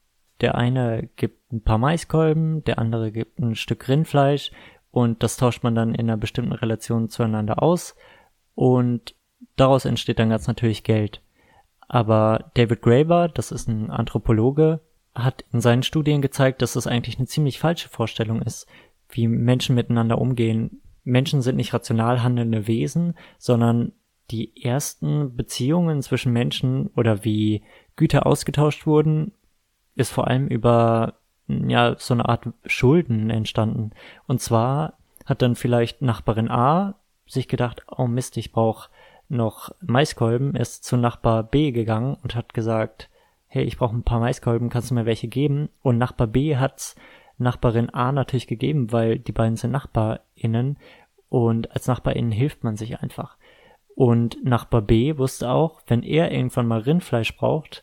Der 0.41 0.55
eine 0.55 1.09
gibt 1.17 1.53
ein 1.53 1.63
paar 1.63 1.79
Maiskolben, 1.79 2.63
der 2.65 2.79
andere 2.79 3.11
gibt 3.11 3.39
ein 3.39 3.55
Stück 3.55 3.89
Rindfleisch 3.89 4.51
und 4.91 5.23
das 5.23 5.37
tauscht 5.37 5.63
man 5.63 5.75
dann 5.75 5.95
in 5.95 6.09
einer 6.09 6.17
bestimmten 6.17 6.53
Relation 6.53 7.09
zueinander 7.09 7.63
aus 7.63 7.97
und 8.55 9.15
daraus 9.57 9.85
entsteht 9.85 10.19
dann 10.19 10.31
ganz 10.31 10.47
natürlich 10.47 10.85
Geld. 10.85 11.21
Aber 11.89 12.51
David 12.55 12.83
Graeber, 12.83 13.29
das 13.29 13.53
ist 13.53 13.69
ein 13.69 13.91
Anthropologe, 13.91 14.81
hat 15.15 15.45
in 15.53 15.61
seinen 15.61 15.83
Studien 15.83 16.21
gezeigt, 16.21 16.63
dass 16.63 16.75
das 16.75 16.87
eigentlich 16.87 17.19
eine 17.19 17.27
ziemlich 17.27 17.59
falsche 17.59 17.89
Vorstellung 17.89 18.43
ist, 18.43 18.67
wie 19.09 19.29
Menschen 19.29 19.75
miteinander 19.75 20.19
umgehen. 20.19 20.83
Menschen 21.05 21.43
sind 21.43 21.57
nicht 21.57 21.73
rational 21.73 22.23
handelnde 22.23 22.67
Wesen, 22.67 23.15
sondern 23.39 23.93
die 24.31 24.65
ersten 24.65 25.37
Beziehungen 25.37 26.03
zwischen 26.03 26.33
Menschen 26.33 26.89
oder 26.89 27.25
wie 27.25 27.63
Güter 27.95 28.27
ausgetauscht 28.27 28.87
wurden, 28.87 29.33
ist 29.95 30.11
vor 30.11 30.27
allem 30.27 30.49
über 30.49 31.15
ja 31.47 31.95
so 31.99 32.13
eine 32.15 32.29
Art 32.29 32.49
Schulden 32.67 33.31
entstanden. 33.31 33.93
Und 34.27 34.41
zwar 34.41 34.99
hat 35.25 35.43
dann 35.43 35.55
vielleicht 35.55 36.03
Nachbarin 36.03 36.51
A 36.51 36.97
sich 37.27 37.49
gedacht, 37.49 37.85
oh 37.89 38.07
Mist, 38.07 38.37
ich 38.37 38.53
brauche 38.53 38.91
noch 39.29 39.71
Maiskolben, 39.81 40.55
ist 40.55 40.85
zu 40.85 40.97
Nachbar 40.97 41.43
B 41.43 41.73
gegangen 41.73 42.17
und 42.23 42.35
hat 42.35 42.55
gesagt, 42.55 43.11
hey, 43.49 43.65
ich 43.65 43.79
brauche 43.79 43.97
ein 43.97 44.03
paar 44.03 44.21
Maiskolben, 44.21 44.69
kannst 44.69 44.91
du 44.91 44.95
mir 44.95 45.07
welche 45.07 45.29
geben? 45.29 45.69
Und 45.83 45.99
Nachbar 45.99 46.27
B 46.27 46.57
hat's 46.57 46.95
Nachbarin 47.39 47.91
A 47.91 48.13
natürlich 48.13 48.47
gegeben, 48.47 48.93
weil 48.93 49.19
die 49.19 49.33
beiden 49.33 49.57
sind 49.57 49.73
NachbarInnen 49.73 50.79
und 51.29 51.71
als 51.73 51.87
NachbarInnen 51.87 52.33
hilft 52.33 52.65
man 52.65 52.77
sich 52.77 53.01
einfach. 53.01 53.37
Und 53.95 54.45
Nachbar 54.45 54.83
B 54.83 55.17
wusste 55.19 55.51
auch, 55.51 55.81
wenn 55.87 56.03
er 56.03 56.31
irgendwann 56.31 56.67
mal 56.67 56.81
Rindfleisch 56.81 57.37
braucht, 57.37 57.83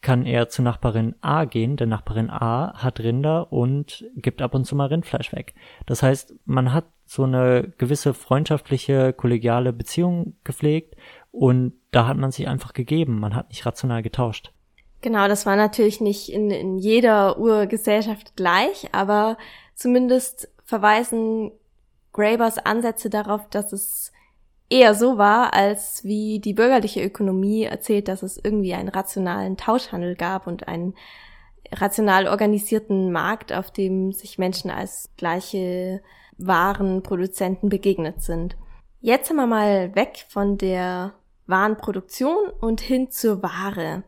kann 0.00 0.26
er 0.26 0.48
zu 0.48 0.62
Nachbarin 0.62 1.14
A 1.22 1.44
gehen, 1.44 1.76
denn 1.76 1.88
Nachbarin 1.88 2.28
A 2.30 2.74
hat 2.74 3.00
Rinder 3.00 3.52
und 3.52 4.04
gibt 4.16 4.42
ab 4.42 4.54
und 4.54 4.64
zu 4.64 4.76
mal 4.76 4.88
Rindfleisch 4.88 5.32
weg. 5.32 5.54
Das 5.86 6.02
heißt, 6.02 6.34
man 6.44 6.72
hat 6.72 6.84
so 7.06 7.24
eine 7.24 7.72
gewisse 7.78 8.14
freundschaftliche, 8.14 9.12
kollegiale 9.12 9.72
Beziehung 9.72 10.36
gepflegt 10.44 10.96
und 11.30 11.74
da 11.90 12.06
hat 12.06 12.16
man 12.16 12.32
sich 12.32 12.48
einfach 12.48 12.72
gegeben, 12.72 13.20
man 13.20 13.34
hat 13.34 13.48
nicht 13.50 13.66
rational 13.66 14.02
getauscht. 14.02 14.52
Genau, 15.00 15.28
das 15.28 15.44
war 15.44 15.56
natürlich 15.56 16.00
nicht 16.00 16.32
in, 16.32 16.50
in 16.50 16.78
jeder 16.78 17.38
Urgesellschaft 17.38 18.36
gleich, 18.36 18.88
aber 18.92 19.36
zumindest 19.74 20.48
verweisen 20.64 21.52
Grabers 22.12 22.58
Ansätze 22.58 23.10
darauf, 23.10 23.48
dass 23.50 23.72
es 23.72 24.12
eher 24.70 24.94
so 24.94 25.18
war, 25.18 25.52
als 25.52 26.04
wie 26.04 26.38
die 26.38 26.54
bürgerliche 26.54 27.04
Ökonomie 27.04 27.64
erzählt, 27.64 28.08
dass 28.08 28.22
es 28.22 28.40
irgendwie 28.42 28.72
einen 28.72 28.88
rationalen 28.88 29.56
Tauschhandel 29.56 30.14
gab 30.14 30.46
und 30.46 30.68
einen 30.68 30.94
rational 31.72 32.26
organisierten 32.26 33.12
Markt, 33.12 33.52
auf 33.52 33.70
dem 33.70 34.12
sich 34.12 34.38
Menschen 34.38 34.70
als 34.70 35.10
gleiche 35.16 36.00
Warenproduzenten 36.38 37.68
begegnet 37.68 38.22
sind. 38.22 38.56
Jetzt 39.00 39.28
sind 39.28 39.36
wir 39.36 39.46
mal 39.46 39.94
weg 39.94 40.24
von 40.28 40.56
der 40.58 41.12
Warenproduktion 41.46 42.48
und 42.60 42.80
hin 42.80 43.10
zur 43.10 43.42
Ware. 43.42 44.02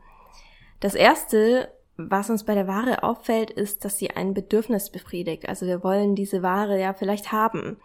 Das 0.80 0.94
erste, 0.94 1.70
was 1.96 2.30
uns 2.30 2.44
bei 2.44 2.54
der 2.54 2.66
Ware 2.66 3.02
auffällt, 3.02 3.50
ist, 3.50 3.84
dass 3.84 3.98
sie 3.98 4.10
ein 4.10 4.34
Bedürfnis 4.34 4.90
befriedigt. 4.90 5.48
Also 5.48 5.66
wir 5.66 5.82
wollen 5.82 6.14
diese 6.14 6.42
Ware 6.42 6.80
ja 6.80 6.94
vielleicht 6.94 7.32
haben. 7.32 7.78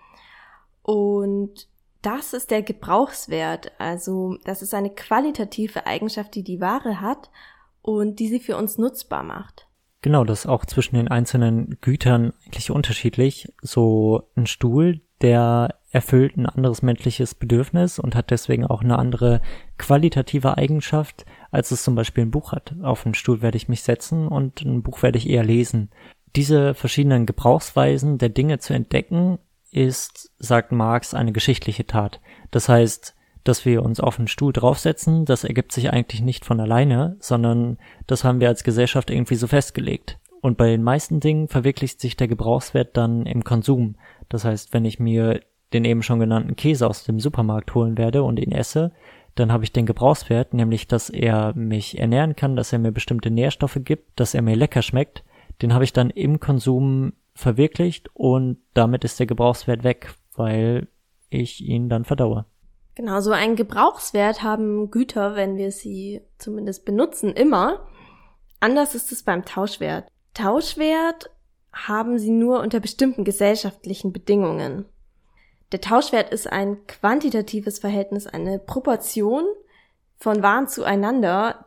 Und 0.83 1.67
das 2.01 2.33
ist 2.33 2.51
der 2.51 2.61
Gebrauchswert. 2.61 3.71
Also 3.77 4.37
das 4.43 4.61
ist 4.61 4.73
eine 4.73 4.89
qualitative 4.89 5.85
Eigenschaft, 5.85 6.35
die 6.35 6.43
die 6.43 6.61
Ware 6.61 7.01
hat 7.01 7.29
und 7.81 8.19
die 8.19 8.27
sie 8.27 8.39
für 8.39 8.57
uns 8.57 8.77
nutzbar 8.77 9.23
macht. 9.23 9.67
Genau, 10.01 10.23
das 10.23 10.41
ist 10.41 10.45
auch 10.47 10.65
zwischen 10.65 10.95
den 10.95 11.07
einzelnen 11.07 11.77
Gütern 11.81 12.33
eigentlich 12.45 12.71
unterschiedlich. 12.71 13.53
So 13.61 14.29
ein 14.35 14.47
Stuhl, 14.47 15.01
der 15.21 15.75
erfüllt 15.91 16.37
ein 16.37 16.47
anderes 16.47 16.81
menschliches 16.81 17.35
Bedürfnis 17.35 17.99
und 17.99 18.15
hat 18.15 18.31
deswegen 18.31 18.65
auch 18.65 18.81
eine 18.81 18.97
andere 18.97 19.41
qualitative 19.77 20.57
Eigenschaft, 20.57 21.25
als 21.51 21.69
es 21.71 21.83
zum 21.83 21.95
Beispiel 21.95 22.25
ein 22.25 22.31
Buch 22.31 22.51
hat. 22.51 22.73
Auf 22.81 23.05
einen 23.05 23.13
Stuhl 23.13 23.41
werde 23.41 23.57
ich 23.57 23.69
mich 23.69 23.83
setzen 23.83 24.27
und 24.27 24.61
ein 24.61 24.81
Buch 24.81 25.03
werde 25.03 25.19
ich 25.19 25.29
eher 25.29 25.43
lesen. 25.43 25.91
Diese 26.35 26.73
verschiedenen 26.73 27.25
Gebrauchsweisen 27.25 28.17
der 28.17 28.29
Dinge 28.29 28.57
zu 28.57 28.73
entdecken, 28.73 29.37
ist, 29.71 30.31
sagt 30.37 30.71
Marx, 30.71 31.13
eine 31.13 31.31
geschichtliche 31.31 31.87
Tat. 31.87 32.19
Das 32.51 32.69
heißt, 32.69 33.15
dass 33.43 33.65
wir 33.65 33.83
uns 33.83 33.99
auf 33.99 34.19
einen 34.19 34.27
Stuhl 34.27 34.53
draufsetzen, 34.53 35.25
das 35.25 35.43
ergibt 35.43 35.71
sich 35.71 35.91
eigentlich 35.91 36.21
nicht 36.21 36.45
von 36.45 36.59
alleine, 36.59 37.17
sondern 37.19 37.77
das 38.07 38.23
haben 38.23 38.39
wir 38.39 38.47
als 38.47 38.63
Gesellschaft 38.63 39.09
irgendwie 39.09 39.35
so 39.35 39.47
festgelegt. 39.47 40.19
Und 40.41 40.57
bei 40.57 40.67
den 40.67 40.83
meisten 40.83 41.19
Dingen 41.19 41.47
verwirklicht 41.47 42.01
sich 42.01 42.17
der 42.17 42.27
Gebrauchswert 42.27 42.97
dann 42.97 43.25
im 43.25 43.43
Konsum. 43.43 43.95
Das 44.29 44.43
heißt, 44.43 44.73
wenn 44.73 44.85
ich 44.85 44.99
mir 44.99 45.39
den 45.73 45.85
eben 45.85 46.03
schon 46.03 46.19
genannten 46.19 46.55
Käse 46.55 46.87
aus 46.87 47.03
dem 47.03 47.19
Supermarkt 47.19 47.73
holen 47.75 47.97
werde 47.97 48.23
und 48.23 48.39
ihn 48.39 48.51
esse, 48.51 48.91
dann 49.35 49.51
habe 49.51 49.63
ich 49.63 49.71
den 49.71 49.85
Gebrauchswert, 49.85 50.53
nämlich 50.53 50.87
dass 50.87 51.09
er 51.09 51.53
mich 51.55 51.97
ernähren 51.97 52.35
kann, 52.35 52.55
dass 52.55 52.73
er 52.73 52.79
mir 52.79 52.91
bestimmte 52.91 53.31
Nährstoffe 53.31 53.79
gibt, 53.83 54.19
dass 54.19 54.33
er 54.33 54.41
mir 54.41 54.55
lecker 54.55 54.81
schmeckt, 54.81 55.23
den 55.61 55.73
habe 55.73 55.83
ich 55.83 55.93
dann 55.93 56.09
im 56.09 56.39
Konsum 56.39 57.13
verwirklicht 57.33 58.09
und 58.13 58.57
damit 58.73 59.03
ist 59.03 59.19
der 59.19 59.27
Gebrauchswert 59.27 59.83
weg, 59.83 60.13
weil 60.35 60.87
ich 61.29 61.61
ihn 61.61 61.87
dann 61.87 62.03
verdaue. 62.03 62.45
Genau, 63.01 63.19
so 63.19 63.31
einen 63.31 63.55
Gebrauchswert 63.55 64.43
haben 64.43 64.91
Güter, 64.91 65.35
wenn 65.35 65.57
wir 65.57 65.71
sie 65.71 66.21
zumindest 66.37 66.85
benutzen, 66.85 67.33
immer. 67.33 67.87
Anders 68.59 68.93
ist 68.93 69.11
es 69.11 69.23
beim 69.23 69.43
Tauschwert. 69.43 70.07
Tauschwert 70.35 71.31
haben 71.73 72.19
sie 72.19 72.29
nur 72.29 72.59
unter 72.59 72.79
bestimmten 72.79 73.23
gesellschaftlichen 73.23 74.13
Bedingungen. 74.13 74.85
Der 75.71 75.81
Tauschwert 75.81 76.31
ist 76.31 76.45
ein 76.45 76.85
quantitatives 76.85 77.79
Verhältnis, 77.79 78.27
eine 78.27 78.59
Proportion 78.59 79.45
von 80.19 80.43
Waren 80.43 80.67
zueinander, 80.67 81.65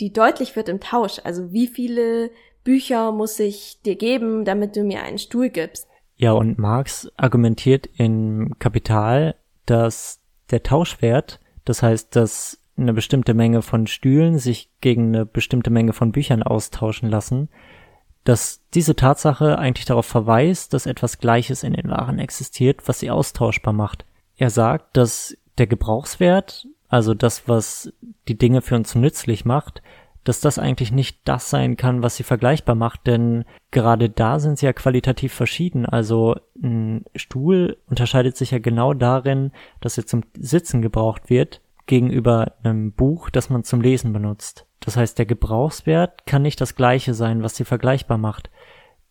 die 0.00 0.12
deutlich 0.12 0.54
wird 0.54 0.68
im 0.68 0.80
Tausch. 0.80 1.18
Also 1.24 1.50
wie 1.50 1.66
viele 1.66 2.30
Bücher 2.62 3.10
muss 3.10 3.40
ich 3.40 3.80
dir 3.86 3.96
geben, 3.96 4.44
damit 4.44 4.76
du 4.76 4.84
mir 4.84 5.02
einen 5.02 5.18
Stuhl 5.18 5.48
gibst. 5.48 5.88
Ja, 6.16 6.32
und 6.32 6.58
Marx 6.58 7.10
argumentiert 7.16 7.88
im 7.96 8.58
Kapital, 8.58 9.36
dass 9.64 10.20
der 10.50 10.62
Tauschwert, 10.62 11.40
das 11.64 11.82
heißt, 11.82 12.14
dass 12.14 12.58
eine 12.76 12.92
bestimmte 12.92 13.34
Menge 13.34 13.62
von 13.62 13.86
Stühlen 13.86 14.38
sich 14.38 14.70
gegen 14.80 15.14
eine 15.14 15.26
bestimmte 15.26 15.70
Menge 15.70 15.92
von 15.92 16.12
Büchern 16.12 16.42
austauschen 16.42 17.08
lassen, 17.08 17.48
dass 18.24 18.62
diese 18.72 18.96
Tatsache 18.96 19.58
eigentlich 19.58 19.84
darauf 19.84 20.06
verweist, 20.06 20.72
dass 20.72 20.86
etwas 20.86 21.18
Gleiches 21.18 21.62
in 21.62 21.74
den 21.74 21.90
Waren 21.90 22.18
existiert, 22.18 22.88
was 22.88 23.00
sie 23.00 23.10
austauschbar 23.10 23.74
macht. 23.74 24.06
Er 24.36 24.50
sagt, 24.50 24.96
dass 24.96 25.36
der 25.58 25.66
Gebrauchswert, 25.66 26.66
also 26.88 27.14
das, 27.14 27.48
was 27.48 27.92
die 28.26 28.36
Dinge 28.36 28.62
für 28.62 28.74
uns 28.74 28.94
nützlich 28.94 29.44
macht, 29.44 29.82
dass 30.24 30.40
das 30.40 30.58
eigentlich 30.58 30.90
nicht 30.90 31.18
das 31.24 31.50
sein 31.50 31.76
kann, 31.76 32.02
was 32.02 32.16
sie 32.16 32.22
vergleichbar 32.22 32.74
macht, 32.74 33.06
denn 33.06 33.44
gerade 33.70 34.08
da 34.08 34.38
sind 34.40 34.58
sie 34.58 34.66
ja 34.66 34.72
qualitativ 34.72 35.32
verschieden. 35.32 35.86
Also 35.86 36.36
ein 36.62 37.04
Stuhl 37.14 37.76
unterscheidet 37.88 38.36
sich 38.36 38.50
ja 38.50 38.58
genau 38.58 38.94
darin, 38.94 39.52
dass 39.80 39.98
er 39.98 40.06
zum 40.06 40.22
Sitzen 40.36 40.82
gebraucht 40.82 41.28
wird, 41.28 41.60
gegenüber 41.86 42.54
einem 42.62 42.92
Buch, 42.92 43.28
das 43.28 43.50
man 43.50 43.64
zum 43.64 43.82
Lesen 43.82 44.12
benutzt. 44.12 44.66
Das 44.80 44.96
heißt, 44.96 45.18
der 45.18 45.26
Gebrauchswert 45.26 46.26
kann 46.26 46.42
nicht 46.42 46.60
das 46.60 46.74
gleiche 46.74 47.14
sein, 47.14 47.42
was 47.42 47.56
sie 47.56 47.64
vergleichbar 47.64 48.18
macht. 48.18 48.50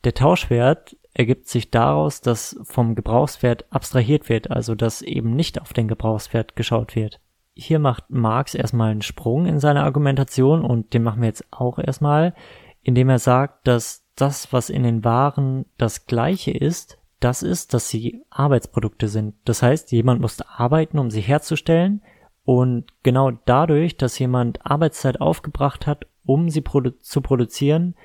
Der 0.03 0.13
Tauschwert 0.13 0.97
ergibt 1.13 1.47
sich 1.47 1.69
daraus, 1.69 2.21
dass 2.21 2.59
vom 2.63 2.95
Gebrauchswert 2.95 3.65
abstrahiert 3.69 4.29
wird, 4.29 4.51
also 4.51 4.75
dass 4.75 5.01
eben 5.01 5.35
nicht 5.35 5.61
auf 5.61 5.73
den 5.73 5.87
Gebrauchswert 5.87 6.55
geschaut 6.55 6.95
wird. 6.95 7.19
Hier 7.53 7.79
macht 7.79 8.09
Marx 8.09 8.55
erstmal 8.55 8.91
einen 8.91 9.01
Sprung 9.01 9.45
in 9.45 9.59
seiner 9.59 9.83
Argumentation 9.83 10.63
und 10.63 10.93
den 10.93 11.03
machen 11.03 11.21
wir 11.21 11.27
jetzt 11.27 11.45
auch 11.51 11.79
erstmal, 11.79 12.33
indem 12.81 13.09
er 13.09 13.19
sagt, 13.19 13.67
dass 13.67 14.03
das, 14.15 14.51
was 14.51 14.69
in 14.69 14.83
den 14.83 15.03
Waren 15.03 15.65
das 15.77 16.05
gleiche 16.05 16.51
ist, 16.51 16.97
das 17.19 17.41
ist, 17.41 17.73
dass 17.73 17.89
sie 17.89 18.23
Arbeitsprodukte 18.29 19.07
sind. 19.07 19.35
Das 19.45 19.61
heißt, 19.61 19.91
jemand 19.91 20.19
musste 20.19 20.49
arbeiten, 20.49 20.99
um 20.99 21.09
sie 21.09 21.21
herzustellen, 21.21 22.01
und 22.45 22.91
genau 23.03 23.31
dadurch, 23.31 23.95
dass 23.95 24.19
jemand 24.19 24.65
Arbeitszeit 24.65 25.21
aufgebracht 25.21 25.87
hat, 25.87 26.07
um 26.25 26.49
sie 26.49 26.59
produ 26.59 26.91
zu 26.99 27.21
produzieren, 27.21 27.95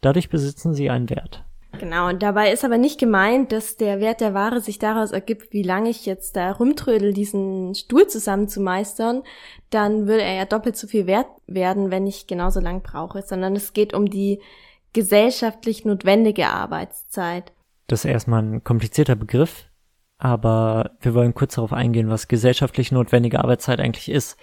Dadurch 0.00 0.28
besitzen 0.28 0.74
sie 0.74 0.90
einen 0.90 1.10
Wert. 1.10 1.44
Genau, 1.78 2.08
und 2.08 2.22
dabei 2.22 2.52
ist 2.52 2.64
aber 2.64 2.78
nicht 2.78 2.98
gemeint, 2.98 3.52
dass 3.52 3.76
der 3.76 4.00
Wert 4.00 4.20
der 4.20 4.34
Ware 4.34 4.60
sich 4.60 4.78
daraus 4.78 5.12
ergibt, 5.12 5.52
wie 5.52 5.62
lange 5.62 5.90
ich 5.90 6.06
jetzt 6.06 6.36
da 6.36 6.52
rumtrödel, 6.52 7.12
diesen 7.12 7.74
Stuhl 7.74 8.06
zusammen 8.06 8.48
zu 8.48 8.60
meistern, 8.60 9.22
dann 9.70 10.06
würde 10.06 10.22
er 10.22 10.34
ja 10.34 10.44
doppelt 10.44 10.76
so 10.76 10.86
viel 10.86 11.06
wert 11.06 11.28
werden, 11.46 11.90
wenn 11.90 12.06
ich 12.06 12.26
genauso 12.26 12.60
lang 12.60 12.82
brauche, 12.82 13.22
sondern 13.22 13.56
es 13.56 13.72
geht 13.72 13.94
um 13.94 14.08
die 14.08 14.40
gesellschaftlich 14.92 15.84
notwendige 15.84 16.48
Arbeitszeit. 16.48 17.52
Das 17.86 18.04
ist 18.04 18.10
erstmal 18.10 18.42
ein 18.42 18.64
komplizierter 18.64 19.14
Begriff, 19.14 19.66
aber 20.18 20.92
wir 21.00 21.14
wollen 21.14 21.34
kurz 21.34 21.56
darauf 21.56 21.72
eingehen, 21.72 22.08
was 22.08 22.28
gesellschaftlich 22.28 22.92
notwendige 22.92 23.40
Arbeitszeit 23.40 23.80
eigentlich 23.80 24.10
ist. 24.10 24.38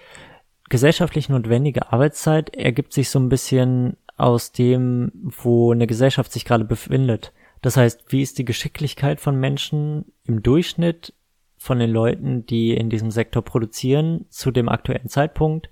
Gesellschaftlich 0.70 1.28
notwendige 1.28 1.92
Arbeitszeit 1.92 2.54
ergibt 2.54 2.92
sich 2.92 3.10
so 3.10 3.18
ein 3.18 3.28
bisschen 3.28 3.96
aus 4.16 4.52
dem, 4.52 5.10
wo 5.14 5.72
eine 5.72 5.86
Gesellschaft 5.86 6.32
sich 6.32 6.44
gerade 6.44 6.64
befindet. 6.64 7.32
Das 7.62 7.76
heißt, 7.76 8.04
wie 8.08 8.22
ist 8.22 8.38
die 8.38 8.44
Geschicklichkeit 8.44 9.20
von 9.20 9.38
Menschen 9.38 10.12
im 10.24 10.42
Durchschnitt 10.42 11.14
von 11.56 11.78
den 11.78 11.90
Leuten, 11.90 12.44
die 12.46 12.74
in 12.74 12.90
diesem 12.90 13.10
Sektor 13.10 13.42
produzieren, 13.42 14.26
zu 14.28 14.50
dem 14.50 14.68
aktuellen 14.68 15.08
Zeitpunkt? 15.08 15.70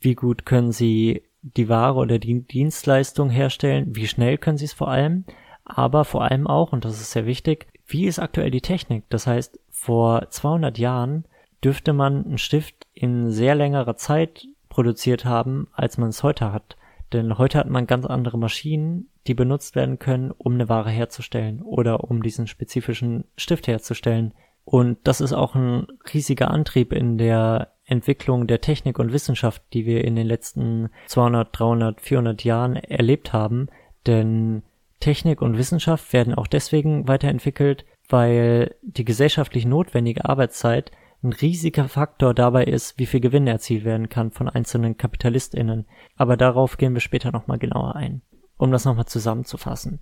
Wie 0.00 0.14
gut 0.14 0.46
können 0.46 0.72
sie 0.72 1.24
die 1.42 1.68
Ware 1.68 1.96
oder 1.96 2.18
die 2.18 2.42
Dienstleistung 2.42 3.30
herstellen? 3.30 3.94
Wie 3.94 4.06
schnell 4.06 4.38
können 4.38 4.58
sie 4.58 4.66
es 4.66 4.72
vor 4.72 4.88
allem? 4.88 5.24
Aber 5.64 6.04
vor 6.04 6.22
allem 6.22 6.46
auch, 6.46 6.72
und 6.72 6.84
das 6.84 7.00
ist 7.00 7.10
sehr 7.10 7.26
wichtig, 7.26 7.66
wie 7.86 8.06
ist 8.06 8.18
aktuell 8.18 8.50
die 8.50 8.60
Technik? 8.60 9.04
Das 9.08 9.26
heißt, 9.26 9.58
vor 9.70 10.30
200 10.30 10.78
Jahren 10.78 11.24
dürfte 11.62 11.92
man 11.92 12.24
einen 12.24 12.38
Stift 12.38 12.86
in 12.94 13.30
sehr 13.30 13.54
längerer 13.54 13.96
Zeit 13.96 14.46
produziert 14.68 15.24
haben, 15.24 15.68
als 15.72 15.98
man 15.98 16.10
es 16.10 16.22
heute 16.22 16.52
hat. 16.52 16.76
Denn 17.12 17.38
heute 17.38 17.58
hat 17.58 17.68
man 17.68 17.86
ganz 17.86 18.04
andere 18.04 18.38
Maschinen, 18.38 19.08
die 19.26 19.34
benutzt 19.34 19.76
werden 19.76 19.98
können, 19.98 20.32
um 20.32 20.54
eine 20.54 20.68
Ware 20.68 20.90
herzustellen 20.90 21.62
oder 21.62 22.04
um 22.04 22.22
diesen 22.22 22.46
spezifischen 22.46 23.24
Stift 23.36 23.68
herzustellen. 23.68 24.34
Und 24.64 24.98
das 25.04 25.20
ist 25.20 25.32
auch 25.32 25.54
ein 25.54 25.86
riesiger 26.12 26.50
Antrieb 26.50 26.92
in 26.92 27.18
der 27.18 27.72
Entwicklung 27.84 28.48
der 28.48 28.60
Technik 28.60 28.98
und 28.98 29.12
Wissenschaft, 29.12 29.62
die 29.72 29.86
wir 29.86 30.04
in 30.04 30.16
den 30.16 30.26
letzten 30.26 30.90
200, 31.06 31.48
300, 31.52 32.00
400 32.00 32.44
Jahren 32.44 32.74
erlebt 32.74 33.32
haben. 33.32 33.68
Denn 34.06 34.62
Technik 34.98 35.40
und 35.40 35.56
Wissenschaft 35.56 36.12
werden 36.12 36.34
auch 36.34 36.48
deswegen 36.48 37.06
weiterentwickelt, 37.06 37.84
weil 38.08 38.74
die 38.82 39.04
gesellschaftlich 39.04 39.66
notwendige 39.66 40.24
Arbeitszeit 40.24 40.90
ein 41.22 41.32
riesiger 41.32 41.88
Faktor 41.88 42.34
dabei 42.34 42.64
ist, 42.64 42.98
wie 42.98 43.06
viel 43.06 43.20
Gewinn 43.20 43.46
erzielt 43.46 43.84
werden 43.84 44.08
kann 44.08 44.30
von 44.30 44.48
einzelnen 44.48 44.96
KapitalistInnen. 44.96 45.86
Aber 46.16 46.36
darauf 46.36 46.76
gehen 46.76 46.94
wir 46.94 47.00
später 47.00 47.32
nochmal 47.32 47.58
genauer 47.58 47.96
ein. 47.96 48.22
Um 48.56 48.70
das 48.70 48.84
nochmal 48.84 49.06
zusammenzufassen. 49.06 50.00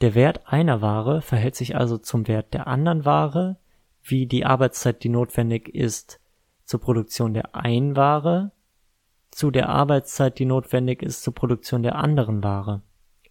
Der 0.00 0.14
Wert 0.14 0.46
einer 0.46 0.82
Ware 0.82 1.22
verhält 1.22 1.56
sich 1.56 1.76
also 1.76 1.96
zum 1.98 2.28
Wert 2.28 2.52
der 2.52 2.66
anderen 2.66 3.04
Ware, 3.04 3.56
wie 4.02 4.26
die 4.26 4.44
Arbeitszeit, 4.44 5.02
die 5.02 5.08
notwendig 5.08 5.68
ist 5.68 6.20
zur 6.64 6.80
Produktion 6.80 7.32
der 7.32 7.54
einen 7.54 7.96
Ware, 7.96 8.52
zu 9.30 9.50
der 9.50 9.68
Arbeitszeit, 9.68 10.38
die 10.38 10.44
notwendig 10.44 11.02
ist 11.02 11.22
zur 11.22 11.34
Produktion 11.34 11.82
der 11.82 11.96
anderen 11.96 12.42
Ware. 12.42 12.82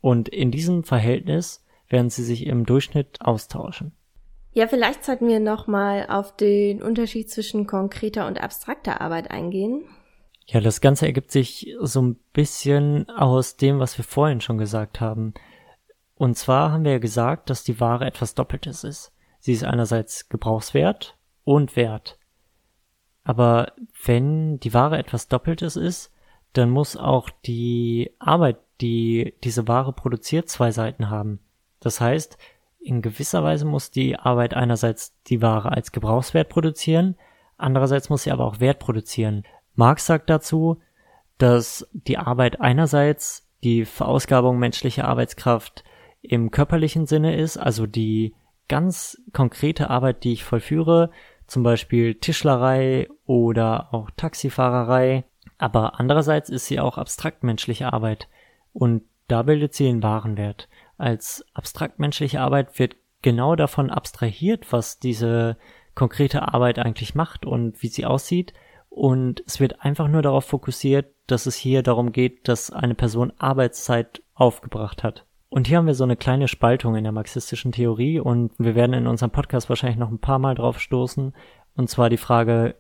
Und 0.02 0.30
in 0.30 0.52
diesem 0.52 0.84
Verhältnis 0.84 1.64
werden 1.90 2.10
sie 2.10 2.24
sich 2.24 2.46
im 2.46 2.66
Durchschnitt 2.66 3.22
austauschen. 3.22 3.92
Ja, 4.56 4.68
vielleicht 4.68 5.04
sollten 5.04 5.28
wir 5.28 5.42
nochmal 5.42 6.08
auf 6.08 6.34
den 6.34 6.82
Unterschied 6.82 7.30
zwischen 7.30 7.68
konkreter 7.68 8.26
und 8.26 8.42
abstrakter 8.42 9.02
Arbeit 9.02 9.30
eingehen. 9.30 9.84
Ja, 10.48 10.62
das 10.62 10.80
Ganze 10.80 11.06
ergibt 11.06 11.30
sich 11.30 11.76
so 11.82 12.02
ein 12.02 12.16
bisschen 12.32 13.10
aus 13.10 13.58
dem, 13.58 13.80
was 13.80 13.98
wir 13.98 14.06
vorhin 14.06 14.40
schon 14.40 14.58
gesagt 14.58 15.02
haben. 15.02 15.34
Und 16.16 16.38
zwar 16.38 16.72
haben 16.72 16.86
wir 16.86 16.94
ja 16.94 17.00
gesagt, 17.00 17.50
dass 17.50 17.66
die 17.66 17.82
Ware 17.82 18.06
etwas 18.06 18.34
Doppeltes 18.34 18.86
ist. 18.86 19.12
Sie 19.40 19.52
ist 19.52 19.66
einerseits 19.66 20.30
Gebrauchswert 20.30 21.18
und 21.44 21.76
Wert. 21.76 22.18
Aber 23.26 23.74
wenn 24.06 24.62
die 24.62 24.74
Ware 24.74 24.98
etwas 24.98 25.28
Doppeltes 25.28 25.76
ist, 25.76 26.14
dann 26.54 26.70
muss 26.70 26.96
auch 26.96 27.30
die 27.46 28.16
Arbeit, 28.20 28.60
die 28.80 29.34
diese 29.44 29.68
Ware 29.68 29.92
produziert, 29.92 30.48
zwei 30.48 30.72
Seiten 30.72 31.10
haben. 31.10 31.40
Das 31.82 32.00
heißt, 32.00 32.38
in 32.86 33.02
gewisser 33.02 33.44
Weise 33.44 33.66
muss 33.66 33.90
die 33.90 34.16
Arbeit 34.16 34.54
einerseits 34.54 35.16
die 35.28 35.42
Ware 35.42 35.72
als 35.72 35.92
Gebrauchswert 35.92 36.50
produzieren, 36.50 37.16
andererseits 37.58 38.10
muss 38.10 38.24
sie 38.24 38.32
aber 38.32 38.46
auch 38.46 38.60
Wert 38.60 38.80
produzieren. 38.80 39.44
Marx 39.74 40.06
sagt 40.06 40.30
dazu, 40.30 40.80
dass 41.40 41.88
die 41.94 42.18
Arbeit 42.18 42.62
einerseits 42.62 43.50
die 43.64 43.86
Verausgabung 43.86 44.60
menschlicher 44.60 45.08
Arbeitskraft 45.08 45.84
im 46.22 46.52
körperlichen 46.52 47.08
Sinne 47.08 47.36
ist, 47.36 47.58
also 47.58 47.88
die 47.88 48.36
ganz 48.68 49.22
konkrete 49.34 49.90
Arbeit, 49.90 50.24
die 50.24 50.34
ich 50.34 50.44
vollführe, 50.44 51.10
zum 51.48 51.64
Beispiel 51.64 52.16
Tischlerei 52.16 53.08
oder 53.26 53.94
auch 53.94 54.12
Taxifahrerei, 54.16 55.26
aber 55.58 56.00
andererseits 56.00 56.50
ist 56.50 56.68
sie 56.68 56.80
auch 56.80 56.98
abstrakt 56.98 57.44
menschliche 57.44 57.92
Arbeit 57.92 58.28
und 58.74 59.04
da 59.28 59.42
bildet 59.42 59.74
sie 59.74 59.86
den 59.86 60.04
wahren 60.04 60.38
Wert 60.38 60.68
als 60.98 61.46
abstrakt 61.54 62.00
menschliche 62.00 62.42
Arbeit 62.42 62.80
wird 62.80 62.96
genau 63.22 63.56
davon 63.56 63.90
abstrahiert, 63.90 64.72
was 64.72 65.00
diese 65.00 65.58
konkrete 65.96 66.54
Arbeit 66.54 66.80
eigentlich 66.80 67.16
macht 67.16 67.46
und 67.46 67.82
wie 67.82 67.88
sie 67.88 68.06
aussieht. 68.06 68.54
Und 68.90 69.44
es 69.46 69.60
wird 69.60 69.84
einfach 69.84 70.08
nur 70.08 70.22
darauf 70.22 70.46
fokussiert, 70.46 71.14
dass 71.28 71.48
es 71.48 71.56
hier 71.56 71.84
darum 71.84 72.12
geht, 72.12 72.48
dass 72.48 72.72
eine 72.72 72.96
Person 72.96 73.34
Arbeitszeit 73.38 74.22
aufgebracht 74.36 75.04
hat. 75.04 75.26
Und 75.50 75.68
hier 75.68 75.78
haben 75.78 75.88
wir 75.88 75.96
so 75.96 76.04
eine 76.04 76.18
kleine 76.18 76.48
Spaltung 76.48 76.96
in 76.96 77.04
der 77.04 77.14
marxistischen 77.14 77.72
Theorie 77.72 78.20
und 78.20 78.52
wir 78.58 78.76
werden 78.76 78.94
in 78.94 79.08
unserem 79.08 79.32
Podcast 79.32 79.70
wahrscheinlich 79.70 80.00
noch 80.00 80.12
ein 80.12 80.20
paar 80.20 80.40
Mal 80.40 80.56
drauf 80.56 80.80
stoßen. 80.80 81.34
Und 81.76 81.90
zwar 81.90 82.10
die 82.10 82.18
Frage, 82.18 82.76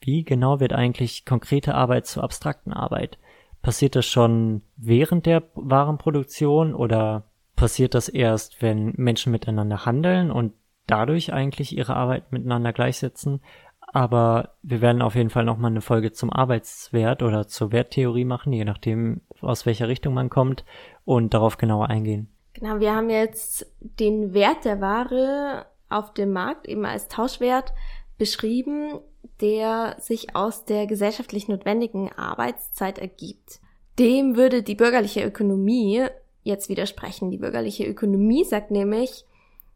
wie 0.00 0.24
genau 0.24 0.60
wird 0.60 0.72
eigentlich 0.72 1.24
konkrete 1.24 1.74
Arbeit 1.74 2.06
zur 2.06 2.24
abstrakten 2.24 2.72
Arbeit? 2.72 3.18
Passiert 3.62 3.94
das 3.94 4.06
schon 4.06 4.62
während 4.76 5.26
der 5.26 5.44
Warenproduktion 5.54 6.74
oder 6.74 7.30
passiert 7.62 7.94
das 7.94 8.08
erst, 8.08 8.60
wenn 8.60 8.92
Menschen 8.96 9.30
miteinander 9.30 9.86
handeln 9.86 10.32
und 10.32 10.52
dadurch 10.88 11.32
eigentlich 11.32 11.76
ihre 11.76 11.94
Arbeit 11.94 12.32
miteinander 12.32 12.72
gleichsetzen. 12.72 13.40
Aber 13.78 14.56
wir 14.62 14.80
werden 14.80 15.00
auf 15.00 15.14
jeden 15.14 15.30
Fall 15.30 15.44
nochmal 15.44 15.70
eine 15.70 15.80
Folge 15.80 16.10
zum 16.10 16.32
Arbeitswert 16.32 17.22
oder 17.22 17.46
zur 17.46 17.70
Werttheorie 17.70 18.24
machen, 18.24 18.52
je 18.52 18.64
nachdem, 18.64 19.20
aus 19.40 19.64
welcher 19.64 19.86
Richtung 19.86 20.12
man 20.12 20.28
kommt 20.28 20.64
und 21.04 21.34
darauf 21.34 21.56
genauer 21.56 21.88
eingehen. 21.88 22.34
Genau, 22.54 22.80
wir 22.80 22.96
haben 22.96 23.10
jetzt 23.10 23.72
den 23.78 24.34
Wert 24.34 24.64
der 24.64 24.80
Ware 24.80 25.66
auf 25.88 26.14
dem 26.14 26.32
Markt 26.32 26.66
eben 26.66 26.84
als 26.84 27.06
Tauschwert 27.06 27.72
beschrieben, 28.18 28.98
der 29.40 29.94
sich 30.00 30.34
aus 30.34 30.64
der 30.64 30.88
gesellschaftlich 30.88 31.46
notwendigen 31.46 32.10
Arbeitszeit 32.10 32.98
ergibt. 32.98 33.60
Dem 34.00 34.34
würde 34.34 34.64
die 34.64 34.74
bürgerliche 34.74 35.22
Ökonomie 35.24 36.08
jetzt 36.42 36.68
widersprechen. 36.68 37.30
Die 37.30 37.38
bürgerliche 37.38 37.86
Ökonomie 37.86 38.44
sagt 38.44 38.70
nämlich, 38.70 39.24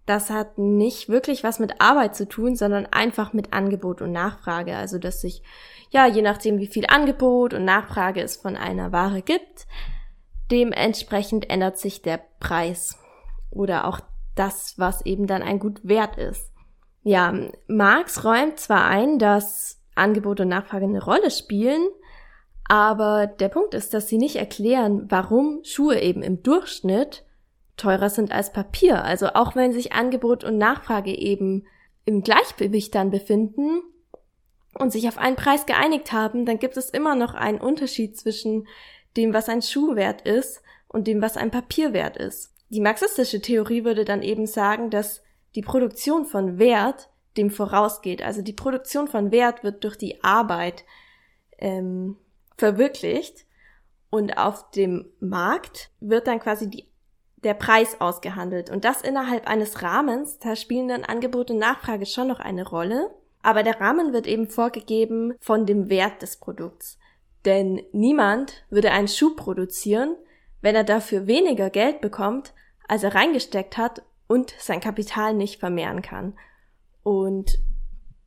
das 0.07 0.31
hat 0.31 0.57
nicht 0.57 1.09
wirklich 1.09 1.43
was 1.43 1.59
mit 1.59 1.81
Arbeit 1.81 2.15
zu 2.15 2.29
tun, 2.29 2.55
sondern 2.55 2.87
einfach 2.87 3.33
mit 3.33 3.53
Angebot 3.53 4.01
und 4.01 4.13
Nachfrage. 4.13 4.77
Also, 4.77 4.99
dass 4.99 5.21
sich, 5.21 5.43
ja, 5.91 6.07
je 6.07 6.23
nachdem, 6.23 6.59
wie 6.59 6.69
viel 6.69 6.87
Angebot 6.87 7.55
und 7.55 7.65
Nachfrage 7.65 8.23
es 8.23 8.37
von 8.37 8.57
einer 8.57 8.93
Ware 8.93 9.23
gibt, 9.23 9.67
dementsprechend 10.51 11.51
ändert 11.51 11.79
sich 11.79 12.03
der 12.03 12.21
Preis 12.39 12.99
oder 13.51 13.87
auch 13.87 14.01
das, 14.37 14.75
was 14.77 15.05
eben 15.05 15.27
dann 15.27 15.43
ein 15.43 15.59
Gut 15.59 15.81
wert 15.83 16.17
ist. 16.19 16.53
Ja, 17.03 17.35
Marx 17.67 18.25
räumt 18.25 18.61
zwar 18.61 18.87
ein, 18.87 19.19
dass 19.19 19.81
Angebot 19.95 20.41
und 20.41 20.49
Nachfrage 20.49 20.85
eine 20.85 21.03
Rolle 21.03 21.31
spielen, 21.31 21.83
aber 22.69 23.27
der 23.27 23.49
Punkt 23.49 23.75
ist, 23.75 23.95
dass 23.95 24.09
sie 24.09 24.19
nicht 24.19 24.37
erklären, 24.37 25.07
warum 25.09 25.61
Schuhe 25.63 26.01
eben 26.01 26.23
im 26.23 26.43
Durchschnitt 26.43 27.25
teurer 27.77 28.11
sind 28.11 28.33
als 28.33 28.53
Papier. 28.53 29.05
Also 29.05 29.29
auch 29.29 29.55
wenn 29.55 29.73
sich 29.73 29.93
Angebot 29.93 30.45
und 30.45 30.59
Nachfrage 30.59 31.17
eben 31.17 31.67
im 32.05 32.23
Gleichgewicht 32.23 32.95
dann 32.95 33.11
befinden 33.11 33.83
und 34.79 34.91
sich 34.91 35.09
auf 35.09 35.19
einen 35.19 35.37
Preis 35.37 35.67
geeinigt 35.67 36.13
haben, 36.13 36.47
dann 36.47 36.59
gibt 36.59 36.77
es 36.77 36.91
immer 36.91 37.15
noch 37.15 37.35
einen 37.35 37.61
Unterschied 37.61 38.17
zwischen 38.19 38.67
dem, 39.17 39.33
was 39.33 39.49
ein 39.49 39.63
Schuh 39.63 39.95
wert 39.95 40.23
ist 40.23 40.63
und 40.89 41.07
dem, 41.07 41.23
was 41.23 41.37
ein 41.37 41.51
Papier 41.51 41.93
wert 41.93 42.17
ist. 42.17 42.53
Die 42.69 42.81
marxistische 42.81 43.41
Theorie 43.41 43.85
würde 43.85 44.05
dann 44.05 44.23
eben 44.23 44.47
sagen, 44.47 44.91
dass 44.91 45.23
die 45.55 45.63
Produktion 45.63 46.25
von 46.25 46.59
Wert 46.59 47.09
dem 47.37 47.51
vorausgeht. 47.51 48.23
Also 48.23 48.43
die 48.43 48.53
Produktion 48.53 49.09
von 49.09 49.31
Wert 49.31 49.63
wird 49.63 49.85
durch 49.85 49.97
die 49.97 50.23
Arbeit 50.23 50.85
ähm, 51.59 52.17
verwirklicht 52.57 53.47
und 54.11 54.39
auf 54.39 54.71
dem 54.71 55.07
Markt 55.21 55.91
wird 56.01 56.27
dann 56.27 56.41
quasi 56.41 56.71
die, 56.71 56.89
der 57.45 57.55
Preis 57.55 58.01
ausgehandelt 58.01 58.71
und 58.71 58.85
das 58.85 59.03
innerhalb 59.03 59.47
eines 59.47 59.83
Rahmens, 59.83 60.39
da 60.39 60.57
spielen 60.57 60.89
dann 60.89 61.05
Angebot 61.05 61.51
und 61.51 61.59
Nachfrage 61.59 62.07
schon 62.07 62.29
noch 62.29 62.41
eine 62.41 62.67
Rolle, 62.67 63.11
aber 63.43 63.63
der 63.63 63.81
Rahmen 63.81 64.13
wird 64.13 64.27
eben 64.27 64.49
vorgegeben 64.49 65.35
von 65.41 65.67
dem 65.67 65.89
Wert 65.89 66.23
des 66.23 66.39
Produkts. 66.39 66.99
Denn 67.45 67.81
niemand 67.93 68.65
würde 68.71 68.91
einen 68.91 69.07
Schuh 69.07 69.37
produzieren, 69.37 70.17
wenn 70.63 70.75
er 70.75 70.83
dafür 70.83 71.29
weniger 71.29 71.71
Geld 71.71 72.01
bekommt, 72.01 72.53
als 72.89 73.05
er 73.05 73.15
reingesteckt 73.15 73.77
hat 73.77 74.03
und 74.27 74.55
sein 74.59 74.81
Kapital 74.81 75.35
nicht 75.35 75.61
vermehren 75.61 76.03
kann. 76.03 76.37
Und 77.05 77.61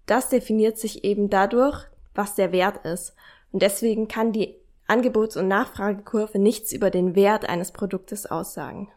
das 0.05 0.29
definiert 0.29 0.77
sich 0.77 1.03
eben 1.03 1.29
dadurch, 1.29 1.85
was 2.15 2.35
der 2.35 2.53
Wert 2.53 2.85
ist. 2.85 3.13
Und 3.51 3.61
deswegen 3.61 4.07
kann 4.07 4.31
die 4.31 4.55
Angebots- 4.87 5.37
und 5.37 5.47
Nachfragekurve 5.47 6.39
nichts 6.39 6.73
über 6.73 6.89
den 6.89 7.15
Wert 7.15 7.47
eines 7.47 7.71
Produktes 7.71 8.25
aussagen. 8.25 8.89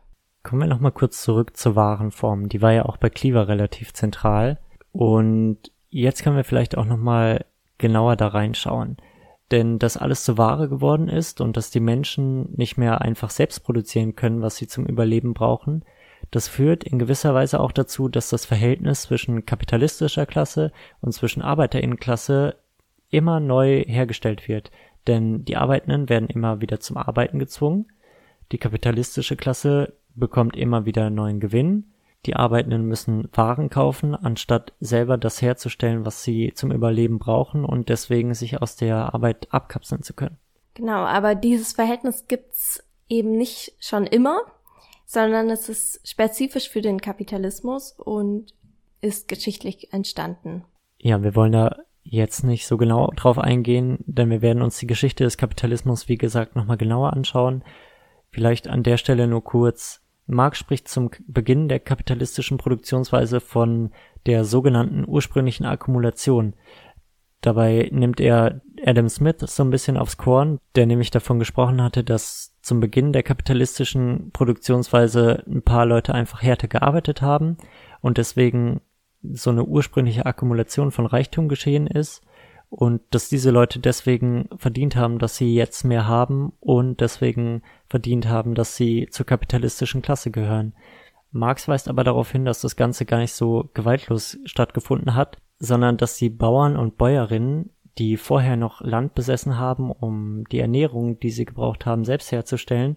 Kommen 0.43 0.63
wir 0.63 0.69
nochmal 0.69 0.93
kurz 0.93 1.23
zurück 1.23 1.57
zur 1.57 1.77
Warenform. 1.77 2.49
Die 2.49 2.63
war 2.63 2.73
ja 2.73 2.85
auch 2.87 2.97
bei 2.97 3.11
Cleaver 3.11 3.49
relativ 3.49 3.93
zentral. 3.93 4.59
Und 4.93 5.59
jetzt 5.91 6.23
können 6.23 6.37
wir 6.37 6.45
vielleicht 6.45 6.77
auch 6.77 6.85
nochmal 6.85 7.45
genauer 7.79 8.17
da 8.17 8.29
reinschauen. 8.29 8.97
Denn 9.51 9.79
dass 9.79 9.99
alles 9.99 10.25
zur 10.25 10.39
Ware 10.39 10.69
geworden 10.69 11.09
ist 11.09 11.41
und 11.41 11.57
dass 11.57 11.71
die 11.71 11.81
Menschen 11.81 12.53
nicht 12.57 12.79
mehr 12.79 13.03
einfach 13.03 13.31
selbst 13.31 13.61
produzieren 13.61 14.17
können, 14.17 14.41
was 14.41 14.57
sie 14.57 14.67
zum 14.67 14.87
Überleben 14.87 15.35
brauchen, 15.35 15.85
das 16.31 16.49
führt 16.49 16.85
in 16.85 16.99
gewisser 16.99 17.35
Weise 17.35 17.61
auch 17.61 17.73
dazu, 17.73 18.09
dass 18.09 18.31
das 18.31 18.47
Verhältnis 18.47 19.03
zwischen 19.03 19.45
kapitalistischer 19.45 20.25
Klasse 20.25 20.73
und 21.03 21.13
zwischen 21.13 21.43
Arbeiterinnenklasse 21.43 22.57
immer 23.13 23.39
neu 23.39 23.85
hergestellt 23.87 24.49
wird. 24.49 24.73
Denn 25.07 25.45
die 25.45 25.57
Arbeitenden 25.57 26.09
werden 26.09 26.29
immer 26.29 26.61
wieder 26.61 26.81
zum 26.81 26.97
Arbeiten 26.97 27.39
gezwungen. 27.39 27.87
Die 28.51 28.59
kapitalistische 28.59 29.37
Klasse 29.37 29.95
bekommt 30.15 30.57
immer 30.57 30.85
wieder 30.85 31.11
neuen 31.11 31.41
Gewinn. 31.41 31.93
Die 32.27 32.37
Arbeitenden 32.37 32.87
müssen 32.87 33.29
Waren 33.33 33.69
kaufen, 33.69 34.15
anstatt 34.15 34.75
selber 34.79 35.19
das 35.19 35.43
herzustellen, 35.43 36.07
was 36.07 36.23
sie 36.23 36.53
zum 36.55 36.71
Überleben 36.71 37.19
brauchen 37.19 37.65
und 37.65 37.89
deswegen 37.89 38.35
sich 38.35 38.63
aus 38.63 38.77
der 38.77 39.13
Arbeit 39.13 39.49
abkapseln 39.53 40.03
zu 40.03 40.15
können. 40.15 40.39
Genau, 40.75 41.05
aber 41.05 41.35
dieses 41.35 41.73
Verhältnis 41.73 42.29
gibt's 42.29 42.85
eben 43.09 43.37
nicht 43.37 43.75
schon 43.81 44.07
immer, 44.07 44.41
sondern 45.05 45.51
es 45.51 45.69
ist 45.69 46.09
spezifisch 46.09 46.71
für 46.71 46.81
den 46.81 47.01
Kapitalismus 47.01 47.93
und 47.93 48.55
ist 49.01 49.27
geschichtlich 49.27 49.93
entstanden. 49.93 50.65
Ja, 50.99 51.23
wir 51.23 51.35
wollen 51.35 51.53
da 51.53 51.77
jetzt 52.03 52.45
nicht 52.45 52.67
so 52.67 52.77
genau 52.77 53.11
drauf 53.17 53.39
eingehen, 53.39 53.99
denn 54.07 54.31
wir 54.31 54.43
werden 54.43 54.63
uns 54.63 54.79
die 54.79 54.87
Geschichte 54.87 55.25
des 55.25 55.37
Kapitalismus, 55.37 56.09
wie 56.09 56.19
gesagt, 56.19 56.57
nochmal 56.57 56.77
genauer 56.77 57.13
anschauen. 57.13 57.65
Vielleicht 58.31 58.69
an 58.69 58.83
der 58.83 58.97
Stelle 58.97 59.27
nur 59.27 59.45
kurz. 59.45 60.01
Marx 60.27 60.59
spricht 60.59 60.89
zum 60.89 61.11
Beginn 61.27 61.69
der 61.69 61.81
kapitalistischen 61.81 62.59
Produktionsweise 62.59 63.41
von 63.41 63.91
der 64.27 64.45
sogenannten 64.45 65.05
ursprünglichen 65.07 65.67
Akkumulation. 65.67 66.55
Dabei 67.41 67.89
nimmt 67.93 68.21
er 68.21 68.63
Adam 68.87 69.09
Smith 69.09 69.37
so 69.41 69.65
ein 69.65 69.71
bisschen 69.71 69.97
aufs 69.97 70.17
Korn, 70.17 70.59
der 70.77 70.87
nämlich 70.87 71.11
davon 71.11 71.41
gesprochen 71.41 71.83
hatte, 71.83 72.05
dass 72.05 72.57
zum 72.63 72.79
Beginn 72.79 73.13
der 73.13 73.25
kapitalistischen 73.25 74.31
Produktionsweise 74.33 75.43
ein 75.47 75.63
paar 75.63 75.85
Leute 75.85 76.15
einfach 76.15 76.41
härter 76.41 76.69
gearbeitet 76.69 77.21
haben 77.21 77.57
und 78.01 78.17
deswegen 78.19 78.81
so 79.23 79.51
eine 79.51 79.65
ursprüngliche 79.65 80.27
Akkumulation 80.27 80.91
von 80.91 81.07
Reichtum 81.07 81.49
geschehen 81.49 81.87
ist 81.87 82.23
und 82.71 83.03
dass 83.11 83.29
diese 83.29 83.51
Leute 83.51 83.79
deswegen 83.81 84.49
verdient 84.57 84.97
haben, 84.97 85.19
dass 85.19 85.37
sie 85.37 85.55
jetzt 85.55 85.85
mehr 85.85 86.09
haben 86.09 86.53
und 86.61 87.01
deswegen 87.01 87.63
verdient 87.89 88.29
haben, 88.29 88.55
dass 88.55 88.77
sie 88.77 89.09
zur 89.11 89.27
kapitalistischen 89.27 90.01
Klasse 90.01 90.31
gehören. 90.31 90.73
Marx 91.33 91.69
weist 91.69 91.89
aber 91.89 92.03
darauf 92.03 92.31
hin, 92.33 92.45
dass 92.45 92.61
das 92.61 92.77
Ganze 92.77 93.05
gar 93.05 93.19
nicht 93.19 93.33
so 93.33 93.71
gewaltlos 93.75 94.39
stattgefunden 94.45 95.15
hat, 95.15 95.39
sondern 95.59 95.97
dass 95.97 96.17
die 96.17 96.31
Bauern 96.31 96.77
und 96.77 96.97
Bäuerinnen, 96.97 97.71
die 97.99 98.17
vorher 98.17 98.57
noch 98.57 98.81
Land 98.81 99.15
besessen 99.15 99.59
haben, 99.59 99.91
um 99.91 100.45
die 100.51 100.59
Ernährung, 100.59 101.21
die 101.21 101.31
sie 101.31 101.45
gebraucht 101.45 101.85
haben, 101.85 102.05
selbst 102.05 102.33
herzustellen, 102.33 102.97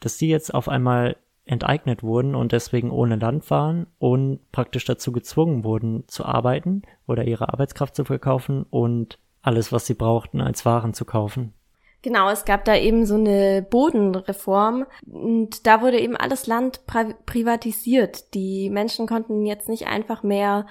dass 0.00 0.16
die 0.16 0.28
jetzt 0.28 0.54
auf 0.54 0.68
einmal 0.68 1.16
enteignet 1.46 2.02
wurden 2.02 2.34
und 2.34 2.52
deswegen 2.52 2.90
ohne 2.90 3.16
Land 3.16 3.50
waren 3.50 3.86
und 3.98 4.40
praktisch 4.52 4.84
dazu 4.84 5.12
gezwungen 5.12 5.64
wurden 5.64 6.04
zu 6.08 6.24
arbeiten 6.24 6.82
oder 7.06 7.24
ihre 7.24 7.48
Arbeitskraft 7.48 7.94
zu 7.94 8.04
verkaufen 8.04 8.66
und 8.68 9.18
alles, 9.42 9.72
was 9.72 9.86
sie 9.86 9.94
brauchten, 9.94 10.40
als 10.40 10.66
Waren 10.66 10.92
zu 10.92 11.04
kaufen. 11.04 11.54
Genau, 12.02 12.28
es 12.30 12.44
gab 12.44 12.64
da 12.64 12.76
eben 12.76 13.06
so 13.06 13.14
eine 13.14 13.66
Bodenreform 13.68 14.86
und 15.06 15.66
da 15.66 15.80
wurde 15.80 15.98
eben 15.98 16.16
alles 16.16 16.46
Land 16.46 16.80
privatisiert. 16.86 18.34
Die 18.34 18.68
Menschen 18.70 19.06
konnten 19.06 19.46
jetzt 19.46 19.68
nicht 19.68 19.86
einfach 19.86 20.22
mehr 20.22 20.66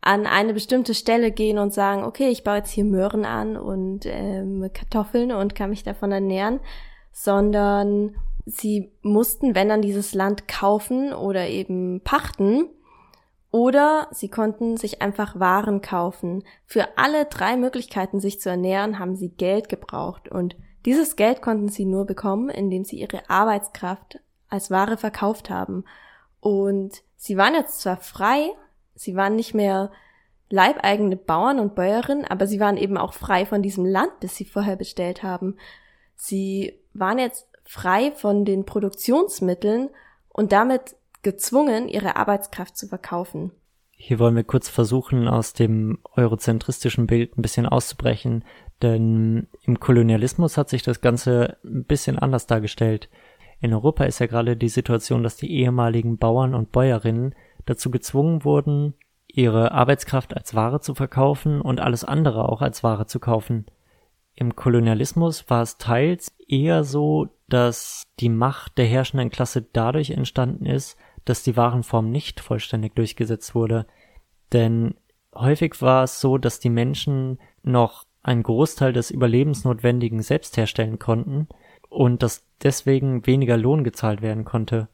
an 0.00 0.26
eine 0.26 0.52
bestimmte 0.52 0.92
Stelle 0.92 1.30
gehen 1.30 1.58
und 1.58 1.72
sagen, 1.72 2.04
okay, 2.04 2.28
ich 2.28 2.44
baue 2.44 2.56
jetzt 2.56 2.70
hier 2.70 2.84
Möhren 2.84 3.24
an 3.24 3.56
und 3.56 4.04
ähm, 4.04 4.68
Kartoffeln 4.74 5.32
und 5.32 5.54
kann 5.54 5.70
mich 5.70 5.82
davon 5.82 6.12
ernähren, 6.12 6.60
sondern 7.12 8.16
sie 8.46 8.92
mussten, 9.02 9.54
wenn 9.54 9.68
dann 9.68 9.82
dieses 9.82 10.14
Land 10.14 10.48
kaufen 10.48 11.12
oder 11.12 11.48
eben 11.48 12.00
pachten, 12.02 12.68
oder 13.54 14.08
sie 14.10 14.28
konnten 14.28 14.76
sich 14.76 15.00
einfach 15.00 15.38
Waren 15.38 15.80
kaufen. 15.80 16.42
Für 16.66 16.98
alle 16.98 17.26
drei 17.26 17.56
Möglichkeiten, 17.56 18.18
sich 18.18 18.40
zu 18.40 18.50
ernähren, 18.50 18.98
haben 18.98 19.14
sie 19.14 19.28
Geld 19.28 19.68
gebraucht. 19.68 20.28
Und 20.28 20.56
dieses 20.86 21.14
Geld 21.14 21.40
konnten 21.40 21.68
sie 21.68 21.84
nur 21.84 22.04
bekommen, 22.04 22.48
indem 22.48 22.82
sie 22.82 22.98
ihre 22.98 23.30
Arbeitskraft 23.30 24.18
als 24.48 24.72
Ware 24.72 24.96
verkauft 24.96 25.50
haben. 25.50 25.84
Und 26.40 27.04
sie 27.16 27.36
waren 27.36 27.54
jetzt 27.54 27.80
zwar 27.80 27.98
frei, 27.98 28.50
sie 28.96 29.14
waren 29.14 29.36
nicht 29.36 29.54
mehr 29.54 29.92
leibeigene 30.50 31.16
Bauern 31.16 31.60
und 31.60 31.76
Bäuerinnen, 31.76 32.24
aber 32.24 32.48
sie 32.48 32.58
waren 32.58 32.76
eben 32.76 32.98
auch 32.98 33.12
frei 33.12 33.46
von 33.46 33.62
diesem 33.62 33.84
Land, 33.84 34.10
das 34.18 34.34
sie 34.34 34.46
vorher 34.46 34.74
bestellt 34.74 35.22
haben. 35.22 35.58
Sie 36.16 36.76
waren 36.92 37.20
jetzt 37.20 37.46
frei 37.64 38.12
von 38.12 38.44
den 38.44 38.64
Produktionsmitteln 38.64 39.90
und 40.28 40.52
damit 40.52 40.96
gezwungen, 41.22 41.88
ihre 41.88 42.16
Arbeitskraft 42.16 42.76
zu 42.76 42.86
verkaufen. 42.86 43.52
Hier 43.96 44.18
wollen 44.18 44.36
wir 44.36 44.44
kurz 44.44 44.68
versuchen, 44.68 45.28
aus 45.28 45.54
dem 45.54 45.98
eurozentristischen 46.14 47.06
Bild 47.06 47.38
ein 47.38 47.42
bisschen 47.42 47.66
auszubrechen, 47.66 48.44
denn 48.82 49.46
im 49.62 49.80
Kolonialismus 49.80 50.56
hat 50.58 50.68
sich 50.68 50.82
das 50.82 51.00
Ganze 51.00 51.56
ein 51.64 51.84
bisschen 51.84 52.18
anders 52.18 52.46
dargestellt. 52.46 53.08
In 53.60 53.72
Europa 53.72 54.04
ist 54.04 54.18
ja 54.18 54.26
gerade 54.26 54.56
die 54.56 54.68
Situation, 54.68 55.22
dass 55.22 55.36
die 55.36 55.50
ehemaligen 55.50 56.18
Bauern 56.18 56.54
und 56.54 56.70
Bäuerinnen 56.72 57.34
dazu 57.64 57.90
gezwungen 57.90 58.44
wurden, 58.44 58.94
ihre 59.26 59.72
Arbeitskraft 59.72 60.36
als 60.36 60.54
Ware 60.54 60.80
zu 60.80 60.94
verkaufen 60.94 61.60
und 61.60 61.80
alles 61.80 62.04
andere 62.04 62.48
auch 62.48 62.60
als 62.60 62.82
Ware 62.82 63.06
zu 63.06 63.20
kaufen. 63.20 63.66
Im 64.36 64.56
Kolonialismus 64.56 65.48
war 65.48 65.62
es 65.62 65.78
teils 65.78 66.34
eher 66.48 66.84
so, 66.84 67.28
dass 67.48 68.02
die 68.20 68.28
Macht 68.28 68.78
der 68.78 68.86
herrschenden 68.86 69.30
Klasse 69.30 69.62
dadurch 69.72 70.10
entstanden 70.10 70.66
ist, 70.66 70.96
dass 71.24 71.42
die 71.42 71.56
Warenform 71.56 72.10
nicht 72.10 72.40
vollständig 72.40 72.94
durchgesetzt 72.94 73.54
wurde. 73.54 73.86
Denn 74.52 74.94
häufig 75.34 75.80
war 75.80 76.04
es 76.04 76.20
so, 76.20 76.38
dass 76.38 76.58
die 76.58 76.70
Menschen 76.70 77.38
noch 77.62 78.04
einen 78.22 78.42
Großteil 78.42 78.92
des 78.92 79.10
Überlebensnotwendigen 79.10 80.22
selbst 80.22 80.56
herstellen 80.56 80.98
konnten 80.98 81.46
und 81.88 82.22
dass 82.22 82.44
deswegen 82.62 83.26
weniger 83.26 83.56
Lohn 83.56 83.84
gezahlt 83.84 84.22
werden 84.22 84.44
konnte. 84.44 84.88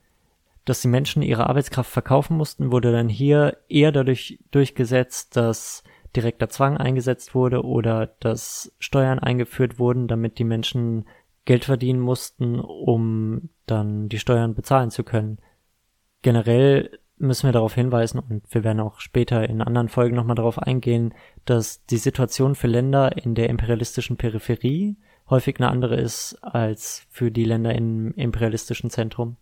Dass 0.65 0.83
die 0.83 0.89
Menschen 0.89 1.23
ihre 1.23 1.49
Arbeitskraft 1.49 1.91
verkaufen 1.91 2.37
mussten, 2.37 2.71
wurde 2.71 2.93
dann 2.93 3.09
hier 3.09 3.57
eher 3.69 3.93
dadurch 3.93 4.39
durchgesetzt, 4.51 5.37
dass 5.37 5.83
direkter 6.17 6.49
Zwang 6.49 6.77
eingesetzt 6.77 7.35
wurde 7.35 7.65
oder 7.65 8.07
dass 8.21 8.75
Steuern 8.79 9.19
eingeführt 9.19 9.79
wurden, 9.79 10.09
damit 10.09 10.39
die 10.39 10.45
Menschen 10.45 11.07
Geld 11.45 11.65
verdienen 11.65 12.01
mussten, 12.01 12.61
um 12.61 13.51
dann 13.67 14.09
die 14.09 14.19
Steuern 14.19 14.55
bezahlen 14.55 14.91
zu 14.91 15.05
können. 15.05 15.39
Generell 16.23 16.99
müssen 17.17 17.47
wir 17.47 17.53
darauf 17.53 17.75
hinweisen, 17.75 18.19
und 18.19 18.43
wir 18.51 18.65
werden 18.65 18.81
auch 18.81 18.99
später 19.01 19.49
in 19.49 19.61
anderen 19.61 19.89
Folgen 19.89 20.17
nochmal 20.17 20.37
darauf 20.37 20.59
eingehen, 20.59 21.15
dass 21.45 21.85
die 21.87 21.99
Situation 21.99 22.55
für 22.55 22.67
Länder 22.67 23.17
in 23.17 23.35
der 23.35 23.49
imperialistischen 23.49 24.17
Peripherie 24.17 24.97
häufig 25.29 25.61
eine 25.61 25.71
andere 25.71 25.97
ist 25.97 26.39
als 26.43 27.07
für 27.11 27.31
die 27.31 27.45
Länder 27.45 27.75
im 27.75 28.13
imperialistischen 28.15 28.91
Zentrum. 28.91 29.37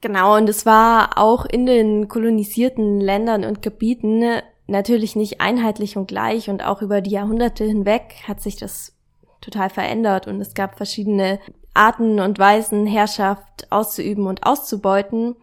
Genau, 0.00 0.36
und 0.36 0.48
es 0.48 0.66
war 0.66 1.18
auch 1.18 1.44
in 1.44 1.66
den 1.66 2.08
kolonisierten 2.08 3.00
Ländern 3.00 3.44
und 3.44 3.62
Gebieten 3.62 4.22
natürlich 4.66 5.16
nicht 5.16 5.40
einheitlich 5.40 5.96
und 5.96 6.08
gleich 6.08 6.48
und 6.48 6.64
auch 6.64 6.82
über 6.82 7.00
die 7.00 7.10
Jahrhunderte 7.10 7.64
hinweg 7.64 8.14
hat 8.26 8.40
sich 8.40 8.56
das 8.56 8.96
total 9.40 9.68
verändert 9.68 10.26
und 10.26 10.40
es 10.40 10.54
gab 10.54 10.76
verschiedene 10.76 11.38
Arten 11.74 12.20
und 12.20 12.38
Weisen, 12.38 12.86
Herrschaft 12.86 13.70
auszuüben 13.70 14.26
und 14.26 14.46
auszubeuten. 14.46 15.36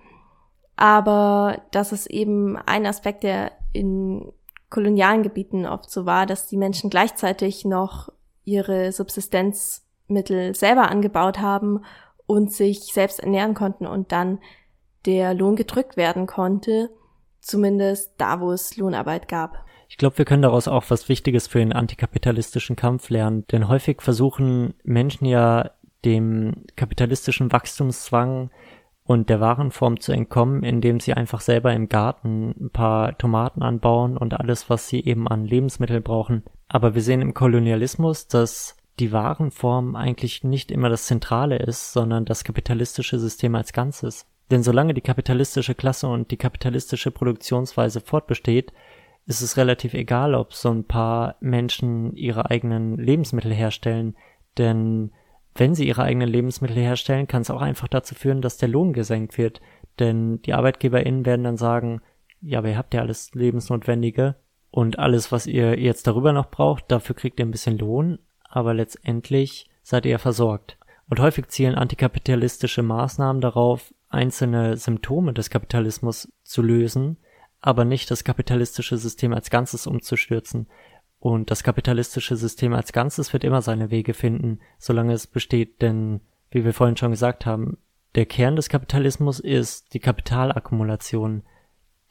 Aber 0.76 1.62
das 1.72 1.92
ist 1.92 2.08
eben 2.08 2.58
ein 2.58 2.86
Aspekt, 2.86 3.24
der 3.24 3.52
in 3.74 4.32
kolonialen 4.70 5.22
Gebieten 5.22 5.66
oft 5.66 5.92
so 5.92 6.06
war, 6.06 6.26
dass 6.26 6.48
die 6.48 6.58
Menschen 6.58 6.90
gleichzeitig 6.90 7.66
noch 7.66 8.10
ihre 8.46 8.92
Subsistenzmittel 8.92 10.56
selber 10.56 10.90
angebaut 10.90 11.40
haben 11.40 11.84
und 12.26 12.52
sich 12.52 12.94
selbst 12.94 13.20
ernähren 13.20 13.54
konnten 13.54 13.86
und 13.86 14.12
dann 14.12 14.40
der 15.06 15.34
Lohn 15.34 15.56
gedrückt 15.56 15.98
werden 15.98 16.26
konnte, 16.26 16.90
zumindest 17.42 18.14
da, 18.18 18.40
wo 18.40 18.52
es 18.52 18.78
Lohnarbeit 18.78 19.28
gab. 19.28 19.66
Ich 19.90 19.98
glaube, 19.98 20.18
wir 20.18 20.26
können 20.26 20.42
daraus 20.42 20.70
auch 20.70 20.86
was 20.88 21.10
Wichtiges 21.10 21.48
für 21.48 21.60
den 21.60 21.74
antikapitalistischen 21.74 22.78
Kampf 22.78 23.10
lernen, 23.10 23.46
denn 23.52 23.68
häufig 23.68 24.02
versuchen 24.02 24.74
Menschen 24.84 25.26
ja 25.26 25.72
dem 26.06 26.66
kapitalistischen 26.76 27.52
Wachstumszwang 27.52 28.52
und 29.04 29.30
der 29.30 29.42
Warenform 29.42 30.00
zu 30.00 30.14
entkommen, 30.14 30.64
indem 30.64 31.00
sie 31.00 31.14
einfach 31.14 31.42
selber 31.42 31.74
im 31.74 31.90
Garten 31.90 32.56
ein 32.60 32.70
paar 32.70 33.18
Tomaten 33.18 33.62
anbauen 33.62 34.18
und 34.18 34.34
alles, 34.34 34.70
was 34.70 34.88
sie 34.88 35.04
eben 35.04 35.28
an 35.28 35.46
Lebensmitteln 35.46 36.04
brauchen. 36.04 36.44
Aber 36.70 36.96
wir 36.96 37.02
sehen 37.02 37.22
im 37.22 37.34
Kolonialismus, 37.34 38.28
dass 38.28 38.78
die 39.00 39.12
Warenform 39.12 39.96
eigentlich 39.96 40.44
nicht 40.44 40.72
immer 40.72 40.90
das 40.90 41.08
Zentrale 41.08 41.58
ist, 41.58 41.92
sondern 41.92 42.24
das 42.24 42.44
kapitalistische 42.44 43.20
System 43.20 43.56
als 43.56 43.74
Ganzes. 43.74 44.26
Denn 44.52 44.64
solange 44.64 44.94
die 44.94 45.02
kapitalistische 45.02 45.76
Klasse 45.76 46.08
und 46.08 46.30
die 46.30 46.38
kapitalistische 46.38 47.10
Produktionsweise 47.10 48.02
fortbesteht, 48.02 48.74
ist 49.26 49.42
es 49.42 49.56
relativ 49.56 49.94
egal, 49.94 50.36
ob 50.36 50.54
so 50.54 50.70
ein 50.70 50.84
paar 50.84 51.36
Menschen 51.40 52.16
ihre 52.18 52.50
eigenen 52.50 52.98
Lebensmittel 52.98 53.54
herstellen, 53.54 54.16
denn 54.58 55.12
wenn 55.56 55.76
sie 55.76 55.88
ihre 55.88 56.04
eigenen 56.04 56.30
Lebensmittel 56.30 56.78
herstellen, 56.78 57.28
kann 57.28 57.42
es 57.42 57.50
auch 57.50 57.62
einfach 57.62 57.88
dazu 57.88 58.16
führen, 58.16 58.42
dass 58.42 58.58
der 58.58 58.70
Lohn 58.70 58.94
gesenkt 58.94 59.38
wird. 59.38 59.62
Denn 60.00 60.42
die 60.44 60.54
ArbeitgeberInnen 60.54 61.26
werden 61.26 61.44
dann 61.44 61.58
sagen, 61.58 62.02
ja, 62.42 62.60
aber 62.60 62.70
ihr 62.70 62.78
habt 62.78 62.94
ja 62.94 63.02
alles 63.02 63.34
Lebensnotwendige 63.34 64.36
und 64.72 64.98
alles, 64.98 65.32
was 65.32 65.48
ihr 65.48 65.78
jetzt 65.78 66.08
darüber 66.08 66.32
noch 66.32 66.50
braucht, 66.50 66.90
dafür 66.90 67.16
kriegt 67.16 67.40
ihr 67.40 67.46
ein 67.46 67.52
bisschen 67.52 67.78
Lohn, 67.78 68.20
aber 68.44 68.74
letztendlich 68.74 69.70
seid 69.84 70.06
ihr 70.06 70.20
versorgt. 70.20 70.78
Und 71.10 71.20
häufig 71.20 71.50
zielen 71.50 71.76
antikapitalistische 71.76 72.82
Maßnahmen 72.82 73.42
darauf, 73.42 73.94
einzelne 74.14 74.78
Symptome 74.78 75.34
des 75.34 75.50
Kapitalismus 75.50 76.32
zu 76.44 76.62
lösen, 76.62 77.18
aber 77.60 77.86
nicht 77.86 78.12
das 78.12 78.24
kapitalistische 78.24 78.98
System 78.98 79.34
als 79.34 79.50
Ganzes 79.50 79.88
umzustürzen. 79.88 80.68
Und 81.20 81.52
das 81.52 81.64
kapitalistische 81.64 82.36
System 82.36 82.74
als 82.74 82.94
Ganzes 82.94 83.32
wird 83.32 83.44
immer 83.44 83.62
seine 83.62 83.92
Wege 83.92 84.14
finden, 84.14 84.60
solange 84.80 85.14
es 85.14 85.28
besteht, 85.28 85.82
denn, 85.82 86.22
wie 86.50 86.66
wir 86.66 86.74
vorhin 86.74 86.98
schon 86.98 87.12
gesagt 87.12 87.46
haben, 87.46 87.78
der 88.16 88.26
Kern 88.26 88.56
des 88.56 88.68
Kapitalismus 88.68 89.40
ist 89.40 89.94
die 89.94 90.00
Kapitalakkumulation. 90.00 91.44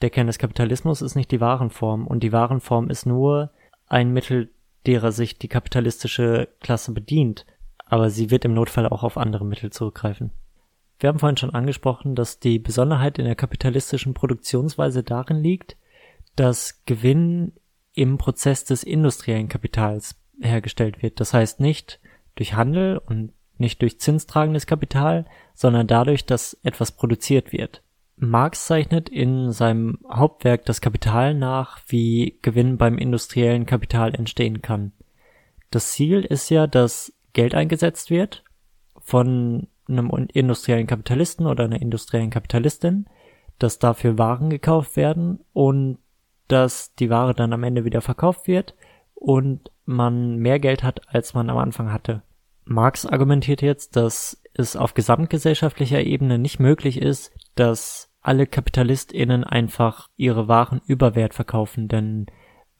Der 0.00 0.10
Kern 0.10 0.28
des 0.28 0.38
Kapitalismus 0.38 1.02
ist 1.02 1.14
nicht 1.14 1.30
die 1.30 1.40
Warenform 1.40 2.06
und 2.06 2.22
die 2.22 2.32
Warenform 2.32 2.88
ist 2.88 3.04
nur 3.04 3.50
ein 3.86 4.12
Mittel, 4.12 4.50
derer 4.86 5.12
sich 5.12 5.38
die 5.38 5.48
kapitalistische 5.48 6.48
Klasse 6.60 6.92
bedient, 6.92 7.44
aber 7.84 8.08
sie 8.08 8.30
wird 8.30 8.44
im 8.44 8.54
Notfall 8.54 8.88
auch 8.88 9.02
auf 9.02 9.18
andere 9.18 9.44
Mittel 9.44 9.70
zurückgreifen. 9.70 10.30
Wir 11.00 11.08
haben 11.08 11.18
vorhin 11.18 11.38
schon 11.38 11.54
angesprochen, 11.54 12.14
dass 12.14 12.38
die 12.38 12.58
Besonderheit 12.58 13.18
in 13.18 13.24
der 13.24 13.34
kapitalistischen 13.34 14.12
Produktionsweise 14.12 15.02
darin 15.02 15.42
liegt, 15.42 15.76
dass 16.36 16.84
Gewinn 16.84 17.52
im 17.94 18.18
Prozess 18.18 18.64
des 18.64 18.84
industriellen 18.84 19.48
Kapitals 19.48 20.14
hergestellt 20.40 21.02
wird. 21.02 21.18
Das 21.18 21.34
heißt 21.34 21.58
nicht 21.58 22.00
durch 22.34 22.54
Handel 22.54 22.98
und 22.98 23.32
nicht 23.56 23.80
durch 23.82 23.98
zinstragendes 23.98 24.66
Kapital, 24.66 25.26
sondern 25.54 25.86
dadurch, 25.86 26.26
dass 26.26 26.58
etwas 26.62 26.92
produziert 26.92 27.52
wird. 27.52 27.82
Marx 28.16 28.66
zeichnet 28.66 29.08
in 29.08 29.52
seinem 29.52 29.98
Hauptwerk 30.10 30.66
das 30.66 30.82
Kapital 30.82 31.34
nach, 31.34 31.80
wie 31.86 32.38
Gewinn 32.42 32.76
beim 32.76 32.98
industriellen 32.98 33.64
Kapital 33.64 34.14
entstehen 34.14 34.60
kann. 34.60 34.92
Das 35.70 35.92
Ziel 35.92 36.20
ist 36.24 36.50
ja, 36.50 36.66
dass 36.66 37.14
Geld 37.32 37.54
eingesetzt 37.54 38.10
wird 38.10 38.44
von 39.00 39.68
einem 39.98 40.10
industriellen 40.32 40.86
Kapitalisten 40.86 41.46
oder 41.46 41.64
einer 41.64 41.80
industriellen 41.80 42.30
Kapitalistin, 42.30 43.06
dass 43.58 43.78
dafür 43.78 44.18
Waren 44.18 44.50
gekauft 44.50 44.96
werden 44.96 45.40
und 45.52 45.98
dass 46.48 46.94
die 46.94 47.10
Ware 47.10 47.34
dann 47.34 47.52
am 47.52 47.62
Ende 47.62 47.84
wieder 47.84 48.00
verkauft 48.00 48.48
wird 48.48 48.74
und 49.14 49.70
man 49.84 50.36
mehr 50.36 50.58
Geld 50.58 50.82
hat, 50.82 51.02
als 51.08 51.34
man 51.34 51.50
am 51.50 51.58
Anfang 51.58 51.92
hatte. 51.92 52.22
Marx 52.64 53.06
argumentiert 53.06 53.62
jetzt, 53.62 53.96
dass 53.96 54.40
es 54.54 54.76
auf 54.76 54.94
gesamtgesellschaftlicher 54.94 56.02
Ebene 56.02 56.38
nicht 56.38 56.60
möglich 56.60 57.00
ist, 57.00 57.32
dass 57.54 58.10
alle 58.20 58.46
KapitalistInnen 58.46 59.44
einfach 59.44 60.08
ihre 60.16 60.48
Waren 60.48 60.80
über 60.86 61.14
Wert 61.14 61.34
verkaufen, 61.34 61.88
denn 61.88 62.26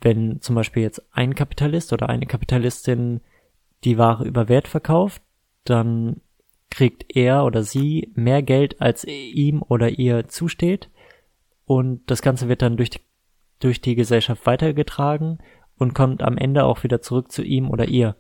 wenn 0.01 0.41
zum 0.41 0.55
Beispiel 0.55 0.83
jetzt 0.83 1.03
ein 1.13 1.35
Kapitalist 1.35 1.93
oder 1.93 2.09
eine 2.09 2.27
Kapitalistin 2.27 3.21
die 3.85 3.99
Ware 3.99 4.25
über 4.25 4.49
Wert 4.49 4.69
verkauft, 4.69 5.23
dann 5.65 6.21
kriegt 6.71 7.17
er 7.17 7.45
oder 7.45 7.63
sie 7.63 8.11
mehr 8.15 8.43
Geld, 8.43 8.81
als 8.81 9.05
ihm 9.05 9.63
oder 9.63 9.91
ihr 9.91 10.29
zusteht. 10.29 10.89
Und 11.65 12.03
das 12.11 12.23
Ganze 12.23 12.49
wird 12.49 12.63
dann 12.63 12.77
durch 12.77 12.91
die 12.91 13.01
durch 13.61 13.81
die 13.81 13.95
Gesellschaft 13.95 14.47
weitergetragen 14.47 15.39
und 15.79 15.95
kommt 15.95 16.23
am 16.23 16.37
Ende 16.37 16.65
auch 16.65 16.83
wieder 16.83 17.01
zurück 17.01 17.31
zu 17.31 17.43
ihm 17.43 17.71
oder 17.71 17.87
ihr. 17.87 18.17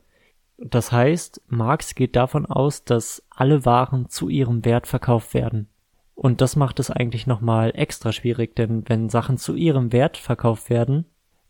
Das 0.59 0.92
heißt, 0.92 1.42
Marx 1.48 1.94
geht 1.94 2.14
davon 2.14 2.46
aus, 2.46 2.84
dass 2.84 3.26
alle 3.30 3.64
Waren 3.64 4.09
zu 4.09 4.28
ihrem 4.28 4.64
Wert 4.64 4.86
verkauft 4.86 5.34
werden. 5.34 5.68
Und 6.14 6.42
das 6.42 6.55
macht 6.55 6.78
es 6.78 6.90
eigentlich 6.90 7.26
nochmal 7.26 7.72
extra 7.74 8.12
schwierig, 8.12 8.55
denn 8.55 8.86
wenn 8.86 9.09
Sachen 9.09 9.38
zu 9.38 9.55
ihrem 9.55 9.92
Wert 9.92 10.18
verkauft 10.18 10.68
werden, 10.68 11.07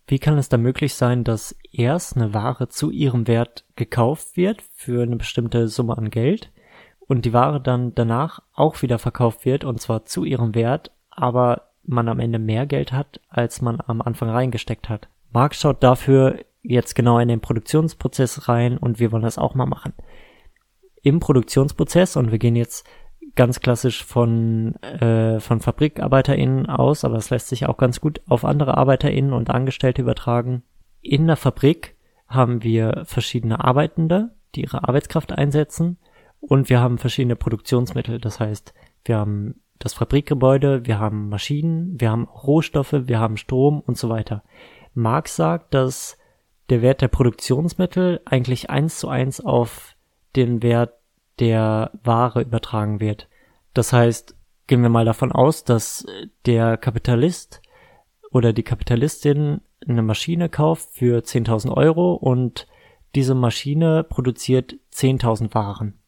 wie 0.06 0.20
kann 0.20 0.38
es 0.38 0.48
da 0.48 0.56
möglich 0.56 0.94
sein, 0.94 1.24
dass 1.24 1.56
erst 1.72 2.16
eine 2.16 2.32
Ware 2.32 2.68
zu 2.68 2.90
ihrem 2.90 3.26
Wert 3.26 3.64
gekauft 3.74 4.36
wird 4.36 4.62
für 4.74 5.02
eine 5.02 5.16
bestimmte 5.16 5.66
Summe 5.66 5.98
an 5.98 6.10
Geld 6.10 6.52
und 7.10 7.24
die 7.24 7.32
Ware 7.32 7.60
dann 7.60 7.92
danach 7.96 8.40
auch 8.54 8.82
wieder 8.82 9.00
verkauft 9.00 9.44
wird 9.44 9.64
und 9.64 9.80
zwar 9.80 10.04
zu 10.04 10.24
ihrem 10.24 10.54
Wert, 10.54 10.92
aber 11.10 11.70
man 11.82 12.08
am 12.08 12.20
Ende 12.20 12.38
mehr 12.38 12.66
Geld 12.66 12.92
hat, 12.92 13.20
als 13.28 13.60
man 13.60 13.80
am 13.84 14.00
Anfang 14.00 14.30
reingesteckt 14.30 14.88
hat. 14.88 15.08
Marx 15.32 15.60
schaut 15.60 15.82
dafür 15.82 16.38
jetzt 16.62 16.94
genau 16.94 17.18
in 17.18 17.26
den 17.26 17.40
Produktionsprozess 17.40 18.48
rein 18.48 18.78
und 18.78 19.00
wir 19.00 19.10
wollen 19.10 19.24
das 19.24 19.38
auch 19.38 19.56
mal 19.56 19.66
machen. 19.66 19.92
Im 21.02 21.18
Produktionsprozess, 21.18 22.16
und 22.16 22.30
wir 22.30 22.38
gehen 22.38 22.54
jetzt 22.54 22.86
ganz 23.34 23.58
klassisch 23.58 24.04
von, 24.04 24.76
äh, 24.76 25.40
von 25.40 25.58
FabrikarbeiterInnen 25.58 26.66
aus, 26.66 27.04
aber 27.04 27.16
es 27.16 27.30
lässt 27.30 27.48
sich 27.48 27.66
auch 27.66 27.76
ganz 27.76 28.00
gut 28.00 28.20
auf 28.28 28.44
andere 28.44 28.76
ArbeiterInnen 28.76 29.32
und 29.32 29.50
Angestellte 29.50 30.02
übertragen. 30.02 30.62
In 31.00 31.26
der 31.26 31.36
Fabrik 31.36 31.96
haben 32.28 32.62
wir 32.62 33.02
verschiedene 33.04 33.64
Arbeitende, 33.64 34.30
die 34.54 34.62
ihre 34.62 34.86
Arbeitskraft 34.86 35.32
einsetzen 35.32 35.98
und 36.40 36.68
wir 36.68 36.80
haben 36.80 36.98
verschiedene 36.98 37.36
Produktionsmittel. 37.36 38.18
Das 38.18 38.40
heißt, 38.40 38.74
wir 39.04 39.18
haben 39.18 39.60
das 39.78 39.94
Fabrikgebäude, 39.94 40.86
wir 40.86 40.98
haben 40.98 41.28
Maschinen, 41.28 42.00
wir 42.00 42.10
haben 42.10 42.24
Rohstoffe, 42.24 42.92
wir 42.92 43.18
haben 43.18 43.36
Strom 43.36 43.80
und 43.80 43.96
so 43.96 44.08
weiter. 44.08 44.42
Marx 44.94 45.36
sagt, 45.36 45.74
dass 45.74 46.18
der 46.68 46.82
Wert 46.82 47.00
der 47.00 47.08
Produktionsmittel 47.08 48.20
eigentlich 48.24 48.70
eins 48.70 48.98
zu 48.98 49.08
eins 49.08 49.40
auf 49.40 49.96
den 50.36 50.62
Wert 50.62 50.94
der 51.38 51.92
Ware 52.04 52.42
übertragen 52.42 53.00
wird. 53.00 53.28
Das 53.72 53.92
heißt, 53.92 54.36
gehen 54.66 54.82
wir 54.82 54.88
mal 54.88 55.04
davon 55.04 55.32
aus, 55.32 55.64
dass 55.64 56.06
der 56.46 56.76
Kapitalist 56.76 57.62
oder 58.30 58.52
die 58.52 58.62
Kapitalistin 58.62 59.62
eine 59.88 60.02
Maschine 60.02 60.48
kauft 60.48 60.90
für 60.92 61.20
10.000 61.20 61.72
Euro 61.72 62.14
und 62.14 62.68
diese 63.14 63.34
Maschine 63.34 64.04
produziert 64.04 64.76
10.000 64.92 65.54
Waren 65.54 65.99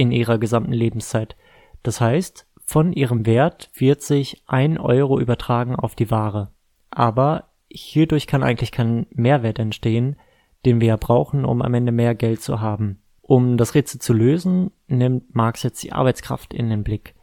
in 0.00 0.12
ihrer 0.12 0.38
gesamten 0.38 0.72
Lebenszeit. 0.72 1.36
Das 1.82 2.00
heißt, 2.00 2.46
von 2.64 2.94
ihrem 2.94 3.26
Wert 3.26 3.70
wird 3.74 4.00
sich 4.00 4.42
ein 4.46 4.78
Euro 4.78 5.20
übertragen 5.20 5.76
auf 5.76 5.94
die 5.94 6.10
Ware. 6.10 6.50
Aber 6.90 7.50
hierdurch 7.68 8.26
kann 8.26 8.42
eigentlich 8.42 8.72
kein 8.72 9.06
Mehrwert 9.10 9.58
entstehen, 9.58 10.16
den 10.64 10.80
wir 10.80 10.88
ja 10.88 10.96
brauchen, 10.96 11.44
um 11.44 11.60
am 11.60 11.74
Ende 11.74 11.92
mehr 11.92 12.14
Geld 12.14 12.40
zu 12.40 12.62
haben. 12.62 13.02
Um 13.20 13.58
das 13.58 13.74
Rätsel 13.74 14.00
zu 14.00 14.14
lösen, 14.14 14.70
nimmt 14.88 15.34
Marx 15.34 15.62
jetzt 15.62 15.82
die 15.82 15.92
Arbeitskraft 15.92 16.54
in 16.54 16.70
den 16.70 16.82
Blick. 16.82 17.14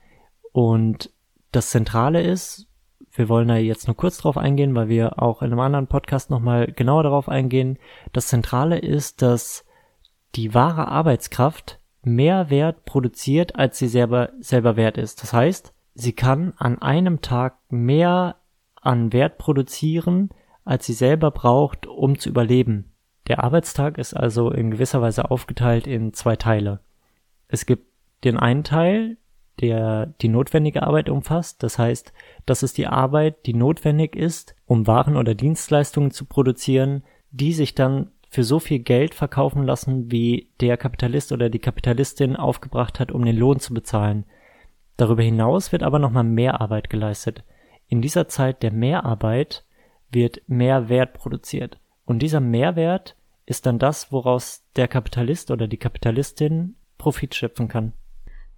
Und 0.52 1.12
das 1.52 1.72
Zentrale 1.72 2.22
ist, 2.22 2.68
wir 3.12 3.28
wollen 3.28 3.48
da 3.48 3.56
jetzt 3.56 3.88
nur 3.88 3.98
kurz 3.98 4.20
drauf 4.20 4.38
eingehen, 4.38 4.76
weil 4.76 4.88
wir 4.88 5.20
auch 5.20 5.42
in 5.42 5.48
einem 5.48 5.62
anderen 5.62 5.88
Podcast 5.88 6.30
nochmal 6.30 6.68
genauer 6.68 7.02
darauf 7.02 7.28
eingehen. 7.28 7.80
Das 8.14 8.28
Zentrale 8.28 8.78
ist, 8.78 9.24
dass 9.24 9.66
die 10.36 10.54
wahre 10.54 10.88
Arbeitskraft 10.88 11.77
mehr 12.08 12.50
Wert 12.50 12.86
produziert, 12.86 13.56
als 13.56 13.78
sie 13.78 13.88
selber, 13.88 14.32
selber 14.40 14.76
wert 14.76 14.98
ist. 14.98 15.22
Das 15.22 15.34
heißt, 15.34 15.74
sie 15.94 16.14
kann 16.14 16.54
an 16.58 16.82
einem 16.82 17.22
Tag 17.22 17.58
mehr 17.70 18.38
an 18.82 19.14
Wert 19.14 19.38
produzieren, 19.38 20.30
als 20.64 20.86
sie 20.86 20.94
selber 20.94 21.32
braucht, 21.32 21.88
um 21.88 22.18
zu 22.18 22.30
überleben. 22.30 22.94
Der 23.28 23.44
Arbeitstag 23.44 23.98
ist 23.98 24.14
also 24.14 24.52
in 24.52 24.72
gewisser 24.72 25.02
Weise 25.02 25.30
aufgeteilt 25.30 25.86
in 25.86 26.14
zwei 26.14 26.36
Teile. 26.36 26.80
Es 27.48 27.66
gibt 27.66 27.88
den 28.24 28.38
einen 28.38 28.64
Teil, 28.64 29.18
der 29.60 30.08
die 30.22 30.30
notwendige 30.30 30.84
Arbeit 30.84 31.10
umfasst. 31.10 31.64
Das 31.64 31.78
heißt, 31.78 32.14
das 32.46 32.64
ist 32.64 32.78
die 32.78 32.88
Arbeit, 32.88 33.46
die 33.46 33.54
notwendig 33.54 34.16
ist, 34.16 34.56
um 34.66 34.88
Waren 34.88 35.18
oder 35.18 35.36
Dienstleistungen 35.36 36.12
zu 36.12 36.26
produzieren, 36.26 37.04
die 37.32 37.54
sich 37.54 37.76
dann 37.76 38.12
für 38.30 38.44
so 38.44 38.60
viel 38.60 38.80
Geld 38.80 39.14
verkaufen 39.14 39.64
lassen, 39.64 40.12
wie 40.12 40.50
der 40.60 40.78
Kapitalist 40.78 41.32
oder 41.32 41.50
die 41.50 41.60
Kapitalistin 41.60 42.36
aufgebracht 42.36 43.00
hat, 43.00 43.12
um 43.12 43.24
den 43.24 43.38
Lohn 43.38 43.60
zu 43.60 43.74
bezahlen. 43.74 44.26
Darüber 44.98 45.24
hinaus 45.24 45.72
wird 45.72 45.84
aber 45.84 46.00
nochmal 46.00 46.24
mehr 46.24 46.60
Arbeit 46.60 46.90
geleistet. 46.90 47.44
In 47.88 48.02
dieser 48.02 48.28
Zeit 48.28 48.64
der 48.64 48.72
Mehrarbeit 48.72 49.64
wird 50.12 50.42
mehr 50.48 50.90
Wert 50.90 51.14
produziert. 51.14 51.80
Und 52.06 52.20
dieser 52.20 52.40
Mehrwert 52.40 53.16
ist 53.46 53.66
dann 53.66 53.80
das, 53.80 54.12
woraus 54.12 54.64
der 54.76 54.88
Kapitalist 54.88 55.52
oder 55.52 55.68
die 55.68 55.78
Kapitalistin 55.78 56.76
Profit 56.98 57.36
schöpfen 57.36 57.68
kann. 57.68 57.94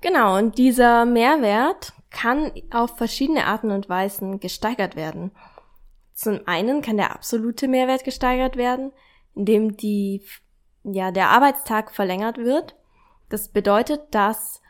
Genau, 0.02 0.38
und 0.38 0.58
dieser 0.58 1.06
Mehrwert 1.06 1.94
kann 2.10 2.52
auf 2.72 2.98
verschiedene 2.98 3.46
Arten 3.46 3.72
und 3.72 3.90
Weisen 3.90 4.40
gesteigert 4.40 4.96
werden. 4.96 5.32
Zum 6.14 6.40
einen 6.48 6.82
kann 6.82 6.98
der 6.98 7.12
absolute 7.12 7.68
Mehrwert 7.68 8.04
gesteigert 8.04 8.56
werden, 8.56 8.92
indem 9.36 9.78
die, 9.78 10.24
ja, 10.84 11.12
der 11.12 11.30
Arbeitstag 11.30 11.92
verlängert 11.92 12.38
wird. 12.38 12.76
Das 13.30 13.50
bedeutet, 13.50 14.02
dass 14.12 14.62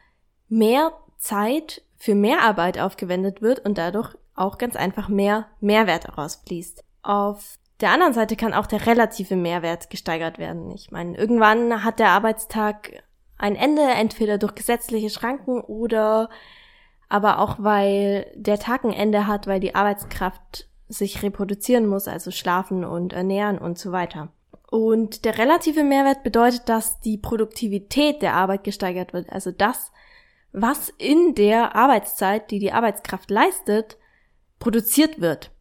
mehr 0.48 0.92
Zeit 1.18 1.84
für 1.98 2.16
mehr 2.16 2.42
Arbeit 2.42 2.80
aufgewendet 2.80 3.42
wird 3.42 3.60
und 3.66 3.78
dadurch 3.78 4.16
auch 4.36 4.58
ganz 4.58 4.76
einfach 4.76 5.10
mehr 5.10 5.48
Mehrwert 5.60 6.08
herausfließt. 6.08 6.84
Auf 7.04 7.58
der 7.82 7.92
anderen 7.92 8.14
Seite 8.14 8.36
kann 8.36 8.54
auch 8.54 8.68
der 8.68 8.86
relative 8.86 9.36
Mehrwert 9.36 9.90
gesteigert 9.90 10.38
werden. 10.38 10.72
Ich 10.72 10.92
meine, 10.92 11.18
irgendwann 11.18 11.84
hat 11.84 12.00
der 12.00 12.10
Arbeitstag 12.10 13.04
ein 13.38 13.56
Ende, 13.56 13.82
entweder 13.82 14.38
durch 14.38 14.56
gesetzliche 14.56 15.10
Schranken 15.10 15.62
oder 15.62 16.30
aber 17.10 17.40
auch 17.40 17.56
weil 17.58 18.32
der 18.36 18.60
Tag 18.60 18.86
ein 18.86 18.94
Ende 18.94 19.26
hat, 19.26 19.48
weil 19.48 19.60
die 19.60 19.74
Arbeitskraft 19.76 20.70
sich 20.88 21.24
reproduzieren 21.24 21.88
muss, 21.88 22.08
also 22.08 22.32
schlafen 22.32 22.86
und 22.86 23.14
ernähren 23.14 23.58
und 23.58 23.80
so 23.80 23.92
weiter. 23.92 24.30
Und 24.70 25.26
der 25.26 25.38
relative 25.40 25.84
Mehrwert 25.84 26.22
bedeutet, 26.22 26.70
dass 26.70 27.00
die 27.00 27.18
Produktivität 27.18 28.22
der 28.22 28.36
Arbeit 28.36 28.64
gesteigert 28.64 29.14
wird, 29.14 29.32
also 29.32 29.52
das, 29.52 29.92
was 30.52 30.90
in 30.98 31.34
der 31.34 31.76
Arbeitszeit, 31.76 32.52
die 32.52 32.60
die 32.60 32.72
Arbeitskraft 32.72 33.32
leistet, 33.32 33.98
produziert 34.60 35.22
wird. 35.22 35.52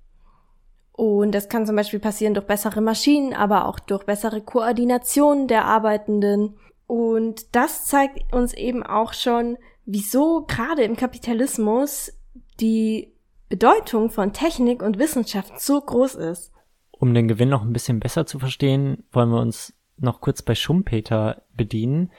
Und 0.92 1.32
das 1.32 1.48
kann 1.48 1.64
zum 1.64 1.76
Beispiel 1.76 2.00
passieren 2.00 2.34
durch 2.34 2.46
bessere 2.46 2.80
Maschinen, 2.80 3.32
aber 3.32 3.66
auch 3.66 3.78
durch 3.78 4.04
bessere 4.04 4.42
Koordination 4.42 5.46
der 5.46 5.64
Arbeitenden. 5.64 6.58
Und 6.86 7.54
das 7.54 7.86
zeigt 7.86 8.32
uns 8.34 8.52
eben 8.52 8.82
auch 8.82 9.12
schon, 9.12 9.56
wieso 9.86 10.44
gerade 10.46 10.82
im 10.82 10.96
Kapitalismus 10.96 12.12
die 12.60 13.14
Bedeutung 13.48 14.10
von 14.10 14.32
Technik 14.32 14.82
und 14.82 14.98
Wissenschaft 14.98 15.60
so 15.60 15.80
groß 15.80 16.16
ist. 16.16 16.52
Um 16.98 17.14
den 17.14 17.28
Gewinn 17.28 17.48
noch 17.48 17.62
ein 17.62 17.72
bisschen 17.72 18.00
besser 18.00 18.26
zu 18.26 18.38
verstehen, 18.38 19.04
wollen 19.12 19.30
wir 19.30 19.40
uns 19.40 19.74
noch 19.98 20.20
kurz 20.20 20.42
bei 20.42 20.54
Schumpeter 20.54 21.42
bedienen. 21.54 22.10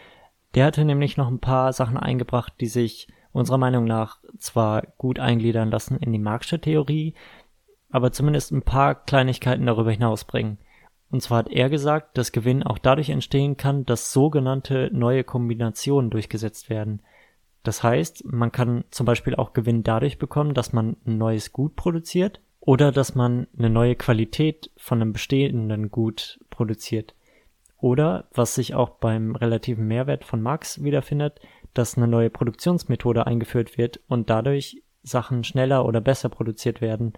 Der 0.56 0.66
hatte 0.66 0.86
nämlich 0.86 1.18
noch 1.18 1.28
ein 1.28 1.40
paar 1.40 1.74
Sachen 1.74 1.98
eingebracht, 1.98 2.54
die 2.60 2.68
sich 2.68 3.08
unserer 3.32 3.58
Meinung 3.58 3.86
nach 3.86 4.20
zwar 4.38 4.88
gut 4.98 5.20
eingliedern 5.20 5.70
lassen 5.70 5.98
in 5.98 6.12
die 6.12 6.20
Marxische 6.20 6.60
Theorie, 6.60 7.14
aber 7.92 8.12
zumindest 8.12 8.52
ein 8.52 8.62
paar 8.62 8.96
Kleinigkeiten 8.96 9.66
darüber 9.66 9.92
hinaus 9.92 10.24
bringen. 10.24 10.58
Und 11.12 11.22
zwar 11.22 11.40
hat 11.40 11.50
er 11.50 11.70
gesagt, 11.70 12.18
dass 12.18 12.32
Gewinn 12.32 12.64
auch 12.64 12.78
dadurch 12.78 13.10
entstehen 13.10 13.58
kann, 13.58 13.86
dass 13.86 14.14
sogenannte 14.14 14.90
neue 14.94 15.24
Kombinationen 15.24 16.10
durchgesetzt 16.10 16.70
werden. 16.70 17.02
Das 17.64 17.84
heißt, 17.84 18.26
man 18.26 18.52
kann 18.52 18.86
zum 18.92 19.06
Beispiel 19.06 19.36
auch 19.36 19.54
Gewinn 19.54 19.84
dadurch 19.84 20.20
bekommen, 20.20 20.54
dass 20.54 20.72
man 20.72 20.98
ein 21.06 21.18
neues 21.18 21.52
Gut 21.52 21.76
produziert 21.76 22.40
oder 22.60 22.92
dass 22.92 23.16
man 23.16 23.48
eine 23.58 23.70
neue 23.70 23.96
Qualität 23.96 24.72
von 24.78 25.02
einem 25.02 25.14
bestehenden 25.14 25.90
Gut 25.90 26.40
produziert. 26.50 27.16
Oder, 27.78 28.28
was 28.34 28.56
sich 28.56 28.76
auch 28.76 28.90
beim 28.90 29.36
relativen 29.36 29.88
Mehrwert 29.88 30.26
von 30.26 30.42
Marx 30.42 30.84
wiederfindet, 30.84 31.40
dass 31.74 31.96
eine 31.96 32.08
neue 32.08 32.30
Produktionsmethode 32.30 33.26
eingeführt 33.26 33.78
wird 33.78 34.02
und 34.08 34.30
dadurch 34.30 34.84
Sachen 35.02 35.44
schneller 35.44 35.86
oder 35.86 36.02
besser 36.02 36.28
produziert 36.28 36.82
werden. 36.82 37.14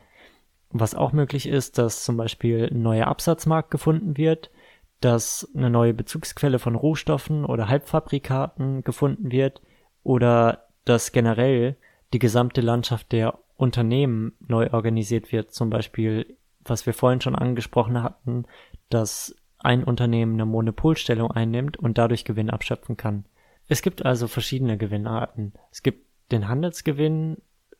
Was 0.70 0.94
auch 0.94 1.14
möglich 1.14 1.48
ist, 1.48 1.78
dass 1.78 2.04
zum 2.04 2.16
Beispiel 2.18 2.70
ein 2.72 2.82
neuer 2.82 3.08
Absatzmarkt 3.08 3.72
gefunden 3.72 4.18
wird, 4.18 4.52
dass 5.00 5.50
eine 5.56 5.72
neue 5.72 5.96
Bezugsquelle 5.96 6.60
von 6.60 6.76
Rohstoffen 6.76 7.44
oder 7.44 7.68
Halbfabrikaten 7.68 8.84
gefunden 8.84 9.32
wird 9.32 9.62
oder 10.04 10.68
dass 10.86 11.12
generell 11.12 11.76
die 12.14 12.20
gesamte 12.20 12.62
Landschaft 12.62 13.12
der 13.12 13.40
Unternehmen 13.62 14.34
neu 14.40 14.72
organisiert 14.72 15.32
wird. 15.32 15.54
Zum 15.54 15.70
Beispiel, 15.70 16.38
was 16.66 16.86
wir 16.86 16.94
vorhin 16.94 17.22
schon 17.22 17.36
angesprochen 17.36 18.02
hatten, 18.02 18.46
dass 18.90 19.36
ein 19.60 19.84
Unternehmen 19.84 20.34
eine 20.34 20.46
Monopolstellung 20.46 21.32
einnimmt 21.32 21.78
und 21.78 22.00
dadurch 22.00 22.26
Gewinn 22.26 22.50
abschöpfen 22.50 22.98
kann. 22.98 23.26
Es 23.68 23.84
gibt 23.84 24.04
also 24.04 24.28
verschiedene 24.28 24.78
Gewinnarten. 24.78 25.54
Es 25.72 25.84
gibt 25.84 26.08
den 26.32 26.48
Handelsgewinn, 26.48 27.38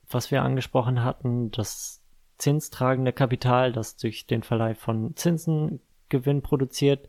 was 0.08 0.30
wir 0.30 0.44
angesprochen 0.44 1.04
hatten, 1.04 1.50
das 1.50 2.04
zinstragende 2.38 3.14
Kapital, 3.14 3.72
das 3.72 3.98
durch 3.98 4.28
den 4.28 4.44
Verleih 4.44 4.76
von 4.76 5.16
Zinsen 5.16 5.80
Gewinn 6.10 6.44
produziert. 6.44 7.08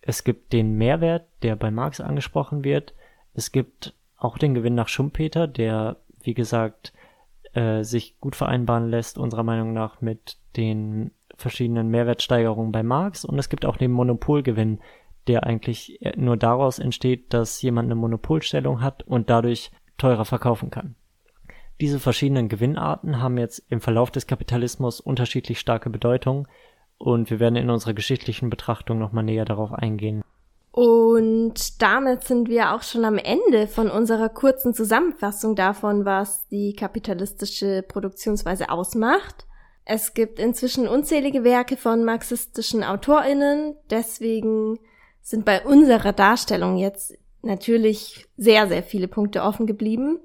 Es 0.00 0.24
gibt 0.24 0.52
den 0.52 0.76
Mehrwert, 0.76 1.28
der 1.42 1.54
bei 1.54 1.70
Marx 1.70 2.00
angesprochen 2.00 2.64
wird. 2.64 2.94
Es 3.34 3.52
gibt 3.52 3.94
auch 4.16 4.38
den 4.38 4.54
Gewinn 4.54 4.74
nach 4.74 4.88
Schumpeter, 4.88 5.46
der, 5.46 5.98
wie 6.20 6.34
gesagt, 6.34 6.92
äh, 7.54 7.82
sich 7.82 8.18
gut 8.20 8.36
vereinbaren 8.36 8.88
lässt, 8.88 9.18
unserer 9.18 9.42
Meinung 9.42 9.72
nach, 9.72 10.00
mit 10.00 10.38
den 10.56 11.10
verschiedenen 11.36 11.88
Mehrwertsteigerungen 11.88 12.72
bei 12.72 12.82
Marx. 12.82 13.24
Und 13.24 13.38
es 13.38 13.48
gibt 13.48 13.64
auch 13.64 13.76
den 13.76 13.90
Monopolgewinn, 13.90 14.80
der 15.26 15.44
eigentlich 15.44 15.98
nur 16.16 16.36
daraus 16.36 16.78
entsteht, 16.78 17.32
dass 17.32 17.62
jemand 17.62 17.86
eine 17.86 17.94
Monopolstellung 17.94 18.82
hat 18.82 19.02
und 19.04 19.30
dadurch 19.30 19.70
teurer 19.96 20.24
verkaufen 20.24 20.70
kann. 20.70 20.96
Diese 21.80 21.98
verschiedenen 21.98 22.48
Gewinnarten 22.48 23.20
haben 23.20 23.38
jetzt 23.38 23.64
im 23.68 23.80
Verlauf 23.80 24.10
des 24.10 24.26
Kapitalismus 24.26 25.00
unterschiedlich 25.00 25.58
starke 25.58 25.90
Bedeutung 25.90 26.46
und 26.98 27.30
wir 27.30 27.40
werden 27.40 27.56
in 27.56 27.70
unserer 27.70 27.94
geschichtlichen 27.94 28.48
Betrachtung 28.48 28.98
nochmal 28.98 29.24
näher 29.24 29.44
darauf 29.44 29.72
eingehen. 29.72 30.22
Und 30.76 31.80
damit 31.82 32.24
sind 32.24 32.48
wir 32.48 32.72
auch 32.72 32.82
schon 32.82 33.04
am 33.04 33.16
Ende 33.16 33.68
von 33.68 33.88
unserer 33.88 34.28
kurzen 34.28 34.74
Zusammenfassung 34.74 35.54
davon, 35.54 36.04
was 36.04 36.48
die 36.48 36.72
kapitalistische 36.72 37.84
Produktionsweise 37.86 38.70
ausmacht. 38.70 39.46
Es 39.84 40.14
gibt 40.14 40.40
inzwischen 40.40 40.88
unzählige 40.88 41.44
Werke 41.44 41.76
von 41.76 42.02
marxistischen 42.02 42.82
Autorinnen, 42.82 43.76
deswegen 43.88 44.80
sind 45.22 45.44
bei 45.44 45.64
unserer 45.64 46.12
Darstellung 46.12 46.76
jetzt 46.76 47.16
natürlich 47.42 48.26
sehr, 48.36 48.66
sehr 48.66 48.82
viele 48.82 49.06
Punkte 49.06 49.42
offen 49.42 49.68
geblieben. 49.68 50.18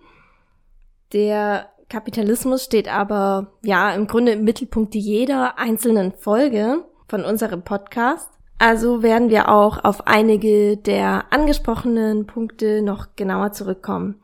Der 1.13 1.69
Kapitalismus 1.89 2.63
steht 2.63 2.87
aber 2.87 3.53
ja 3.61 3.93
im 3.93 4.07
Grunde 4.07 4.31
im 4.31 4.45
Mittelpunkt 4.45 4.95
jeder 4.95 5.59
einzelnen 5.59 6.11
Folge 6.11 6.85
von 7.07 7.23
unserem 7.23 7.61
Podcast. 7.61 8.38
Also 8.59 9.01
werden 9.01 9.29
wir 9.29 9.47
auch 9.47 9.85
auf 9.85 10.05
einige 10.05 10.75
der 10.75 11.31
angesprochenen 11.31 12.27
Punkte 12.27 12.81
noch 12.81 13.15
genauer 13.15 13.53
zurückkommen. 13.53 14.21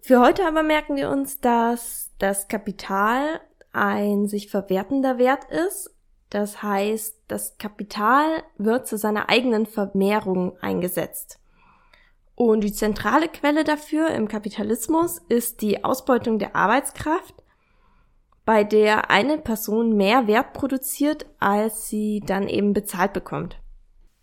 Für 0.00 0.20
heute 0.20 0.46
aber 0.46 0.62
merken 0.62 0.94
wir 0.94 1.10
uns, 1.10 1.40
dass 1.40 2.12
das 2.18 2.46
Kapital 2.46 3.40
ein 3.72 4.28
sich 4.28 4.48
verwertender 4.48 5.18
Wert 5.18 5.44
ist. 5.50 5.90
Das 6.30 6.62
heißt, 6.62 7.16
das 7.26 7.58
Kapital 7.58 8.44
wird 8.58 8.86
zu 8.86 8.96
seiner 8.96 9.28
eigenen 9.28 9.66
Vermehrung 9.66 10.56
eingesetzt. 10.60 11.40
Und 12.36 12.60
die 12.62 12.72
zentrale 12.72 13.26
Quelle 13.28 13.64
dafür 13.64 14.10
im 14.10 14.28
Kapitalismus 14.28 15.20
ist 15.28 15.62
die 15.62 15.82
Ausbeutung 15.82 16.38
der 16.38 16.54
Arbeitskraft 16.54 17.34
bei 18.46 18.62
der 18.64 19.10
eine 19.10 19.38
Person 19.38 19.96
mehr 19.96 20.28
Wert 20.28 20.54
produziert, 20.54 21.26
als 21.40 21.88
sie 21.88 22.22
dann 22.24 22.48
eben 22.48 22.72
bezahlt 22.72 23.12
bekommt. 23.12 23.60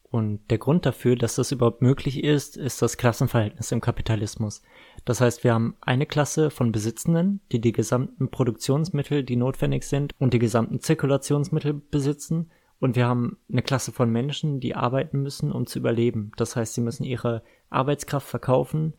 Und 0.10 0.40
der 0.50 0.60
Grund 0.60 0.86
dafür, 0.86 1.16
dass 1.16 1.36
das 1.36 1.52
überhaupt 1.52 1.82
möglich 1.82 2.24
ist, 2.24 2.56
ist 2.56 2.82
das 2.82 2.98
Klassenverhältnis 2.98 3.72
im 3.72 3.82
Kapitalismus. 3.82 4.62
Das 5.06 5.20
heißt, 5.20 5.44
wir 5.44 5.54
haben 5.54 5.76
eine 5.82 6.06
Klasse 6.06 6.52
von 6.52 6.72
Besitzenden, 6.72 7.42
die 7.52 7.60
die 7.60 7.74
gesamten 7.74 8.30
Produktionsmittel, 8.30 9.24
die 9.24 9.36
notwendig 9.36 9.84
sind, 9.84 10.14
und 10.20 10.34
die 10.34 10.40
gesamten 10.40 10.80
Zirkulationsmittel 10.80 11.74
besitzen. 11.74 12.52
Und 12.80 12.96
wir 12.96 13.08
haben 13.08 13.40
eine 13.52 13.64
Klasse 13.64 13.92
von 13.92 14.10
Menschen, 14.10 14.60
die 14.60 14.76
arbeiten 14.76 15.22
müssen, 15.22 15.52
um 15.52 15.66
zu 15.66 15.80
überleben. 15.80 16.32
Das 16.38 16.56
heißt, 16.56 16.76
sie 16.76 16.82
müssen 16.82 17.04
ihre 17.04 17.44
Arbeitskraft 17.70 18.28
verkaufen, 18.28 18.94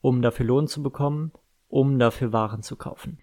um 0.00 0.22
dafür 0.22 0.46
Lohn 0.46 0.66
zu 0.66 0.82
bekommen, 0.82 1.30
um 1.68 1.98
dafür 1.98 2.32
Waren 2.32 2.62
zu 2.62 2.74
kaufen. 2.76 3.18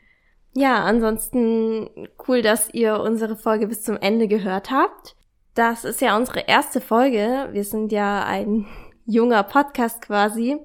Ja, 0.57 0.85
ansonsten 0.85 1.89
cool, 2.27 2.41
dass 2.41 2.73
ihr 2.73 3.01
unsere 3.01 3.35
Folge 3.35 3.67
bis 3.67 3.83
zum 3.83 3.97
Ende 3.97 4.29
gehört 4.29 4.71
habt. 4.71 5.17
Das 5.53 5.83
ist 5.83 5.99
ja 5.99 6.15
unsere 6.15 6.47
erste 6.47 6.79
Folge. 6.79 7.49
Wir 7.51 7.65
sind 7.65 7.91
ja 7.91 8.23
ein 8.23 8.65
junger 9.05 9.43
Podcast 9.43 10.01
quasi. 10.01 10.57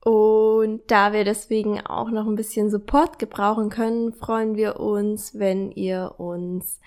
Und 0.00 0.82
da 0.86 1.12
wir 1.12 1.24
deswegen 1.24 1.84
auch 1.84 2.10
noch 2.10 2.28
ein 2.28 2.36
bisschen 2.36 2.70
Support 2.70 3.18
gebrauchen 3.18 3.68
können, 3.68 4.12
freuen 4.12 4.54
wir 4.54 4.78
uns, 4.78 5.36
wenn 5.36 5.72
ihr 5.72 6.14
uns 6.18 6.80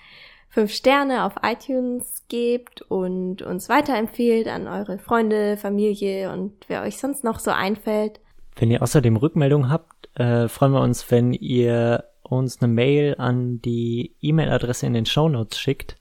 fünf 0.48 0.72
Sterne 0.72 1.24
auf 1.24 1.34
iTunes 1.42 2.24
gebt 2.28 2.80
und 2.80 3.42
uns 3.42 3.68
weiterempfehlt 3.68 4.48
an 4.48 4.66
eure 4.66 4.98
Freunde, 4.98 5.58
Familie 5.58 6.32
und 6.32 6.54
wer 6.68 6.82
euch 6.82 6.96
sonst 6.96 7.22
noch 7.22 7.38
so 7.38 7.50
einfällt. 7.50 8.20
Wenn 8.56 8.70
ihr 8.70 8.82
außerdem 8.82 9.16
Rückmeldungen 9.16 9.70
habt, 9.70 10.08
äh, 10.18 10.48
freuen 10.48 10.72
wir 10.72 10.80
uns, 10.80 11.10
wenn 11.10 11.34
ihr 11.34 12.04
uns 12.36 12.60
eine 12.60 12.72
Mail 12.72 13.14
an 13.18 13.60
die 13.60 14.16
E-Mail-Adresse 14.20 14.86
in 14.86 14.94
den 14.94 15.06
Show 15.06 15.28
Notes 15.28 15.58
schickt. 15.58 15.96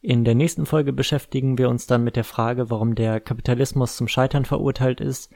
In 0.00 0.24
der 0.24 0.34
nächsten 0.34 0.66
Folge 0.66 0.92
beschäftigen 0.92 1.56
wir 1.56 1.68
uns 1.68 1.86
dann 1.86 2.04
mit 2.04 2.16
der 2.16 2.24
Frage, 2.24 2.70
warum 2.70 2.94
der 2.94 3.20
Kapitalismus 3.20 3.96
zum 3.96 4.06
Scheitern 4.06 4.44
verurteilt 4.44 5.00
ist. 5.00 5.32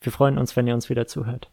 Wir 0.00 0.12
freuen 0.12 0.38
uns, 0.38 0.56
wenn 0.56 0.66
ihr 0.66 0.74
uns 0.74 0.88
wieder 0.88 1.06
zuhört. 1.06 1.50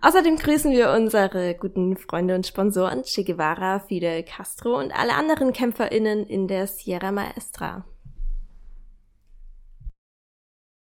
Außerdem 0.00 0.36
grüßen 0.36 0.72
wir 0.72 0.90
unsere 0.92 1.54
guten 1.54 1.96
Freunde 1.96 2.34
und 2.34 2.46
Sponsoren 2.46 3.02
Che 3.02 3.24
Guevara, 3.24 3.80
Fidel 3.80 4.24
Castro 4.24 4.78
und 4.78 4.92
alle 4.92 5.14
anderen 5.14 5.52
KämpferInnen 5.52 6.26
in 6.26 6.48
der 6.48 6.66
Sierra 6.66 7.12
Maestra. 7.12 7.84